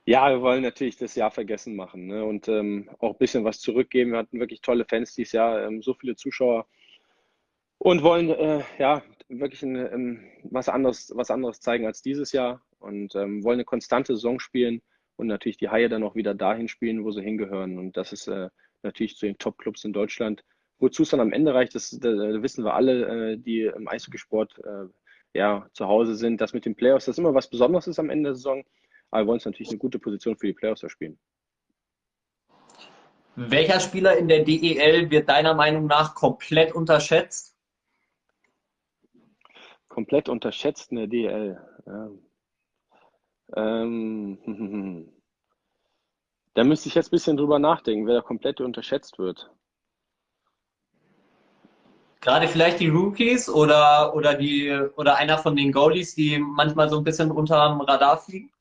Ja, 0.05 0.29
wir 0.29 0.41
wollen 0.41 0.63
natürlich 0.63 0.97
das 0.97 1.15
Jahr 1.15 1.31
vergessen 1.31 1.75
machen 1.75 2.07
ne? 2.07 2.25
und 2.25 2.47
ähm, 2.47 2.89
auch 2.99 3.11
ein 3.11 3.17
bisschen 3.19 3.43
was 3.43 3.59
zurückgeben. 3.59 4.11
Wir 4.11 4.19
hatten 4.19 4.39
wirklich 4.39 4.61
tolle 4.61 4.85
Fans 4.85 5.13
dieses 5.13 5.33
Jahr, 5.33 5.63
ähm, 5.63 5.81
so 5.83 5.93
viele 5.93 6.15
Zuschauer 6.15 6.67
und 7.77 8.03
wollen 8.03 8.29
äh, 8.29 8.63
ja 8.77 9.03
wirklich 9.27 9.63
ein, 9.63 9.75
ähm, 9.75 10.23
was, 10.43 10.67
anderes, 10.69 11.11
was 11.15 11.31
anderes 11.31 11.61
zeigen 11.61 11.85
als 11.85 12.01
dieses 12.01 12.31
Jahr 12.31 12.61
und 12.79 13.15
ähm, 13.15 13.43
wollen 13.43 13.57
eine 13.57 13.65
konstante 13.65 14.15
Saison 14.15 14.39
spielen 14.39 14.81
und 15.15 15.27
natürlich 15.27 15.57
die 15.57 15.69
Haie 15.69 15.89
dann 15.89 16.03
auch 16.03 16.15
wieder 16.15 16.33
dahin 16.33 16.67
spielen, 16.67 17.03
wo 17.03 17.11
sie 17.11 17.21
hingehören. 17.21 17.77
Und 17.77 17.97
das 17.97 18.13
ist 18.13 18.27
äh, 18.27 18.49
natürlich 18.83 19.17
zu 19.17 19.25
den 19.25 19.37
Top-Clubs 19.37 19.83
in 19.83 19.93
Deutschland. 19.93 20.43
Wozu 20.79 21.03
es 21.03 21.09
dann 21.09 21.19
am 21.19 21.33
Ende 21.33 21.53
reicht, 21.53 21.75
das, 21.75 21.91
das 21.91 22.01
wissen 22.01 22.63
wir 22.63 22.73
alle, 22.73 23.33
äh, 23.33 23.37
die 23.37 23.63
im 23.63 23.87
Eishockeysport 23.87 24.59
äh, 24.59 24.87
ja, 25.33 25.67
zu 25.73 25.87
Hause 25.87 26.15
sind. 26.15 26.39
Das 26.41 26.53
mit 26.53 26.65
den 26.65 26.75
Playoffs, 26.75 27.05
das 27.05 27.15
ist 27.15 27.19
immer 27.19 27.33
was 27.33 27.49
Besonderes 27.49 27.87
ist 27.87 27.99
am 27.99 28.09
Ende 28.09 28.29
der 28.29 28.35
Saison. 28.35 28.63
Aber 29.11 29.23
wir 29.23 29.27
wollen 29.27 29.35
uns 29.37 29.45
natürlich 29.45 29.69
eine 29.69 29.79
gute 29.79 29.99
Position 29.99 30.37
für 30.37 30.47
die 30.47 30.53
Playoffs 30.53 30.83
erspielen. 30.83 31.19
Welcher 33.35 33.79
Spieler 33.79 34.17
in 34.17 34.27
der 34.27 34.43
DEL 34.43 35.09
wird 35.11 35.29
deiner 35.29 35.53
Meinung 35.53 35.87
nach 35.87 36.15
komplett 36.15 36.73
unterschätzt? 36.73 37.55
komplett 39.99 40.29
unterschätzt 40.29 40.91
in 40.91 40.97
der 40.97 41.07
DL. 41.07 41.61
Ja. 41.85 42.09
Ähm, 43.57 44.37
da 46.53 46.63
müsste 46.63 46.87
ich 46.87 46.95
jetzt 46.95 47.07
ein 47.07 47.11
bisschen 47.11 47.35
drüber 47.35 47.59
nachdenken, 47.59 48.07
wer 48.07 48.15
da 48.15 48.21
komplett 48.21 48.61
unterschätzt 48.61 49.19
wird. 49.19 49.51
Gerade 52.21 52.47
vielleicht 52.47 52.79
die 52.79 52.89
Rookies 52.89 53.49
oder, 53.49 54.13
oder, 54.13 54.33
die, 54.33 54.71
oder 54.97 55.15
einer 55.15 55.37
von 55.37 55.55
den 55.55 55.71
Goalies, 55.71 56.15
die 56.15 56.37
manchmal 56.37 56.89
so 56.89 56.97
ein 56.97 57.03
bisschen 57.03 57.31
unterm 57.31 57.81
Radar 57.81 58.17
fliegen? 58.17 58.51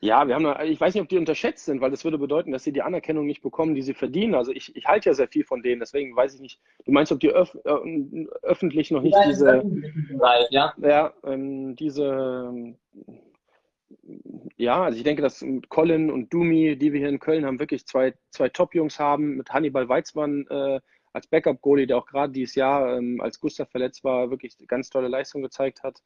Ja, 0.00 0.28
wir 0.28 0.34
haben, 0.34 0.46
ich 0.66 0.80
weiß 0.80 0.92
nicht, 0.92 1.02
ob 1.02 1.08
die 1.08 1.16
unterschätzt 1.16 1.64
sind, 1.64 1.80
weil 1.80 1.90
das 1.90 2.04
würde 2.04 2.18
bedeuten, 2.18 2.52
dass 2.52 2.64
sie 2.64 2.72
die 2.72 2.82
Anerkennung 2.82 3.24
nicht 3.26 3.42
bekommen, 3.42 3.74
die 3.74 3.82
sie 3.82 3.94
verdienen. 3.94 4.34
Also 4.34 4.52
ich, 4.52 4.76
ich 4.76 4.86
halte 4.86 5.08
ja 5.08 5.14
sehr 5.14 5.28
viel 5.28 5.44
von 5.44 5.62
denen, 5.62 5.80
deswegen 5.80 6.14
weiß 6.14 6.34
ich 6.34 6.40
nicht. 6.40 6.60
Du 6.84 6.92
meinst, 6.92 7.12
ob 7.12 7.20
die 7.20 7.30
öf 7.30 7.56
äh, 7.64 8.26
öffentlich 8.42 8.90
noch 8.90 9.00
nicht 9.00 9.16
diese, 9.26 9.64
ja, 10.50 10.74
ja 10.76 11.12
ähm, 11.24 11.76
diese, 11.76 12.76
ja, 14.56 14.82
also 14.84 14.98
ich 14.98 15.04
denke, 15.04 15.22
dass 15.22 15.44
Colin 15.68 16.10
und 16.10 16.32
Dumi, 16.32 16.76
die 16.76 16.92
wir 16.92 17.00
hier 17.00 17.08
in 17.08 17.18
Köln 17.18 17.46
haben, 17.46 17.58
wirklich 17.58 17.86
zwei, 17.86 18.14
zwei 18.30 18.48
Top-Jungs 18.48 18.98
haben, 18.98 19.36
mit 19.36 19.50
Hannibal 19.50 19.88
Weizmann 19.88 20.46
äh, 20.48 20.80
als 21.16 21.26
Backup-Goalie, 21.28 21.86
der 21.86 21.96
auch 21.96 22.06
gerade 22.06 22.32
dieses 22.32 22.54
Jahr, 22.54 22.98
ähm, 22.98 23.20
als 23.22 23.40
Gustav 23.40 23.70
verletzt 23.70 24.04
war, 24.04 24.30
wirklich 24.30 24.54
ganz 24.68 24.90
tolle 24.90 25.08
Leistung 25.08 25.40
gezeigt 25.40 25.82
hat. 25.82 26.02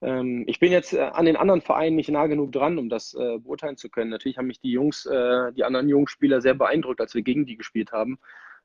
Ähm, 0.00 0.44
ich 0.46 0.58
bin 0.58 0.72
jetzt 0.72 0.94
äh, 0.94 1.00
an 1.00 1.26
den 1.26 1.36
anderen 1.36 1.60
Vereinen 1.60 1.96
nicht 1.96 2.08
nah 2.08 2.26
genug 2.26 2.52
dran, 2.52 2.78
um 2.78 2.88
das 2.88 3.12
äh, 3.12 3.38
beurteilen 3.38 3.76
zu 3.76 3.90
können. 3.90 4.10
Natürlich 4.10 4.38
haben 4.38 4.46
mich 4.46 4.60
die 4.60 4.70
Jungs, 4.70 5.04
äh, 5.04 5.52
die 5.52 5.64
anderen 5.64 5.88
Jungspieler 5.88 6.40
sehr 6.40 6.54
beeindruckt, 6.54 7.00
als 7.00 7.14
wir 7.14 7.22
gegen 7.22 7.44
die 7.44 7.56
gespielt 7.56 7.92
haben. 7.92 8.18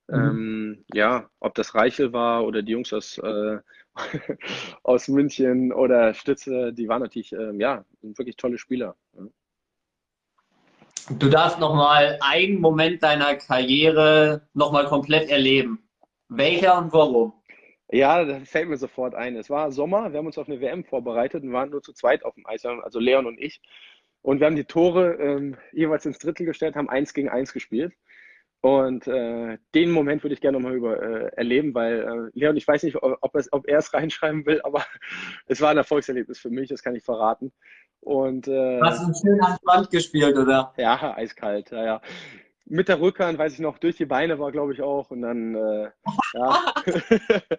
Mhm. 0.08 0.16
Ähm, 0.16 0.86
ja, 0.94 1.30
ob 1.42 1.54
das 1.56 1.76
Reichel 1.76 2.14
war 2.14 2.46
oder 2.46 2.62
die 2.62 2.72
Jungs 2.72 2.94
aus, 2.94 3.18
äh, 3.18 3.60
aus 4.84 5.10
München 5.10 5.74
oder 5.74 6.14
Stütze, 6.14 6.72
die 6.72 6.88
waren 6.88 7.02
natürlich, 7.02 7.34
ähm, 7.34 7.60
ja, 7.60 7.84
wirklich 8.02 8.38
tolle 8.38 8.58
Spieler. 8.58 8.96
Du 11.10 11.30
darfst 11.30 11.60
nochmal 11.60 12.18
einen 12.22 12.62
Moment 12.62 13.04
deiner 13.04 13.36
Karriere 13.36 14.48
nochmal 14.54 14.86
komplett 14.86 15.30
erleben. 15.30 15.84
Welcher 16.30 16.78
und 16.78 16.94
warum? 16.94 17.34
Ja, 17.92 18.24
das 18.24 18.50
fällt 18.50 18.70
mir 18.70 18.78
sofort 18.78 19.14
ein. 19.14 19.36
Es 19.36 19.50
war 19.50 19.72
Sommer, 19.72 20.12
wir 20.12 20.20
haben 20.20 20.26
uns 20.26 20.38
auf 20.38 20.48
eine 20.48 20.62
WM 20.62 20.86
vorbereitet 20.86 21.44
und 21.44 21.52
waren 21.52 21.70
nur 21.72 21.82
zu 21.82 21.94
zweit 21.94 22.24
auf 22.24 22.36
dem 22.36 22.48
Eis, 22.48 22.66
also 22.66 23.00
Leon 23.00 23.26
und 23.26 23.38
ich. 23.38 23.62
Und 24.22 24.40
wir 24.40 24.48
haben 24.48 24.56
die 24.56 24.64
Tore 24.64 25.16
ähm, 25.16 25.58
jeweils 25.74 26.06
ins 26.06 26.20
Drittel 26.20 26.46
gestellt, 26.46 26.76
haben 26.76 26.90
eins 26.90 27.14
gegen 27.14 27.30
eins 27.30 27.52
gespielt. 27.52 27.94
Und 28.62 29.06
äh, 29.08 29.58
den 29.76 29.92
Moment 29.92 30.24
würde 30.24 30.34
ich 30.34 30.40
gerne 30.40 30.58
nochmal 30.58 30.76
über 30.76 31.04
äh, 31.04 31.36
erleben, 31.36 31.74
weil 31.74 32.32
äh, 32.34 32.40
Leon, 32.40 32.56
ich 32.56 32.66
weiß 32.66 32.84
nicht, 32.84 32.96
ob, 32.96 33.18
ob 33.22 33.68
er 33.68 33.78
es 33.78 33.94
reinschreiben 33.94 34.46
will, 34.46 34.62
aber 34.64 34.86
es 35.48 35.60
war 35.60 35.72
ein 35.72 35.78
Erfolgserlebnis 35.78 36.40
für 36.40 36.50
mich, 36.50 36.70
das 36.70 36.82
kann 36.82 36.96
ich 36.96 37.04
verraten. 37.04 37.52
Und, 38.04 38.48
äh, 38.48 38.82
Hast 38.82 39.08
du 39.08 39.14
schön 39.14 39.42
ans 39.42 39.60
Band 39.62 39.90
gespielt, 39.90 40.38
oder? 40.38 40.74
Ja, 40.78 41.16
eiskalt, 41.16 41.72
ja, 41.72 41.84
ja 41.84 42.02
mit 42.66 42.88
der 42.88 43.00
Rückhand, 43.00 43.38
weiß 43.38 43.54
ich 43.54 43.60
noch, 43.60 43.78
durch 43.78 43.98
die 43.98 44.06
Beine 44.06 44.40
war, 44.40 44.52
glaube 44.52 44.74
ich, 44.74 44.82
auch. 44.82 45.12
Und 45.12 45.22
dann, 45.22 45.56
äh, 45.56 45.90
ja. 46.34 46.74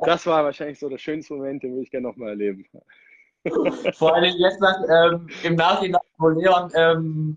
das 0.00 0.26
war 0.26 0.44
wahrscheinlich 0.44 0.78
so 0.78 0.88
der 0.88 0.98
schönste 0.98 1.34
Moment, 1.34 1.62
den 1.62 1.72
würde 1.72 1.84
ich 1.84 1.90
gerne 1.90 2.08
nochmal 2.08 2.30
erleben. 2.30 2.66
Vor 3.94 4.14
allem 4.14 4.34
jetzt 4.36 4.60
ähm, 4.90 5.28
im 5.42 5.54
Nachhinein, 5.54 6.00
wo 6.18 6.28
Leon 6.28 6.70
ähm, 6.74 7.36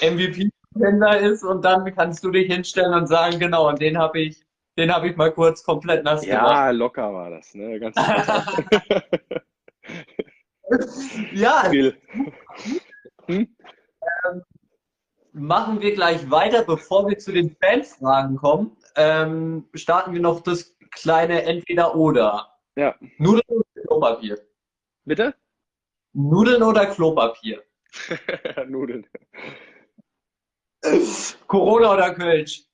MVP-Händler 0.00 1.18
ist 1.18 1.42
und 1.44 1.64
dann 1.64 1.94
kannst 1.94 2.22
du 2.24 2.30
dich 2.30 2.52
hinstellen 2.52 2.94
und 2.94 3.08
sagen, 3.08 3.38
genau, 3.38 3.68
und 3.68 3.80
den 3.80 3.98
habe 3.98 4.20
ich, 4.20 4.40
den 4.78 4.92
habe 4.92 5.08
ich 5.08 5.16
mal 5.16 5.32
kurz 5.32 5.62
komplett 5.64 6.04
nass 6.04 6.22
gemacht. 6.22 6.52
Ja, 6.52 6.70
locker 6.70 7.12
war 7.12 7.30
das, 7.30 7.54
ne? 7.54 7.78
Ganz 7.80 7.96
ja. 11.32 11.70
Hm? 11.70 11.96
Ähm, 13.26 14.42
machen 15.32 15.80
wir 15.80 15.94
gleich 15.94 16.30
weiter, 16.30 16.64
bevor 16.64 17.08
wir 17.08 17.18
zu 17.18 17.32
den 17.32 17.56
Fanfragen 17.56 18.36
kommen. 18.36 18.76
Ähm, 18.96 19.68
starten 19.74 20.12
wir 20.12 20.20
noch 20.20 20.40
das 20.40 20.76
kleine 20.90 21.42
Entweder-Oder. 21.42 22.58
Ja. 22.76 22.94
Nudeln 23.18 23.42
oder 23.48 23.82
Klopapier? 23.86 24.38
Bitte? 25.04 25.34
Nudeln 26.12 26.62
oder 26.62 26.86
Klopapier? 26.86 27.62
Nudeln. 28.66 29.06
Corona 31.46 31.94
oder 31.94 32.14
Kölsch? 32.14 32.64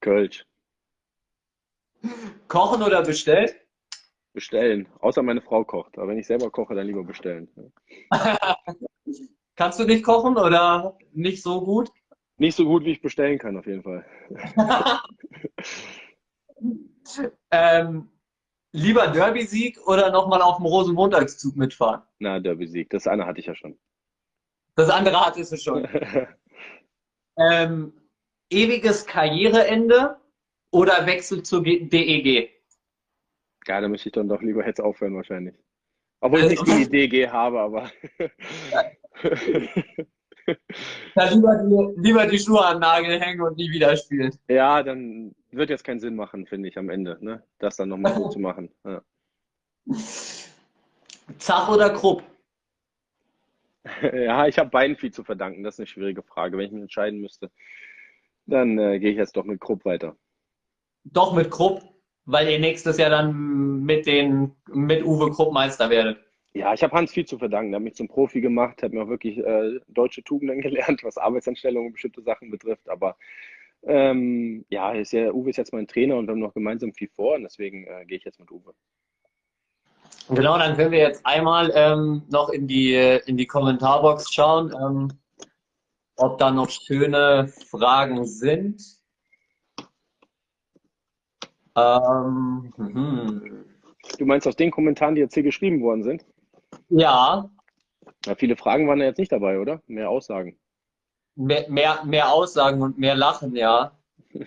Kölsch. 0.00 0.44
Kochen 2.48 2.82
oder 2.82 3.02
bestellen? 3.02 3.50
Bestellen. 4.32 4.88
Außer 5.00 5.22
meine 5.22 5.42
Frau 5.42 5.64
kocht. 5.64 5.98
Aber 5.98 6.08
wenn 6.08 6.18
ich 6.18 6.26
selber 6.26 6.50
koche, 6.50 6.74
dann 6.74 6.86
lieber 6.86 7.04
bestellen. 7.04 7.48
Kannst 9.56 9.78
du 9.78 9.84
nicht 9.84 10.04
kochen 10.04 10.36
oder 10.36 10.96
nicht 11.12 11.42
so 11.42 11.60
gut? 11.62 11.90
Nicht 12.38 12.56
so 12.56 12.64
gut, 12.64 12.84
wie 12.84 12.92
ich 12.92 13.02
bestellen 13.02 13.38
kann, 13.38 13.56
auf 13.56 13.66
jeden 13.66 13.82
Fall. 13.82 14.04
ähm, 17.50 18.08
lieber 18.72 19.08
Derby-Sieg 19.08 19.78
oder 19.86 20.10
nochmal 20.10 20.40
auf 20.40 20.56
dem 20.56 20.66
Rosenmontagszug 20.66 21.54
mitfahren? 21.56 22.02
Na, 22.18 22.40
Derby-Sieg. 22.40 22.88
Das 22.90 23.06
eine 23.06 23.26
hatte 23.26 23.40
ich 23.40 23.46
ja 23.46 23.54
schon. 23.54 23.78
Das 24.74 24.88
andere 24.88 25.24
hattest 25.24 25.52
du 25.52 25.56
schon. 25.58 25.86
ähm, 27.36 27.92
ewiges 28.50 29.04
Karriereende 29.06 30.16
oder 30.70 31.06
Wechsel 31.06 31.42
zur 31.42 31.62
DEG? 31.62 32.50
Ja, 33.66 33.80
da 33.80 33.88
möchte 33.88 34.08
ich 34.08 34.12
dann 34.12 34.28
doch 34.28 34.42
lieber 34.42 34.66
jetzt 34.66 34.80
aufhören 34.80 35.14
wahrscheinlich. 35.14 35.54
Obwohl 36.20 36.40
ich 36.40 36.50
nicht 36.50 36.66
die 36.66 36.88
DEG 36.88 37.28
habe, 37.30 37.60
aber. 37.60 37.90
ja, 41.14 41.24
lieber, 41.30 41.56
die, 41.56 42.00
lieber 42.00 42.26
die 42.26 42.38
Schuhe 42.38 42.64
an 42.64 42.80
Nagel 42.80 43.20
hängen 43.20 43.40
und 43.40 43.56
nie 43.56 43.70
wieder 43.70 43.96
spielen. 43.96 44.32
Ja, 44.48 44.82
dann 44.82 45.34
wird 45.50 45.70
jetzt 45.70 45.84
keinen 45.84 46.00
Sinn 46.00 46.14
machen, 46.14 46.46
finde 46.46 46.68
ich, 46.68 46.78
am 46.78 46.90
Ende, 46.90 47.18
ne? 47.20 47.42
das 47.58 47.76
dann 47.76 47.88
nochmal 47.88 48.14
gut 48.14 48.32
zu 48.32 48.38
machen. 48.40 48.70
Ja. 48.84 49.02
Zach 51.38 51.68
oder 51.68 51.90
Krupp? 51.90 52.22
Ja, 54.14 54.46
ich 54.46 54.58
habe 54.58 54.70
beiden 54.70 54.96
viel 54.96 55.12
zu 55.12 55.24
verdanken. 55.24 55.64
Das 55.64 55.74
ist 55.74 55.80
eine 55.80 55.86
schwierige 55.88 56.22
Frage. 56.22 56.56
Wenn 56.56 56.66
ich 56.66 56.72
mich 56.72 56.82
entscheiden 56.82 57.20
müsste, 57.20 57.50
dann 58.46 58.78
äh, 58.78 59.00
gehe 59.00 59.10
ich 59.10 59.16
jetzt 59.16 59.36
doch 59.36 59.44
mit 59.44 59.60
Krupp 59.60 59.84
weiter. 59.84 60.16
Doch 61.02 61.34
mit 61.34 61.50
Krupp, 61.50 61.82
weil 62.24 62.48
ihr 62.48 62.58
nächstes 62.58 62.98
Jahr 62.98 63.10
dann 63.10 63.82
mit, 63.84 64.06
den, 64.06 64.54
mit 64.68 65.04
Uwe 65.04 65.30
Krupp 65.30 65.52
Meister 65.52 65.90
werdet. 65.90 66.18
Ja, 66.54 66.74
ich 66.74 66.82
habe 66.82 66.94
Hans 66.94 67.12
viel 67.12 67.24
zu 67.24 67.38
verdanken. 67.38 67.72
Er 67.72 67.76
hat 67.76 67.84
mich 67.84 67.94
zum 67.94 68.08
Profi 68.08 68.40
gemacht, 68.40 68.82
hat 68.82 68.92
mir 68.92 69.02
auch 69.02 69.08
wirklich 69.08 69.38
äh, 69.38 69.80
deutsche 69.88 70.22
Tugenden 70.22 70.60
gelernt, 70.62 71.02
was 71.02 71.16
Arbeitsanstellungen 71.16 71.88
und 71.88 71.92
bestimmte 71.94 72.22
Sachen 72.22 72.50
betrifft. 72.50 72.88
Aber 72.88 73.16
ähm, 73.84 74.64
ja, 74.68 74.92
ist 74.92 75.12
ja, 75.12 75.32
Uwe 75.32 75.50
ist 75.50 75.56
jetzt 75.56 75.72
mein 75.72 75.88
Trainer 75.88 76.16
und 76.16 76.26
wir 76.26 76.32
haben 76.32 76.40
noch 76.40 76.54
gemeinsam 76.54 76.92
viel 76.92 77.08
vor 77.08 77.34
und 77.34 77.42
deswegen 77.42 77.86
äh, 77.86 78.04
gehe 78.06 78.18
ich 78.18 78.24
jetzt 78.24 78.38
mit 78.38 78.50
Uwe. 78.50 78.74
Genau, 80.28 80.56
dann 80.56 80.76
können 80.76 80.92
wir 80.92 81.00
jetzt 81.00 81.26
einmal 81.26 81.72
ähm, 81.74 82.22
noch 82.30 82.50
in 82.50 82.68
die, 82.68 82.94
in 83.26 83.36
die 83.36 83.46
Kommentarbox 83.46 84.32
schauen, 84.32 84.72
ähm, 84.72 85.12
ob 86.16 86.38
da 86.38 86.50
noch 86.50 86.70
schöne 86.70 87.48
Fragen 87.48 88.24
sind. 88.24 89.01
Ähm, 91.76 92.72
hm. 92.76 93.64
Du 94.18 94.26
meinst 94.26 94.46
aus 94.46 94.56
den 94.56 94.70
Kommentaren, 94.70 95.14
die 95.14 95.20
jetzt 95.20 95.34
hier 95.34 95.42
geschrieben 95.42 95.80
worden 95.82 96.02
sind? 96.02 96.24
Ja. 96.88 97.50
ja. 98.26 98.34
Viele 98.36 98.56
Fragen 98.56 98.88
waren 98.88 98.98
ja 98.98 99.06
jetzt 99.06 99.18
nicht 99.18 99.32
dabei, 99.32 99.58
oder? 99.58 99.80
Mehr 99.86 100.10
Aussagen. 100.10 100.58
Mehr, 101.34 101.68
mehr, 101.68 102.04
mehr 102.04 102.30
Aussagen 102.30 102.82
und 102.82 102.98
mehr 102.98 103.14
Lachen, 103.14 103.56
ja. 103.56 103.96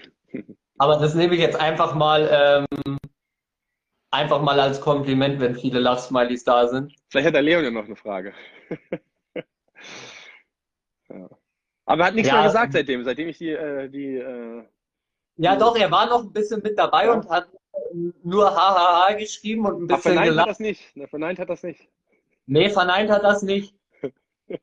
Aber 0.77 0.97
das 0.97 1.15
nehme 1.15 1.35
ich 1.35 1.41
jetzt 1.41 1.59
einfach 1.59 1.95
mal 1.95 2.29
ähm, 2.31 2.97
einfach 4.11 4.41
mal 4.41 4.59
als 4.59 4.81
Kompliment, 4.81 5.39
wenn 5.39 5.55
viele 5.55 5.79
Lachsmilies 5.79 6.43
da 6.43 6.67
sind. 6.67 6.93
Vielleicht 7.09 7.27
hat 7.27 7.35
der 7.35 7.41
Leon 7.41 7.63
ja 7.63 7.71
noch 7.71 7.85
eine 7.85 7.95
Frage. 7.95 8.33
ja. 11.09 11.29
Aber 11.85 12.01
er 12.01 12.07
hat 12.07 12.15
nichts 12.15 12.29
ja, 12.29 12.35
mehr 12.35 12.45
gesagt 12.45 12.73
seitdem, 12.73 13.03
seitdem 13.03 13.29
ich 13.29 13.37
die. 13.37 13.51
Äh, 13.51 13.89
die 13.89 14.15
äh, 14.15 14.63
ja, 15.37 15.55
doch, 15.55 15.77
er 15.77 15.91
war 15.91 16.07
noch 16.07 16.23
ein 16.23 16.33
bisschen 16.33 16.61
mit 16.61 16.77
dabei 16.77 17.05
ja. 17.05 17.13
und 17.13 17.29
hat 17.29 17.47
nur 18.23 18.51
HHH 18.51 19.17
geschrieben 19.17 19.65
und 19.65 19.83
ein 19.83 19.87
bisschen. 19.87 19.97
Ach, 19.97 20.01
verneint 20.01 20.27
gelacht. 20.27 20.47
hat 20.47 20.51
das 20.51 20.59
nicht. 20.59 20.95
Ne, 20.95 21.07
verneint 21.07 21.39
hat 21.39 21.49
das 21.49 21.63
nicht. 21.63 21.89
Nee, 22.45 22.69
verneint 22.69 23.09
hat 23.09 23.23
das 23.23 23.41
nicht. 23.41 23.73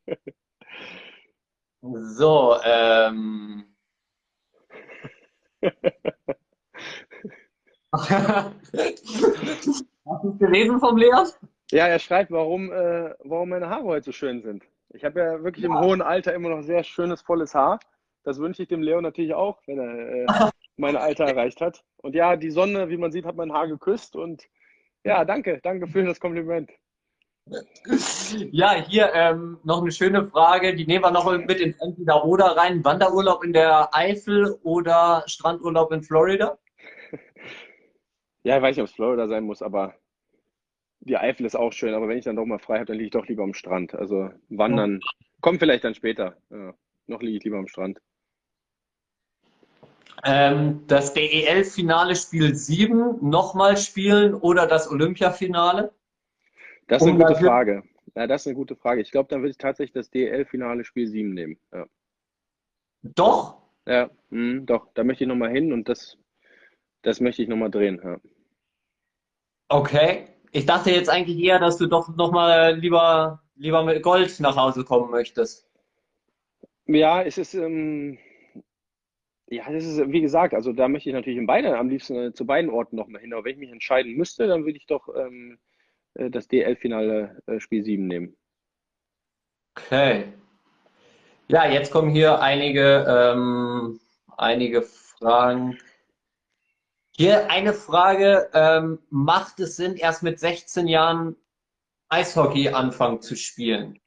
so, 1.82 2.56
ähm. 2.64 3.64
Hast 7.92 8.54
du 10.24 10.30
es 10.30 10.38
gelesen 10.38 10.80
vom 10.80 10.96
Leon? 10.96 11.28
Ja, 11.70 11.86
er 11.86 11.98
schreibt, 11.98 12.30
warum, 12.30 12.72
äh, 12.72 13.14
warum 13.24 13.50
meine 13.50 13.68
Haare 13.68 13.84
heute 13.84 14.06
so 14.06 14.12
schön 14.12 14.42
sind. 14.42 14.64
Ich 14.90 15.04
habe 15.04 15.20
ja 15.20 15.42
wirklich 15.42 15.64
ja. 15.64 15.70
im 15.70 15.80
hohen 15.80 16.02
Alter 16.02 16.34
immer 16.34 16.50
noch 16.50 16.62
sehr 16.62 16.84
schönes, 16.84 17.22
volles 17.22 17.54
Haar. 17.54 17.80
Das 18.24 18.38
wünsche 18.38 18.62
ich 18.62 18.68
dem 18.68 18.82
Leon 18.82 19.02
natürlich 19.02 19.34
auch, 19.34 19.60
wenn 19.66 19.78
er 19.78 20.46
äh, 20.46 20.50
mein 20.76 20.96
Alter 20.96 21.24
erreicht 21.24 21.60
hat. 21.60 21.84
Und 21.96 22.14
ja, 22.14 22.36
die 22.36 22.50
Sonne, 22.50 22.88
wie 22.88 22.96
man 22.96 23.12
sieht, 23.12 23.24
hat 23.24 23.36
mein 23.36 23.52
Haar 23.52 23.68
geküsst. 23.68 24.16
Und 24.16 24.44
ja, 25.04 25.24
danke, 25.24 25.60
danke 25.62 25.86
für 25.86 26.04
das 26.04 26.20
Kompliment. 26.20 26.70
Ja, 28.52 28.74
hier 28.74 29.12
ähm, 29.14 29.58
noch 29.64 29.82
eine 29.82 29.90
schöne 29.90 30.28
Frage, 30.28 30.76
die 30.76 30.86
nehmen 30.86 31.04
wir 31.04 31.10
noch 31.10 31.30
mit 31.30 31.60
ins 31.60 31.76
Entweder-Oder 31.80 32.56
rein. 32.56 32.84
Wanderurlaub 32.84 33.42
in 33.42 33.52
der 33.52 33.94
Eifel 33.94 34.58
oder 34.62 35.24
Strandurlaub 35.26 35.92
in 35.92 36.02
Florida? 36.02 36.58
Ja, 38.44 38.56
ich 38.56 38.62
weiß 38.64 38.74
nicht, 38.74 38.82
ob 38.82 38.88
es 38.88 38.94
Florida 38.96 39.28
sein 39.28 39.44
muss, 39.44 39.62
aber 39.62 39.94
die 40.98 41.16
Eifel 41.16 41.46
ist 41.46 41.54
auch 41.54 41.72
schön. 41.72 41.94
Aber 41.94 42.08
wenn 42.08 42.18
ich 42.18 42.24
dann 42.24 42.34
doch 42.34 42.44
mal 42.44 42.58
frei 42.58 42.78
habe, 42.78 42.86
dann 42.86 42.96
liege 42.96 43.04
ich 43.04 43.12
doch 43.12 43.28
lieber 43.28 43.44
am 43.44 43.54
Strand. 43.54 43.94
Also 43.94 44.30
wandern 44.48 44.98
kommt 45.40 45.60
vielleicht 45.60 45.84
dann 45.84 45.94
später. 45.94 46.36
Ja, 46.50 46.74
noch 47.06 47.22
liege 47.22 47.38
ich 47.38 47.44
lieber 47.44 47.58
am 47.58 47.68
Strand. 47.68 48.00
Ähm, 50.24 50.84
das 50.86 51.14
DEL-Finale 51.14 52.16
Spiel 52.16 52.54
7 52.54 53.28
nochmal 53.28 53.76
spielen 53.76 54.34
oder 54.34 54.66
das 54.66 54.90
Olympiafinale? 54.90 55.92
Das 56.88 57.02
ist 57.02 57.08
eine 57.08 57.18
gute 57.18 57.36
Frage. 57.36 57.82
Ja, 58.14 58.26
das 58.26 58.42
ist 58.42 58.48
eine 58.48 58.56
gute 58.56 58.76
Frage. 58.76 59.00
Ich 59.00 59.10
glaube, 59.10 59.28
dann 59.30 59.40
würde 59.40 59.50
ich 59.50 59.58
tatsächlich 59.58 59.92
das 59.92 60.10
DEL-Finale 60.10 60.84
Spiel 60.84 61.06
7 61.06 61.32
nehmen. 61.32 61.58
Ja. 61.72 61.86
Doch? 63.02 63.56
Ja, 63.86 64.10
mh, 64.30 64.60
doch. 64.66 64.88
Da 64.94 65.02
möchte 65.02 65.24
ich 65.24 65.28
nochmal 65.28 65.50
hin 65.50 65.72
und 65.72 65.88
das 65.88 66.18
das 67.02 67.20
möchte 67.20 67.42
ich 67.42 67.48
nochmal 67.48 67.70
drehen, 67.70 68.00
ja. 68.02 68.18
Okay. 69.68 70.28
Ich 70.52 70.66
dachte 70.66 70.90
jetzt 70.90 71.08
eigentlich 71.10 71.38
eher, 71.38 71.58
dass 71.58 71.78
du 71.78 71.86
doch 71.86 72.14
nochmal 72.16 72.76
lieber, 72.76 73.42
lieber 73.56 73.82
mit 73.84 74.02
Gold 74.02 74.38
nach 74.40 74.56
Hause 74.56 74.84
kommen 74.84 75.10
möchtest. 75.10 75.66
Ja, 76.86 77.22
es 77.22 77.38
ist, 77.38 77.54
ähm, 77.54 78.18
ja, 79.52 79.70
das 79.70 79.84
ist, 79.84 80.10
wie 80.10 80.22
gesagt, 80.22 80.54
also 80.54 80.72
da 80.72 80.88
möchte 80.88 81.10
ich 81.10 81.14
natürlich 81.14 81.38
in 81.38 81.46
beide, 81.46 81.76
am 81.76 81.90
liebsten 81.90 82.16
äh, 82.16 82.32
zu 82.32 82.46
beiden 82.46 82.70
Orten 82.70 82.96
nochmal 82.96 83.20
hin. 83.20 83.34
Aber 83.34 83.44
wenn 83.44 83.52
ich 83.52 83.58
mich 83.58 83.70
entscheiden 83.70 84.14
müsste, 84.14 84.46
dann 84.46 84.64
würde 84.64 84.78
ich 84.78 84.86
doch 84.86 85.08
ähm, 85.14 85.58
äh, 86.14 86.30
das 86.30 86.48
DL-Finale 86.48 87.42
äh, 87.46 87.60
Spiel 87.60 87.84
7 87.84 88.06
nehmen. 88.06 88.36
Okay. 89.76 90.32
Ja, 91.48 91.68
jetzt 91.68 91.90
kommen 91.90 92.10
hier 92.10 92.40
einige, 92.40 93.04
ähm, 93.06 94.00
einige 94.38 94.82
Fragen. 94.82 95.78
Hier 97.14 97.50
eine 97.50 97.74
Frage, 97.74 98.48
ähm, 98.54 99.00
macht 99.10 99.60
es 99.60 99.76
Sinn, 99.76 99.96
erst 99.96 100.22
mit 100.22 100.38
16 100.38 100.88
Jahren 100.88 101.36
Eishockey 102.08 102.70
anfangen 102.70 103.20
zu 103.20 103.36
spielen? 103.36 103.98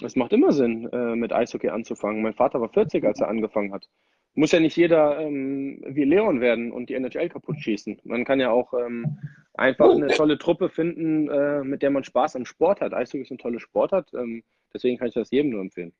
Es 0.00 0.14
macht 0.14 0.32
immer 0.32 0.52
Sinn, 0.52 0.88
äh, 0.92 1.16
mit 1.16 1.32
Eishockey 1.32 1.70
anzufangen. 1.70 2.22
Mein 2.22 2.34
Vater 2.34 2.60
war 2.60 2.68
40, 2.68 3.04
als 3.04 3.20
er 3.20 3.28
angefangen 3.28 3.72
hat. 3.72 3.88
Muss 4.34 4.52
ja 4.52 4.60
nicht 4.60 4.76
jeder 4.76 5.20
ähm, 5.20 5.82
wie 5.86 6.04
Leon 6.04 6.40
werden 6.40 6.72
und 6.72 6.88
die 6.88 6.94
NHL 6.94 7.28
kaputt 7.28 7.60
schießen. 7.60 8.00
Man 8.04 8.24
kann 8.24 8.40
ja 8.40 8.50
auch 8.50 8.72
ähm, 8.72 9.18
einfach 9.54 9.90
eine 9.90 10.08
tolle 10.08 10.38
Truppe 10.38 10.70
finden, 10.70 11.28
äh, 11.28 11.62
mit 11.62 11.82
der 11.82 11.90
man 11.90 12.04
Spaß 12.04 12.36
am 12.36 12.46
Sport 12.46 12.80
hat. 12.80 12.94
Eishockey 12.94 13.22
ist 13.22 13.30
ein 13.30 13.38
toller 13.38 13.60
Sport 13.60 13.92
ähm, 14.14 14.42
deswegen 14.72 14.96
kann 14.96 15.08
ich 15.08 15.14
das 15.14 15.30
jedem 15.30 15.50
nur 15.50 15.60
empfehlen. 15.60 15.92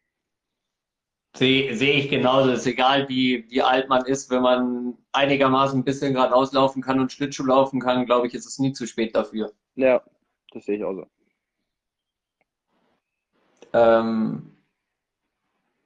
Sehe 1.34 1.74
seh 1.74 1.92
ich 1.92 2.10
genauso. 2.10 2.50
Es 2.50 2.60
ist 2.60 2.66
egal, 2.66 3.08
wie, 3.08 3.50
wie 3.50 3.62
alt 3.62 3.88
man 3.88 4.04
ist, 4.04 4.30
wenn 4.30 4.42
man 4.42 4.98
einigermaßen 5.12 5.80
ein 5.80 5.84
bisschen 5.84 6.12
gerade 6.12 6.34
auslaufen 6.34 6.82
kann 6.82 7.00
und 7.00 7.10
Schlittschuh 7.10 7.46
laufen 7.46 7.80
kann, 7.80 8.04
glaube 8.04 8.26
ich, 8.26 8.34
ist 8.34 8.46
es 8.46 8.58
nie 8.58 8.72
zu 8.72 8.86
spät 8.86 9.16
dafür. 9.16 9.52
Ja, 9.74 10.02
das 10.52 10.66
sehe 10.66 10.76
ich 10.76 10.84
auch 10.84 10.94
so. 10.94 11.06
Ähm, 13.72 14.54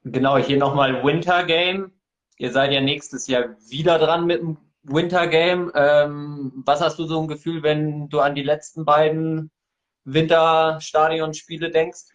genau, 0.02 0.36
hier 0.38 0.56
nochmal 0.56 1.04
Winter 1.04 1.44
Game. 1.44 1.92
Ihr 2.38 2.52
seid 2.52 2.72
ja 2.72 2.80
nächstes 2.80 3.26
Jahr 3.26 3.56
wieder 3.68 3.98
dran 3.98 4.26
mit 4.26 4.40
dem 4.40 4.58
Winter 4.82 5.26
Game. 5.26 5.72
Ähm, 5.74 6.52
was 6.64 6.80
hast 6.80 6.98
du 6.98 7.04
so 7.04 7.20
ein 7.20 7.28
Gefühl, 7.28 7.62
wenn 7.62 8.08
du 8.08 8.20
an 8.20 8.34
die 8.34 8.42
letzten 8.42 8.84
beiden 8.84 9.50
Winterstadionspiele 10.04 11.70
denkst? 11.70 12.12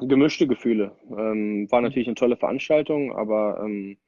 Gemischte 0.00 0.46
Gefühle. 0.46 0.96
Ähm, 1.10 1.70
war 1.70 1.80
natürlich 1.80 2.08
eine 2.08 2.14
tolle 2.14 2.36
Veranstaltung, 2.36 3.14
aber 3.14 3.60
ähm, 3.62 3.98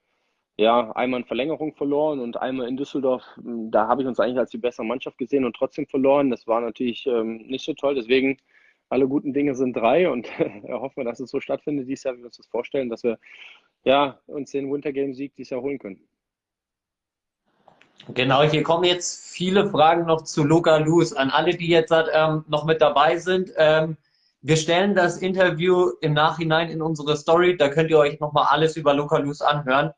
ja, 0.56 0.92
einmal 0.92 1.20
in 1.20 1.26
Verlängerung 1.26 1.74
verloren 1.74 2.20
und 2.20 2.36
einmal 2.36 2.68
in 2.68 2.76
Düsseldorf. 2.76 3.24
Da 3.36 3.88
habe 3.88 4.02
ich 4.02 4.08
uns 4.08 4.20
eigentlich 4.20 4.38
als 4.38 4.50
die 4.50 4.58
bessere 4.58 4.86
Mannschaft 4.86 5.18
gesehen 5.18 5.44
und 5.44 5.56
trotzdem 5.56 5.86
verloren. 5.86 6.30
Das 6.30 6.46
war 6.46 6.60
natürlich 6.60 7.06
ähm, 7.06 7.38
nicht 7.38 7.64
so 7.64 7.74
toll. 7.74 7.96
Deswegen 7.96 8.38
alle 8.88 9.08
guten 9.08 9.32
Dinge 9.32 9.54
sind 9.54 9.74
drei 9.74 10.08
und 10.08 10.28
hoffen 10.68 10.96
wir, 10.98 11.04
dass 11.04 11.20
es 11.20 11.30
so 11.30 11.40
stattfindet 11.40 11.88
dieses 11.88 12.04
Jahr, 12.04 12.14
wie 12.14 12.20
wir 12.20 12.26
uns 12.26 12.36
das 12.36 12.46
vorstellen, 12.46 12.88
dass 12.88 13.02
wir 13.02 13.18
ja, 13.84 14.18
uns 14.26 14.50
den 14.50 14.72
Winter 14.72 14.92
Game 14.92 15.14
Sieg 15.14 15.34
dieses 15.36 15.50
Jahr 15.50 15.62
holen 15.62 15.78
können. 15.78 16.00
Genau, 18.08 18.42
hier 18.42 18.62
kommen 18.62 18.84
jetzt 18.84 19.30
viele 19.30 19.70
Fragen 19.70 20.06
noch 20.06 20.22
zu 20.22 20.44
Luca 20.44 20.76
Luz 20.76 21.12
an 21.12 21.30
alle, 21.30 21.54
die 21.56 21.68
jetzt 21.68 21.92
ähm, 22.12 22.44
noch 22.48 22.64
mit 22.64 22.82
dabei 22.82 23.16
sind. 23.16 23.52
Ähm, 23.56 23.96
wir 24.42 24.56
stellen 24.56 24.94
das 24.94 25.18
Interview 25.18 25.92
im 26.02 26.12
Nachhinein 26.12 26.68
in 26.68 26.82
unsere 26.82 27.16
Story, 27.16 27.56
da 27.56 27.70
könnt 27.70 27.90
ihr 27.90 27.98
euch 27.98 28.20
nochmal 28.20 28.48
alles 28.50 28.76
über 28.76 28.92
Luca 28.92 29.16
Luz 29.16 29.40
anhören. 29.40 29.92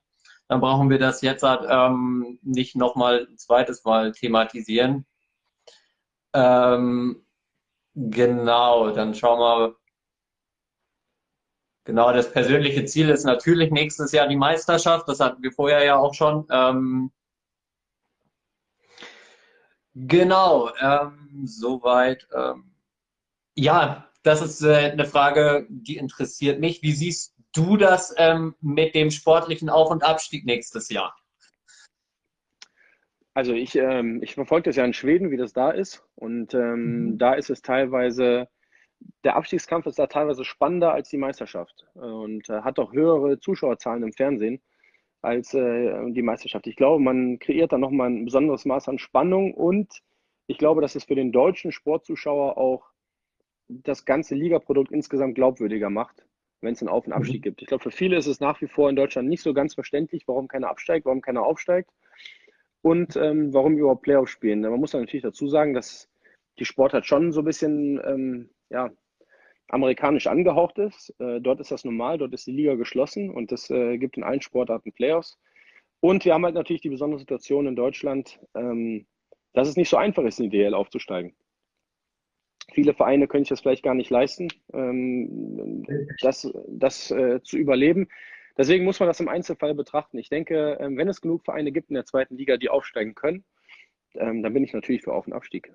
Dann 0.47 0.61
brauchen 0.61 0.89
wir 0.89 1.01
das 1.01 1.21
jetzt 1.23 1.45
ähm, 1.45 2.39
nicht 2.43 2.77
nochmal 2.77 3.27
ein 3.29 3.39
zweites 3.39 3.85
Mal 3.85 4.13
thematisieren. 4.13 5.05
Ähm, 6.33 7.25
genau, 7.95 8.91
dann 8.91 9.15
schauen 9.15 9.41
wir. 9.41 9.77
Genau, 11.87 12.13
das 12.13 12.33
persönliche 12.33 12.85
Ziel 12.85 13.11
ist 13.11 13.23
natürlich 13.23 13.71
nächstes 13.71 14.11
Jahr 14.11 14.27
die 14.27 14.37
Meisterschaft. 14.37 15.09
Das 15.09 15.21
hatten 15.21 15.41
wir 15.41 15.53
vorher 15.53 15.85
ja 15.85 15.97
auch 15.97 16.15
schon. 16.15 16.45
Ähm, 16.51 17.13
genau, 19.95 20.73
ähm, 20.81 21.43
soweit. 21.45 22.27
Ähm, 22.35 22.75
ja, 23.55 24.11
das 24.25 24.43
ist 24.43 24.63
äh, 24.63 24.91
eine 24.91 25.05
Frage, 25.05 25.69
die 25.71 25.97
interessiert 25.97 26.59
mich. 26.59 26.83
Wie 26.83 26.91
siehst 26.91 27.37
du 27.53 27.77
das 27.77 28.13
ähm, 28.19 28.57
mit 28.61 28.97
dem 28.97 29.13
sportlichen 29.13 29.71
Auf- 29.71 29.93
und 29.93 30.03
Abstieg 30.03 30.45
nächstes 30.45 30.89
Jahr? 30.89 31.17
Also 33.33 33.53
ich, 33.53 33.77
ähm, 33.77 34.21
ich 34.25 34.35
verfolge 34.35 34.71
das 34.71 34.77
ja 34.77 34.85
in 34.85 34.93
Schweden, 34.93 35.31
wie 35.31 35.37
das 35.37 35.53
da 35.53 35.71
ist. 35.71 36.03
Und 36.17 36.53
ähm, 36.53 37.11
mhm. 37.11 37.19
da 37.19 37.35
ist 37.35 37.49
es 37.49 37.63
teilweise, 37.63 38.49
der 39.25 39.37
Abstiegskampf 39.37 39.87
ist 39.87 39.99
da 39.99 40.07
teilweise 40.07 40.45
spannender 40.45 40.93
als 40.93 41.09
die 41.09 41.19
Meisterschaft 41.19 41.87
und 41.95 42.49
äh, 42.49 42.63
hat 42.63 42.79
auch 42.79 42.93
höhere 42.93 43.39
Zuschauerzahlen 43.39 44.03
im 44.03 44.13
Fernsehen 44.13 44.61
als 45.23 45.55
äh, 45.55 46.11
die 46.13 46.23
Meisterschaft. 46.23 46.67
Ich 46.67 46.77
glaube, 46.77 47.03
man 47.03 47.39
kreiert 47.39 47.73
da 47.73 47.79
nochmal 47.79 48.11
ein 48.11 48.25
besonderes 48.25 48.65
Maß 48.65 48.89
an 48.89 48.99
Spannung 48.99 49.55
und 49.55 50.03
ich 50.47 50.59
glaube, 50.59 50.81
dass 50.81 50.95
es 50.95 51.05
für 51.05 51.17
den 51.17 51.33
deutschen 51.33 51.73
Sportzuschauer 51.73 52.57
auch 52.57 52.91
das 53.69 54.05
ganze 54.05 54.35
Ligaprodukt 54.35 54.93
insgesamt 54.93 55.35
glaubwürdiger 55.35 55.91
macht, 55.91 56.25
wenn 56.61 56.75
es 56.75 56.81
einen 56.81 56.89
Auf- 56.89 57.07
und 57.07 57.13
mhm. 57.13 57.19
Abstieg 57.19 57.41
mhm. 57.41 57.43
gibt. 57.43 57.63
Ich 57.63 57.69
glaube, 57.69 57.83
für 57.83 57.91
viele 57.91 58.17
ist 58.17 58.27
es 58.27 58.41
nach 58.41 58.61
wie 58.61 58.69
vor 58.69 58.89
in 58.89 58.97
Deutschland 58.97 59.29
nicht 59.29 59.43
so 59.43 59.53
ganz 59.53 59.75
verständlich, 59.75 60.29
warum 60.29 60.47
keiner 60.49 60.69
absteigt, 60.69 61.07
warum 61.07 61.21
keiner 61.21 61.43
aufsteigt 61.43 61.91
und 62.83 63.17
ähm, 63.17 63.53
warum 63.53 63.75
wir 63.75 63.81
überhaupt 63.81 64.03
Playoffs 64.03 64.31
spielen. 64.31 64.61
Man 64.61 64.79
muss 64.79 64.93
natürlich 64.93 65.25
dazu 65.25 65.49
sagen, 65.49 65.75
dass 65.75 66.09
die 66.59 66.65
Sportart 66.65 67.07
schon 67.07 67.33
so 67.33 67.41
ein 67.41 67.45
bisschen 67.45 68.01
ähm, 68.05 68.51
ja, 68.71 68.91
amerikanisch 69.69 70.27
angehaucht 70.27 70.79
ist. 70.79 71.15
Äh, 71.19 71.41
dort 71.41 71.61
ist 71.61 71.71
das 71.71 71.85
normal, 71.85 72.19
dort 72.19 72.33
ist 72.35 72.47
die 72.47 72.53
Liga 72.53 72.75
geschlossen 72.75 73.31
und 73.31 73.53
es 73.53 73.71
äh, 73.71 73.99
gibt 73.99 74.17
in 74.17 74.23
allen 74.23 74.43
Sportarten 74.43 74.93
Playoffs. 74.93 75.39
Und 76.01 76.25
wir 76.25 76.35
haben 76.35 76.45
halt 76.45 76.55
natürlich 76.55 76.83
die 76.83 76.91
besondere 76.91 77.19
Situation 77.19 77.67
in 77.67 77.77
Deutschland, 77.77 78.39
ähm, 78.55 79.07
dass 79.53 79.69
es 79.69 79.77
nicht 79.77 79.89
so 79.89 79.97
einfach 79.97 80.25
ist, 80.25 80.39
in 80.39 80.51
die 80.51 80.59
DL 80.59 80.75
aufzusteigen. 80.75 81.35
Viele 82.73 82.95
Vereine 82.95 83.29
können 83.29 83.45
sich 83.45 83.51
das 83.51 83.61
vielleicht 83.61 83.83
gar 83.83 83.95
nicht 83.95 84.11
leisten, 84.11 84.49
ähm, 84.73 85.85
das, 86.21 86.53
das 86.69 87.11
äh, 87.11 87.41
zu 87.43 87.57
überleben. 87.57 88.09
Deswegen 88.59 88.85
muss 88.85 89.01
man 89.01 89.09
das 89.09 89.21
im 89.21 89.29
Einzelfall 89.29 89.75
betrachten. 89.75 90.19
Ich 90.19 90.29
denke, 90.29 90.79
ähm, 90.81 90.97
wenn 90.97 91.09
es 91.09 91.21
genug 91.21 91.45
Vereine 91.45 91.73
gibt 91.73 91.91
in 91.91 91.95
der 91.95 92.07
zweiten 92.07 92.37
Liga, 92.37 92.57
die 92.57 92.69
aufsteigen 92.69 93.15
können, 93.15 93.45
ähm, 94.15 94.43
dann 94.43 94.53
bin 94.53 94.65
ich 94.65 94.73
natürlich 94.73 95.03
für 95.03 95.13
Auf- 95.13 95.27
und 95.27 95.33
Abstieg. 95.33 95.73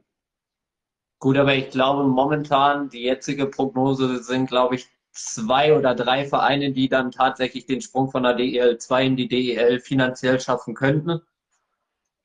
Gut, 1.21 1.37
aber 1.37 1.53
ich 1.53 1.69
glaube 1.69 2.03
momentan, 2.05 2.89
die 2.89 3.03
jetzige 3.03 3.45
Prognose 3.45 4.23
sind, 4.23 4.47
glaube 4.47 4.73
ich, 4.75 4.87
zwei 5.11 5.77
oder 5.77 5.93
drei 5.93 6.25
Vereine, 6.25 6.71
die 6.71 6.89
dann 6.89 7.11
tatsächlich 7.11 7.67
den 7.67 7.79
Sprung 7.81 8.09
von 8.09 8.23
der 8.23 8.33
DEL 8.33 8.79
2 8.79 9.05
in 9.05 9.15
die 9.17 9.27
DEL 9.27 9.79
finanziell 9.79 10.39
schaffen 10.39 10.73
könnten. 10.73 11.21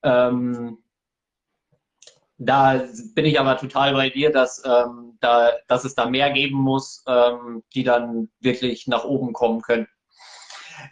Ähm, 0.02 0.78
da 2.38 2.84
bin 3.14 3.26
ich 3.26 3.38
aber 3.38 3.58
total 3.58 3.92
bei 3.92 4.08
dir, 4.08 4.32
dass, 4.32 4.62
ähm, 4.64 5.18
da, 5.20 5.52
dass 5.68 5.84
es 5.84 5.94
da 5.94 6.08
mehr 6.08 6.30
geben 6.32 6.56
muss, 6.56 7.04
ähm, 7.06 7.64
die 7.74 7.84
dann 7.84 8.30
wirklich 8.40 8.86
nach 8.86 9.04
oben 9.04 9.34
kommen 9.34 9.60
können. 9.60 9.88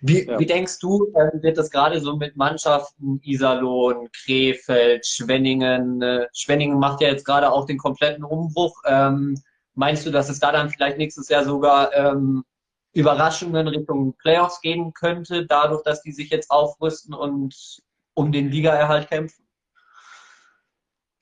Wie, 0.00 0.26
ja. 0.26 0.38
wie 0.38 0.46
denkst 0.46 0.78
du, 0.80 1.12
ähm, 1.16 1.42
wird 1.42 1.58
das 1.58 1.70
gerade 1.70 2.00
so 2.00 2.16
mit 2.16 2.36
Mannschaften 2.36 3.20
Iserlohn, 3.22 4.08
Krefeld, 4.12 5.06
Schwenningen? 5.06 6.02
Äh, 6.02 6.26
Schwenningen 6.32 6.78
macht 6.78 7.00
ja 7.00 7.08
jetzt 7.08 7.24
gerade 7.24 7.50
auch 7.52 7.66
den 7.66 7.78
kompletten 7.78 8.24
Umbruch. 8.24 8.80
Ähm, 8.86 9.40
meinst 9.74 10.06
du, 10.06 10.10
dass 10.10 10.28
es 10.28 10.38
da 10.40 10.52
dann 10.52 10.70
vielleicht 10.70 10.98
nächstes 10.98 11.28
Jahr 11.28 11.44
sogar 11.44 11.92
ähm, 11.94 12.44
Überraschungen 12.92 13.66
Richtung 13.68 14.14
Playoffs 14.18 14.60
geben 14.60 14.92
könnte, 14.92 15.46
dadurch, 15.46 15.82
dass 15.82 16.02
die 16.02 16.12
sich 16.12 16.30
jetzt 16.30 16.50
aufrüsten 16.50 17.12
und 17.12 17.82
um 18.14 18.30
den 18.30 18.50
Ligaerhalt 18.50 19.08
kämpfen? 19.08 19.44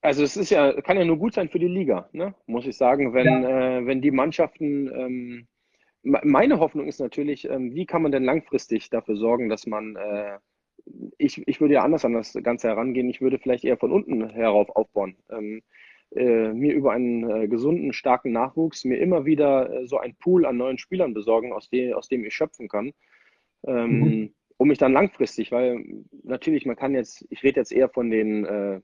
Also 0.02 0.24
es 0.24 0.36
ist 0.36 0.50
ja, 0.50 0.80
kann 0.82 0.98
ja 0.98 1.04
nur 1.04 1.16
gut 1.16 1.34
sein 1.34 1.48
für 1.48 1.60
die 1.60 1.68
Liga, 1.68 2.08
ne? 2.12 2.34
muss 2.46 2.66
ich 2.66 2.76
sagen, 2.76 3.14
wenn, 3.14 3.42
ja. 3.42 3.78
äh, 3.78 3.86
wenn 3.86 4.02
die 4.02 4.10
Mannschaften 4.10 4.88
ähm, 4.88 5.48
meine 6.02 6.58
Hoffnung 6.58 6.88
ist 6.88 7.00
natürlich, 7.00 7.48
ähm, 7.48 7.74
wie 7.74 7.86
kann 7.86 8.02
man 8.02 8.12
denn 8.12 8.24
langfristig 8.24 8.90
dafür 8.90 9.16
sorgen, 9.16 9.48
dass 9.48 9.66
man, 9.66 9.96
äh, 9.96 10.38
ich, 11.18 11.46
ich 11.46 11.60
würde 11.60 11.74
ja 11.74 11.84
anders 11.84 12.04
an 12.04 12.12
das 12.12 12.36
Ganze 12.42 12.68
herangehen, 12.68 13.08
ich 13.08 13.20
würde 13.20 13.38
vielleicht 13.38 13.64
eher 13.64 13.76
von 13.76 13.92
unten 13.92 14.28
herauf 14.30 14.70
aufbauen. 14.70 15.16
Ähm, 15.30 15.62
äh, 16.14 16.52
mir 16.52 16.74
über 16.74 16.92
einen 16.92 17.30
äh, 17.30 17.48
gesunden, 17.48 17.92
starken 17.92 18.32
Nachwuchs, 18.32 18.84
mir 18.84 18.98
immer 18.98 19.24
wieder 19.24 19.86
so 19.86 19.98
ein 19.98 20.14
Pool 20.16 20.44
an 20.44 20.56
neuen 20.58 20.76
Spielern 20.76 21.14
besorgen, 21.14 21.52
aus, 21.52 21.70
dem, 21.70 21.94
aus 21.94 22.08
dem 22.08 22.24
ich 22.24 22.34
schöpfen 22.34 22.68
kann, 22.68 22.92
ähm, 23.66 24.00
mhm. 24.00 24.34
um 24.58 24.68
mich 24.68 24.78
dann 24.78 24.92
langfristig, 24.92 25.52
weil 25.52 25.84
natürlich, 26.24 26.66
man 26.66 26.76
kann 26.76 26.94
jetzt, 26.94 27.24
ich 27.30 27.42
rede 27.42 27.60
jetzt 27.60 27.72
eher 27.72 27.88
von 27.88 28.10
den 28.10 28.82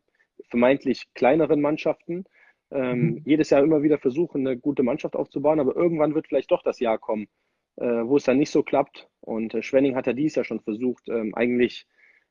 vermeintlich 0.48 1.12
kleineren 1.14 1.60
Mannschaften, 1.60 2.24
ähm, 2.70 3.00
mhm. 3.00 3.22
jedes 3.24 3.50
Jahr 3.50 3.62
immer 3.62 3.82
wieder 3.82 3.98
versuchen, 3.98 4.46
eine 4.46 4.58
gute 4.58 4.82
Mannschaft 4.82 5.16
aufzubauen, 5.16 5.60
aber 5.60 5.76
irgendwann 5.76 6.14
wird 6.14 6.28
vielleicht 6.28 6.50
doch 6.50 6.62
das 6.62 6.80
Jahr 6.80 6.98
kommen, 6.98 7.28
äh, 7.76 7.84
wo 7.84 8.16
es 8.16 8.24
dann 8.24 8.38
nicht 8.38 8.50
so 8.50 8.62
klappt. 8.62 9.08
Und 9.20 9.54
äh, 9.54 9.62
Schwenning 9.62 9.96
hat 9.96 10.06
ja 10.06 10.12
dies 10.12 10.34
Jahr 10.34 10.44
schon 10.44 10.60
versucht, 10.60 11.08
ähm, 11.08 11.34
eigentlich 11.34 11.86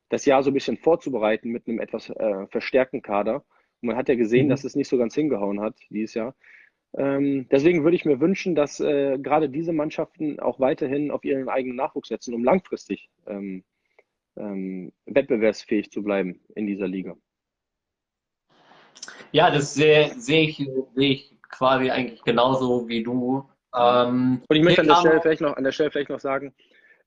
das 0.08 0.24
Jahr 0.24 0.42
so 0.42 0.50
ein 0.50 0.54
bisschen 0.54 0.76
vorzubereiten 0.76 1.50
mit 1.50 1.66
einem 1.66 1.80
etwas 1.80 2.10
äh, 2.10 2.46
verstärkten 2.48 3.02
Kader. 3.02 3.44
Und 3.80 3.88
man 3.88 3.96
hat 3.96 4.08
ja 4.08 4.14
gesehen, 4.14 4.46
mhm. 4.46 4.50
dass 4.50 4.64
es 4.64 4.76
nicht 4.76 4.88
so 4.88 4.98
ganz 4.98 5.14
hingehauen 5.14 5.60
hat 5.60 5.76
dieses 5.90 6.14
Jahr. 6.14 6.34
Ähm, 6.96 7.46
deswegen 7.50 7.84
würde 7.84 7.96
ich 7.96 8.06
mir 8.06 8.20
wünschen, 8.20 8.54
dass 8.54 8.80
äh, 8.80 9.18
gerade 9.18 9.50
diese 9.50 9.72
Mannschaften 9.72 10.40
auch 10.40 10.58
weiterhin 10.58 11.10
auf 11.10 11.24
ihren 11.24 11.48
eigenen 11.48 11.76
Nachwuchs 11.76 12.08
setzen, 12.08 12.32
um 12.32 12.42
langfristig 12.42 13.10
ähm, 13.26 13.62
ähm, 14.36 14.92
wettbewerbsfähig 15.04 15.90
zu 15.90 16.02
bleiben 16.02 16.40
in 16.54 16.66
dieser 16.66 16.88
Liga. 16.88 17.16
Ja, 19.32 19.50
das 19.50 19.74
sehe, 19.74 20.12
sehe, 20.16 20.48
ich, 20.48 20.56
sehe 20.94 21.10
ich 21.10 21.36
quasi 21.50 21.90
eigentlich 21.90 22.22
genauso 22.22 22.88
wie 22.88 23.02
du. 23.02 23.44
Ähm, 23.76 24.42
und 24.48 24.56
ich 24.56 24.62
möchte 24.62 24.80
an 24.80 24.88
der, 24.88 24.96
Stelle 24.96 25.20
vielleicht 25.20 25.40
noch, 25.40 25.56
an 25.56 25.64
der 25.64 25.72
Stelle 25.72 25.90
vielleicht 25.90 26.10
noch 26.10 26.20
sagen, 26.20 26.54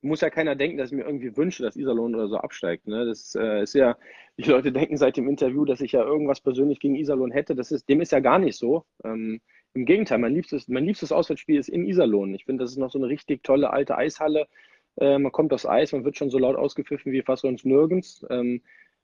muss 0.02 0.20
ja 0.20 0.30
keiner 0.30 0.56
denken, 0.56 0.78
dass 0.78 0.90
ich 0.90 0.96
mir 0.96 1.04
irgendwie 1.04 1.36
wünsche, 1.36 1.62
dass 1.62 1.76
Iserlohn 1.76 2.14
oder 2.14 2.28
so 2.28 2.36
absteigt. 2.36 2.88
Ne? 2.88 3.06
Das 3.06 3.36
äh, 3.36 3.62
ist 3.62 3.74
ja, 3.74 3.96
die 4.36 4.42
Leute 4.42 4.72
denken 4.72 4.96
seit 4.96 5.16
dem 5.16 5.28
Interview, 5.28 5.64
dass 5.64 5.80
ich 5.80 5.92
ja 5.92 6.02
irgendwas 6.02 6.40
persönlich 6.40 6.80
gegen 6.80 6.96
Iserlohn 6.96 7.30
hätte. 7.30 7.54
Das 7.54 7.70
ist, 7.70 7.88
dem 7.88 8.00
ist 8.00 8.12
ja 8.12 8.20
gar 8.20 8.38
nicht 8.38 8.56
so. 8.56 8.84
Ähm, 9.04 9.40
Im 9.74 9.86
Gegenteil, 9.86 10.18
mein 10.18 10.34
liebstes, 10.34 10.68
mein 10.68 10.84
liebstes 10.84 11.12
Auswärtsspiel 11.12 11.58
ist 11.58 11.68
in 11.68 11.86
Iserlohn. 11.86 12.34
Ich 12.34 12.44
finde, 12.44 12.64
das 12.64 12.72
ist 12.72 12.78
noch 12.78 12.90
so 12.90 12.98
eine 12.98 13.08
richtig 13.08 13.44
tolle 13.44 13.70
alte 13.70 13.96
Eishalle. 13.96 14.48
Äh, 14.96 15.18
man 15.18 15.32
kommt 15.32 15.52
aufs 15.52 15.66
Eis, 15.66 15.92
man 15.92 16.04
wird 16.04 16.16
schon 16.16 16.30
so 16.30 16.38
laut 16.38 16.56
ausgepfiffen 16.56 17.12
wie 17.12 17.22
fast 17.22 17.42
sonst 17.42 17.64
nirgends. 17.64 18.26
Ähm, 18.28 18.62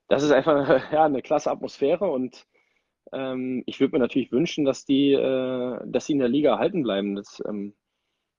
das 0.09 0.25
ist 0.25 0.33
einfach 0.33 0.91
ja, 0.93 1.05
eine 1.05 1.23
klasse 1.23 1.51
Atmosphäre 1.51 2.11
und 2.11 2.45
ähm, 3.13 3.63
ich 3.67 3.81
würde 3.81 3.93
mir 3.93 4.01
natürlich 4.01 4.33
wünschen, 4.33 4.65
dass 4.65 4.85
die, 4.85 5.13
äh, 5.13 5.81
dass 5.87 6.07
sie 6.07 6.13
in 6.13 6.19
der 6.19 6.29
Liga 6.29 6.53
erhalten 6.53 6.83
bleiben. 6.83 7.17
Das, 7.17 7.43
ähm, 7.47 7.75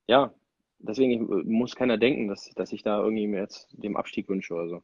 ja, 0.07 0.33
deswegen 0.79 1.27
muss 1.51 1.75
keiner 1.75 1.97
denken, 1.97 2.27
dass, 2.27 2.49
dass 2.55 2.71
ich 2.71 2.83
da 2.83 2.99
irgendwie 2.99 3.27
mir 3.27 3.41
jetzt 3.41 3.67
dem 3.71 3.97
Abstieg 3.97 4.29
wünsche 4.29 4.53
oder 4.53 4.69
so. 4.69 4.83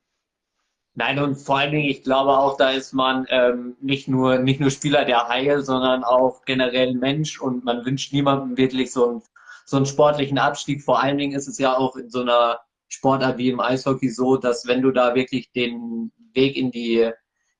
Nein, 0.97 1.19
und 1.19 1.35
vor 1.35 1.57
allen 1.57 1.73
Dingen, 1.73 1.89
ich 1.89 2.03
glaube 2.03 2.37
auch, 2.37 2.55
da 2.55 2.69
ist 2.69 2.93
man 2.93 3.25
ähm, 3.29 3.75
nicht, 3.81 4.07
nur, 4.07 4.39
nicht 4.39 4.61
nur 4.61 4.69
Spieler 4.69 5.03
der 5.03 5.27
Haie, 5.27 5.61
sondern 5.61 6.05
auch 6.05 6.45
generell 6.45 6.93
Mensch 6.93 7.41
und 7.41 7.65
man 7.65 7.85
wünscht 7.85 8.13
niemandem 8.13 8.55
wirklich 8.57 8.93
so 8.93 9.09
einen, 9.09 9.21
so 9.65 9.75
einen 9.75 9.85
sportlichen 9.85 10.37
Abstieg. 10.37 10.81
Vor 10.83 11.01
allen 11.03 11.17
Dingen 11.17 11.35
ist 11.35 11.47
es 11.47 11.57
ja 11.57 11.77
auch 11.77 11.97
in 11.97 12.09
so 12.09 12.21
einer 12.21 12.61
Sportart 12.87 13.37
wie 13.37 13.49
im 13.49 13.59
Eishockey 13.59 14.09
so, 14.09 14.37
dass 14.37 14.67
wenn 14.67 14.81
du 14.81 14.91
da 14.91 15.15
wirklich 15.15 15.51
den 15.51 16.13
Weg 16.33 16.55
in 16.55 16.71
die 16.71 17.11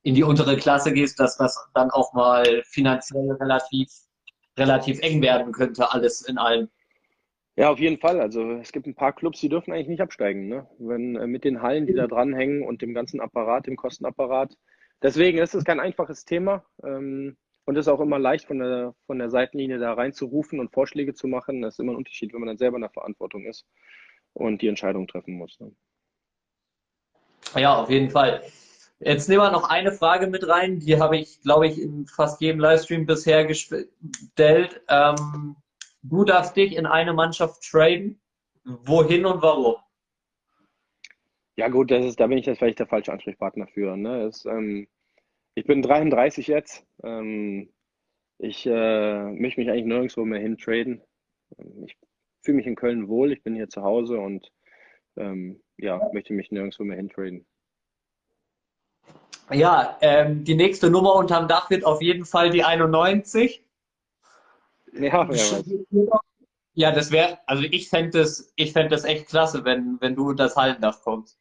in 0.06 0.16
die 0.16 0.24
untere 0.24 0.56
Klasse 0.56 0.94
gehst, 0.94 1.20
dass 1.20 1.36
das 1.38 1.58
dann 1.74 1.90
auch 1.90 2.14
mal 2.14 2.64
finanziell 2.68 3.32
relativ, 3.32 3.90
relativ 4.58 5.00
eng 5.02 5.22
werden 5.22 5.52
könnte, 5.52 5.92
alles 5.92 6.22
in 6.22 6.38
allem. 6.38 6.70
Ja, 7.58 7.72
auf 7.72 7.80
jeden 7.80 8.00
Fall. 8.00 8.22
Also 8.22 8.52
es 8.54 8.72
gibt 8.72 8.86
ein 8.86 8.96
paar 8.96 9.14
Clubs, 9.14 9.40
die 9.40 9.50
dürfen 9.50 9.74
eigentlich 9.74 9.88
nicht 9.88 10.02
absteigen. 10.02 10.48
Ne? 10.48 10.68
Wenn 10.78 11.16
äh, 11.16 11.26
mit 11.26 11.44
den 11.44 11.62
Hallen, 11.62 11.88
die 11.88 11.94
da 11.94 12.06
dranhängen 12.06 12.64
und 12.64 12.82
dem 12.82 12.94
ganzen 12.94 13.20
Apparat, 13.20 13.66
dem 13.66 13.78
Kostenapparat. 13.78 14.56
Deswegen 15.02 15.40
ist 15.40 15.56
es 15.56 15.64
kein 15.64 15.80
einfaches 15.80 16.24
Thema. 16.24 16.64
Ähm, 16.84 17.38
Und 17.66 17.76
es 17.78 17.88
ist 17.88 17.92
auch 17.92 18.02
immer 18.02 18.20
leicht, 18.20 18.46
von 18.46 18.60
der, 18.60 18.94
von 19.08 19.18
der 19.18 19.30
Seitenlinie 19.30 19.80
da 19.80 19.94
reinzurufen 19.94 20.60
und 20.60 20.72
Vorschläge 20.72 21.16
zu 21.16 21.28
machen. 21.28 21.62
Das 21.64 21.76
ist 21.76 21.80
immer 21.80 21.94
ein 21.94 21.98
Unterschied, 21.98 22.32
wenn 22.32 22.42
man 22.42 22.48
dann 22.48 22.60
selber 22.60 22.78
in 22.78 22.82
der 22.82 22.92
Verantwortung 22.92 23.46
ist 23.46 23.66
und 24.34 24.62
die 24.62 24.68
Entscheidung 24.68 25.08
treffen 25.08 25.34
muss. 25.36 25.60
Ne? 25.60 25.72
Ja, 27.56 27.76
auf 27.82 27.90
jeden 27.90 28.12
Fall. 28.12 28.44
Jetzt 29.00 29.28
nehmen 29.28 29.42
wir 29.42 29.52
noch 29.52 29.70
eine 29.70 29.92
Frage 29.92 30.28
mit 30.28 30.48
rein, 30.48 30.80
die 30.80 31.00
habe 31.00 31.18
ich, 31.18 31.42
glaube 31.42 31.68
ich, 31.68 31.82
in 31.82 32.08
fast 32.08 32.40
jedem 32.40 32.62
Livestream 32.62 33.06
bisher 33.06 33.46
gestellt. 33.46 34.82
Ähm, 34.88 35.56
du 36.02 36.24
darfst 36.24 36.56
dich 36.56 36.76
in 36.76 36.86
eine 36.86 37.14
Mannschaft 37.14 37.62
traden. 37.64 38.20
Wohin 38.64 39.26
und 39.26 39.42
warum? 39.42 39.76
Ja 41.58 41.68
gut, 41.68 41.92
das 41.92 42.06
ist, 42.06 42.20
da 42.20 42.28
bin 42.28 42.38
ich 42.38 42.46
jetzt 42.46 42.60
vielleicht 42.60 42.80
der 42.80 42.88
falsche 42.88 43.12
Ansprechpartner 43.12 43.68
für. 43.68 43.96
Ne? 43.96 44.26
Das, 44.26 44.46
ähm, 44.46 44.88
ich 45.56 45.66
bin 45.66 45.82
33 45.82 46.48
jetzt. 46.48 46.86
Ähm, 47.04 47.70
ich 48.38 48.66
äh, 48.66 49.32
möchte 49.32 49.60
mich 49.60 49.70
eigentlich 49.70 49.86
nirgendwo 49.86 50.26
mehr 50.26 50.42
hintraden. 50.42 51.02
Ich 51.86 51.98
fühle 52.42 52.58
mich 52.58 52.68
in 52.68 52.76
Köln 52.76 53.08
wohl, 53.08 53.32
ich 53.32 53.44
bin 53.44 53.56
hier 53.56 53.70
zu 53.70 53.84
Hause 53.84 54.20
und 54.20 54.52
ähm, 55.16 55.62
ja, 55.78 56.00
möchte 56.14 56.34
mich 56.34 56.52
nirgendwo 56.52 56.84
mehr 56.84 56.98
hintraden. 56.98 57.46
Ja, 59.52 59.98
ähm, 60.02 60.44
die 60.44 60.56
nächste 60.56 60.90
Nummer 60.90 61.16
unterm 61.16 61.48
Dach 61.48 61.70
wird 61.70 61.86
auf 61.86 62.02
jeden 62.02 62.26
Fall 62.26 62.50
die 62.50 62.64
91. 62.64 63.64
Ja, 64.94 65.30
ja, 65.32 66.20
ja 66.74 66.92
das 66.92 67.12
wäre, 67.12 67.38
also 67.46 67.64
ich 67.64 67.90
fände 67.90 68.20
das, 68.20 68.52
ich 68.56 68.74
fänd 68.74 68.92
das 68.92 69.04
echt 69.04 69.28
klasse, 69.28 69.64
wenn, 69.66 69.98
wenn 70.02 70.16
du 70.16 70.34
das 70.34 70.56
Hallendach 70.56 71.02
kommst. 71.02 71.38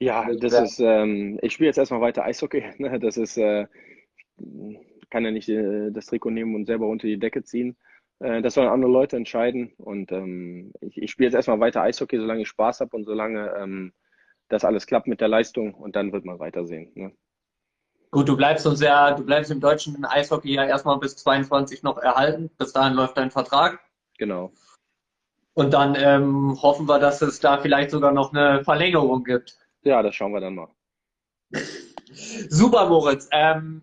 Ja, 0.00 0.26
das 0.32 0.54
ist, 0.54 0.80
ähm, 0.80 1.38
ich 1.42 1.52
spiele 1.52 1.68
jetzt 1.68 1.78
erstmal 1.78 2.00
weiter 2.00 2.24
Eishockey. 2.24 2.64
Ne? 2.78 2.98
Das 2.98 3.16
ist, 3.16 3.36
äh, 3.36 3.66
kann 5.10 5.24
ja 5.24 5.30
nicht 5.30 5.48
äh, 5.48 5.90
das 5.90 6.06
Trikot 6.06 6.30
nehmen 6.30 6.54
und 6.54 6.66
selber 6.66 6.86
unter 6.86 7.06
die 7.06 7.18
Decke 7.18 7.42
ziehen. 7.42 7.76
Äh, 8.18 8.42
das 8.42 8.54
sollen 8.54 8.68
andere 8.68 8.90
Leute 8.90 9.16
entscheiden. 9.16 9.72
Und 9.76 10.10
ähm, 10.12 10.72
ich, 10.80 11.00
ich 11.00 11.10
spiele 11.10 11.28
jetzt 11.28 11.34
erstmal 11.34 11.60
weiter 11.60 11.82
Eishockey, 11.82 12.18
solange 12.18 12.42
ich 12.42 12.48
Spaß 12.48 12.80
habe 12.80 12.96
und 12.96 13.04
solange 13.04 13.54
ähm, 13.58 13.92
das 14.48 14.64
alles 14.64 14.86
klappt 14.86 15.06
mit 15.06 15.20
der 15.20 15.28
Leistung 15.28 15.74
und 15.74 15.96
dann 15.96 16.12
wird 16.12 16.24
man 16.24 16.38
weitersehen. 16.38 16.92
Ne? 16.94 17.12
Gut, 18.12 18.28
du 18.28 18.36
bleibst 18.36 18.66
uns 18.66 18.80
ja, 18.80 19.12
du 19.12 19.24
bleibst 19.24 19.50
im 19.50 19.60
deutschen 19.60 20.04
Eishockey 20.04 20.54
ja 20.54 20.64
erstmal 20.64 20.98
bis 20.98 21.16
22 21.16 21.82
noch 21.82 21.98
erhalten. 21.98 22.50
Bis 22.58 22.72
dahin 22.72 22.94
läuft 22.94 23.16
dein 23.16 23.30
Vertrag. 23.30 23.80
Genau. 24.18 24.52
Und 25.54 25.72
dann 25.72 25.94
ähm, 25.96 26.60
hoffen 26.60 26.88
wir, 26.88 26.98
dass 26.98 27.22
es 27.22 27.38
da 27.40 27.58
vielleicht 27.58 27.90
sogar 27.90 28.12
noch 28.12 28.32
eine 28.32 28.64
Verlängerung 28.64 29.24
gibt. 29.24 29.58
Ja, 29.82 30.02
das 30.02 30.14
schauen 30.14 30.32
wir 30.32 30.40
dann 30.40 30.56
mal. 30.56 30.68
Super, 32.48 32.88
Moritz. 32.88 33.28
Ähm, 33.30 33.82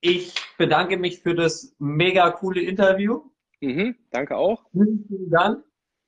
ich 0.00 0.34
bedanke 0.56 0.96
mich 0.96 1.20
für 1.20 1.34
das 1.34 1.74
mega 1.78 2.30
coole 2.30 2.60
Interview. 2.60 3.22
Mhm, 3.60 3.96
danke 4.10 4.36
auch. 4.36 4.64
Vielen 4.72 5.30
Dank. 5.30 5.64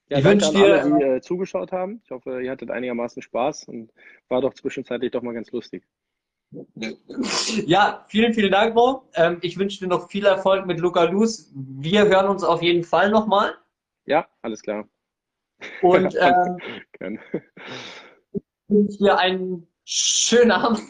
Ja, 0.09 0.19
ich 0.19 0.25
wünsche 0.25 0.53
dir, 0.53 0.83
alle, 0.83 0.99
die 0.99 1.05
äh, 1.05 1.21
zugeschaut 1.21 1.73
haben. 1.73 2.01
Ich 2.05 2.11
hoffe, 2.11 2.43
ihr 2.43 2.51
hattet 2.51 2.71
einigermaßen 2.71 3.23
Spaß 3.23 3.69
und 3.69 3.93
war 4.29 4.41
doch 4.41 4.55
zwischenzeitlich 4.55 5.13
doch 5.13 5.23
mal 5.23 5.35
ganz 5.35 5.51
lustig. 5.53 5.85
Ja, 7.67 8.05
vielen, 8.09 8.35
vielen 8.35 8.51
Dank, 8.51 8.75
Mo. 8.75 9.09
Ähm, 9.15 9.39
ich 9.43 9.57
wünsche 9.57 9.79
dir 9.79 9.87
noch 9.87 10.11
viel 10.11 10.27
Erfolg 10.27 10.67
mit 10.67 10.81
Luca 10.81 11.05
Luz. 11.05 11.51
Wir 11.55 12.07
hören 12.07 12.29
uns 12.29 12.43
auf 12.43 12.63
jeden 12.63 12.83
Fall 12.83 13.11
nochmal. 13.11 13.57
Ja, 14.07 14.29
alles 14.43 14.63
klar. 14.63 14.89
Und 15.83 16.15
ähm, 16.21 17.19
ich 18.33 18.43
wünsche 18.69 18.99
dir 18.99 19.19
einen 19.19 19.69
schönen 19.85 20.51
Abend. 20.51 20.83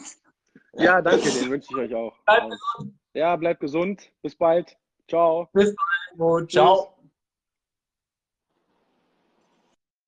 Ja, 0.73 1.01
danke, 1.01 1.29
den 1.31 1.49
wünsche 1.49 1.67
ich 1.71 1.77
euch 1.77 1.93
auch. 1.93 2.17
Bleibt 2.25 2.49
gesund. 2.49 2.99
Ja, 3.13 3.35
bleibt 3.35 3.59
gesund. 3.59 4.11
Bis 4.21 4.35
bald. 4.35 4.77
Ciao. 5.07 5.49
Bis 5.53 5.75
bald, 5.75 6.17
Mo. 6.17 6.45
Ciao. 6.45 6.97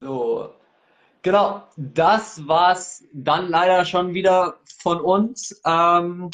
So. 0.01 0.62
Genau, 1.23 1.63
das 1.77 2.45
war's 2.49 3.05
dann 3.13 3.47
leider 3.49 3.85
schon 3.85 4.13
wieder 4.13 4.59
von 4.79 4.99
uns. 4.99 5.59
Ähm, 5.65 6.29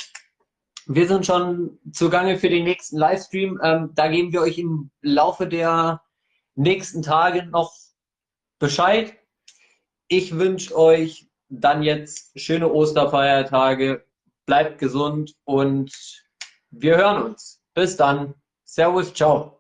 wir 0.88 1.08
sind 1.08 1.28
schon 1.28 1.78
zugange 1.92 2.40
für 2.40 2.50
den 2.50 2.64
nächsten 2.64 2.98
Livestream. 2.98 3.60
Ähm, 3.64 3.92
da 3.94 4.08
geben 4.08 4.34
wir 4.34 4.42
euch 4.42 4.58
im 4.58 4.90
Laufe 5.02 5.48
der 5.48 6.02
nächsten 6.56 7.04
Tage 7.04 7.46
noch 7.46 7.72
Bescheid. 8.58 9.14
Ich 10.08 10.36
wünsche 10.40 10.76
euch 10.76 11.30
dann 11.50 11.84
jetzt 11.84 12.32
schöne 12.40 12.72
Osterfeiertage. 12.72 14.04
Bleibt 14.48 14.80
gesund 14.80 15.36
und 15.44 15.94
wir 16.72 16.98
hören 16.98 17.22
uns. 17.22 17.62
Bis 17.76 17.96
dann. 17.96 18.34
Servus, 18.64 19.14
ciao. 19.14 19.59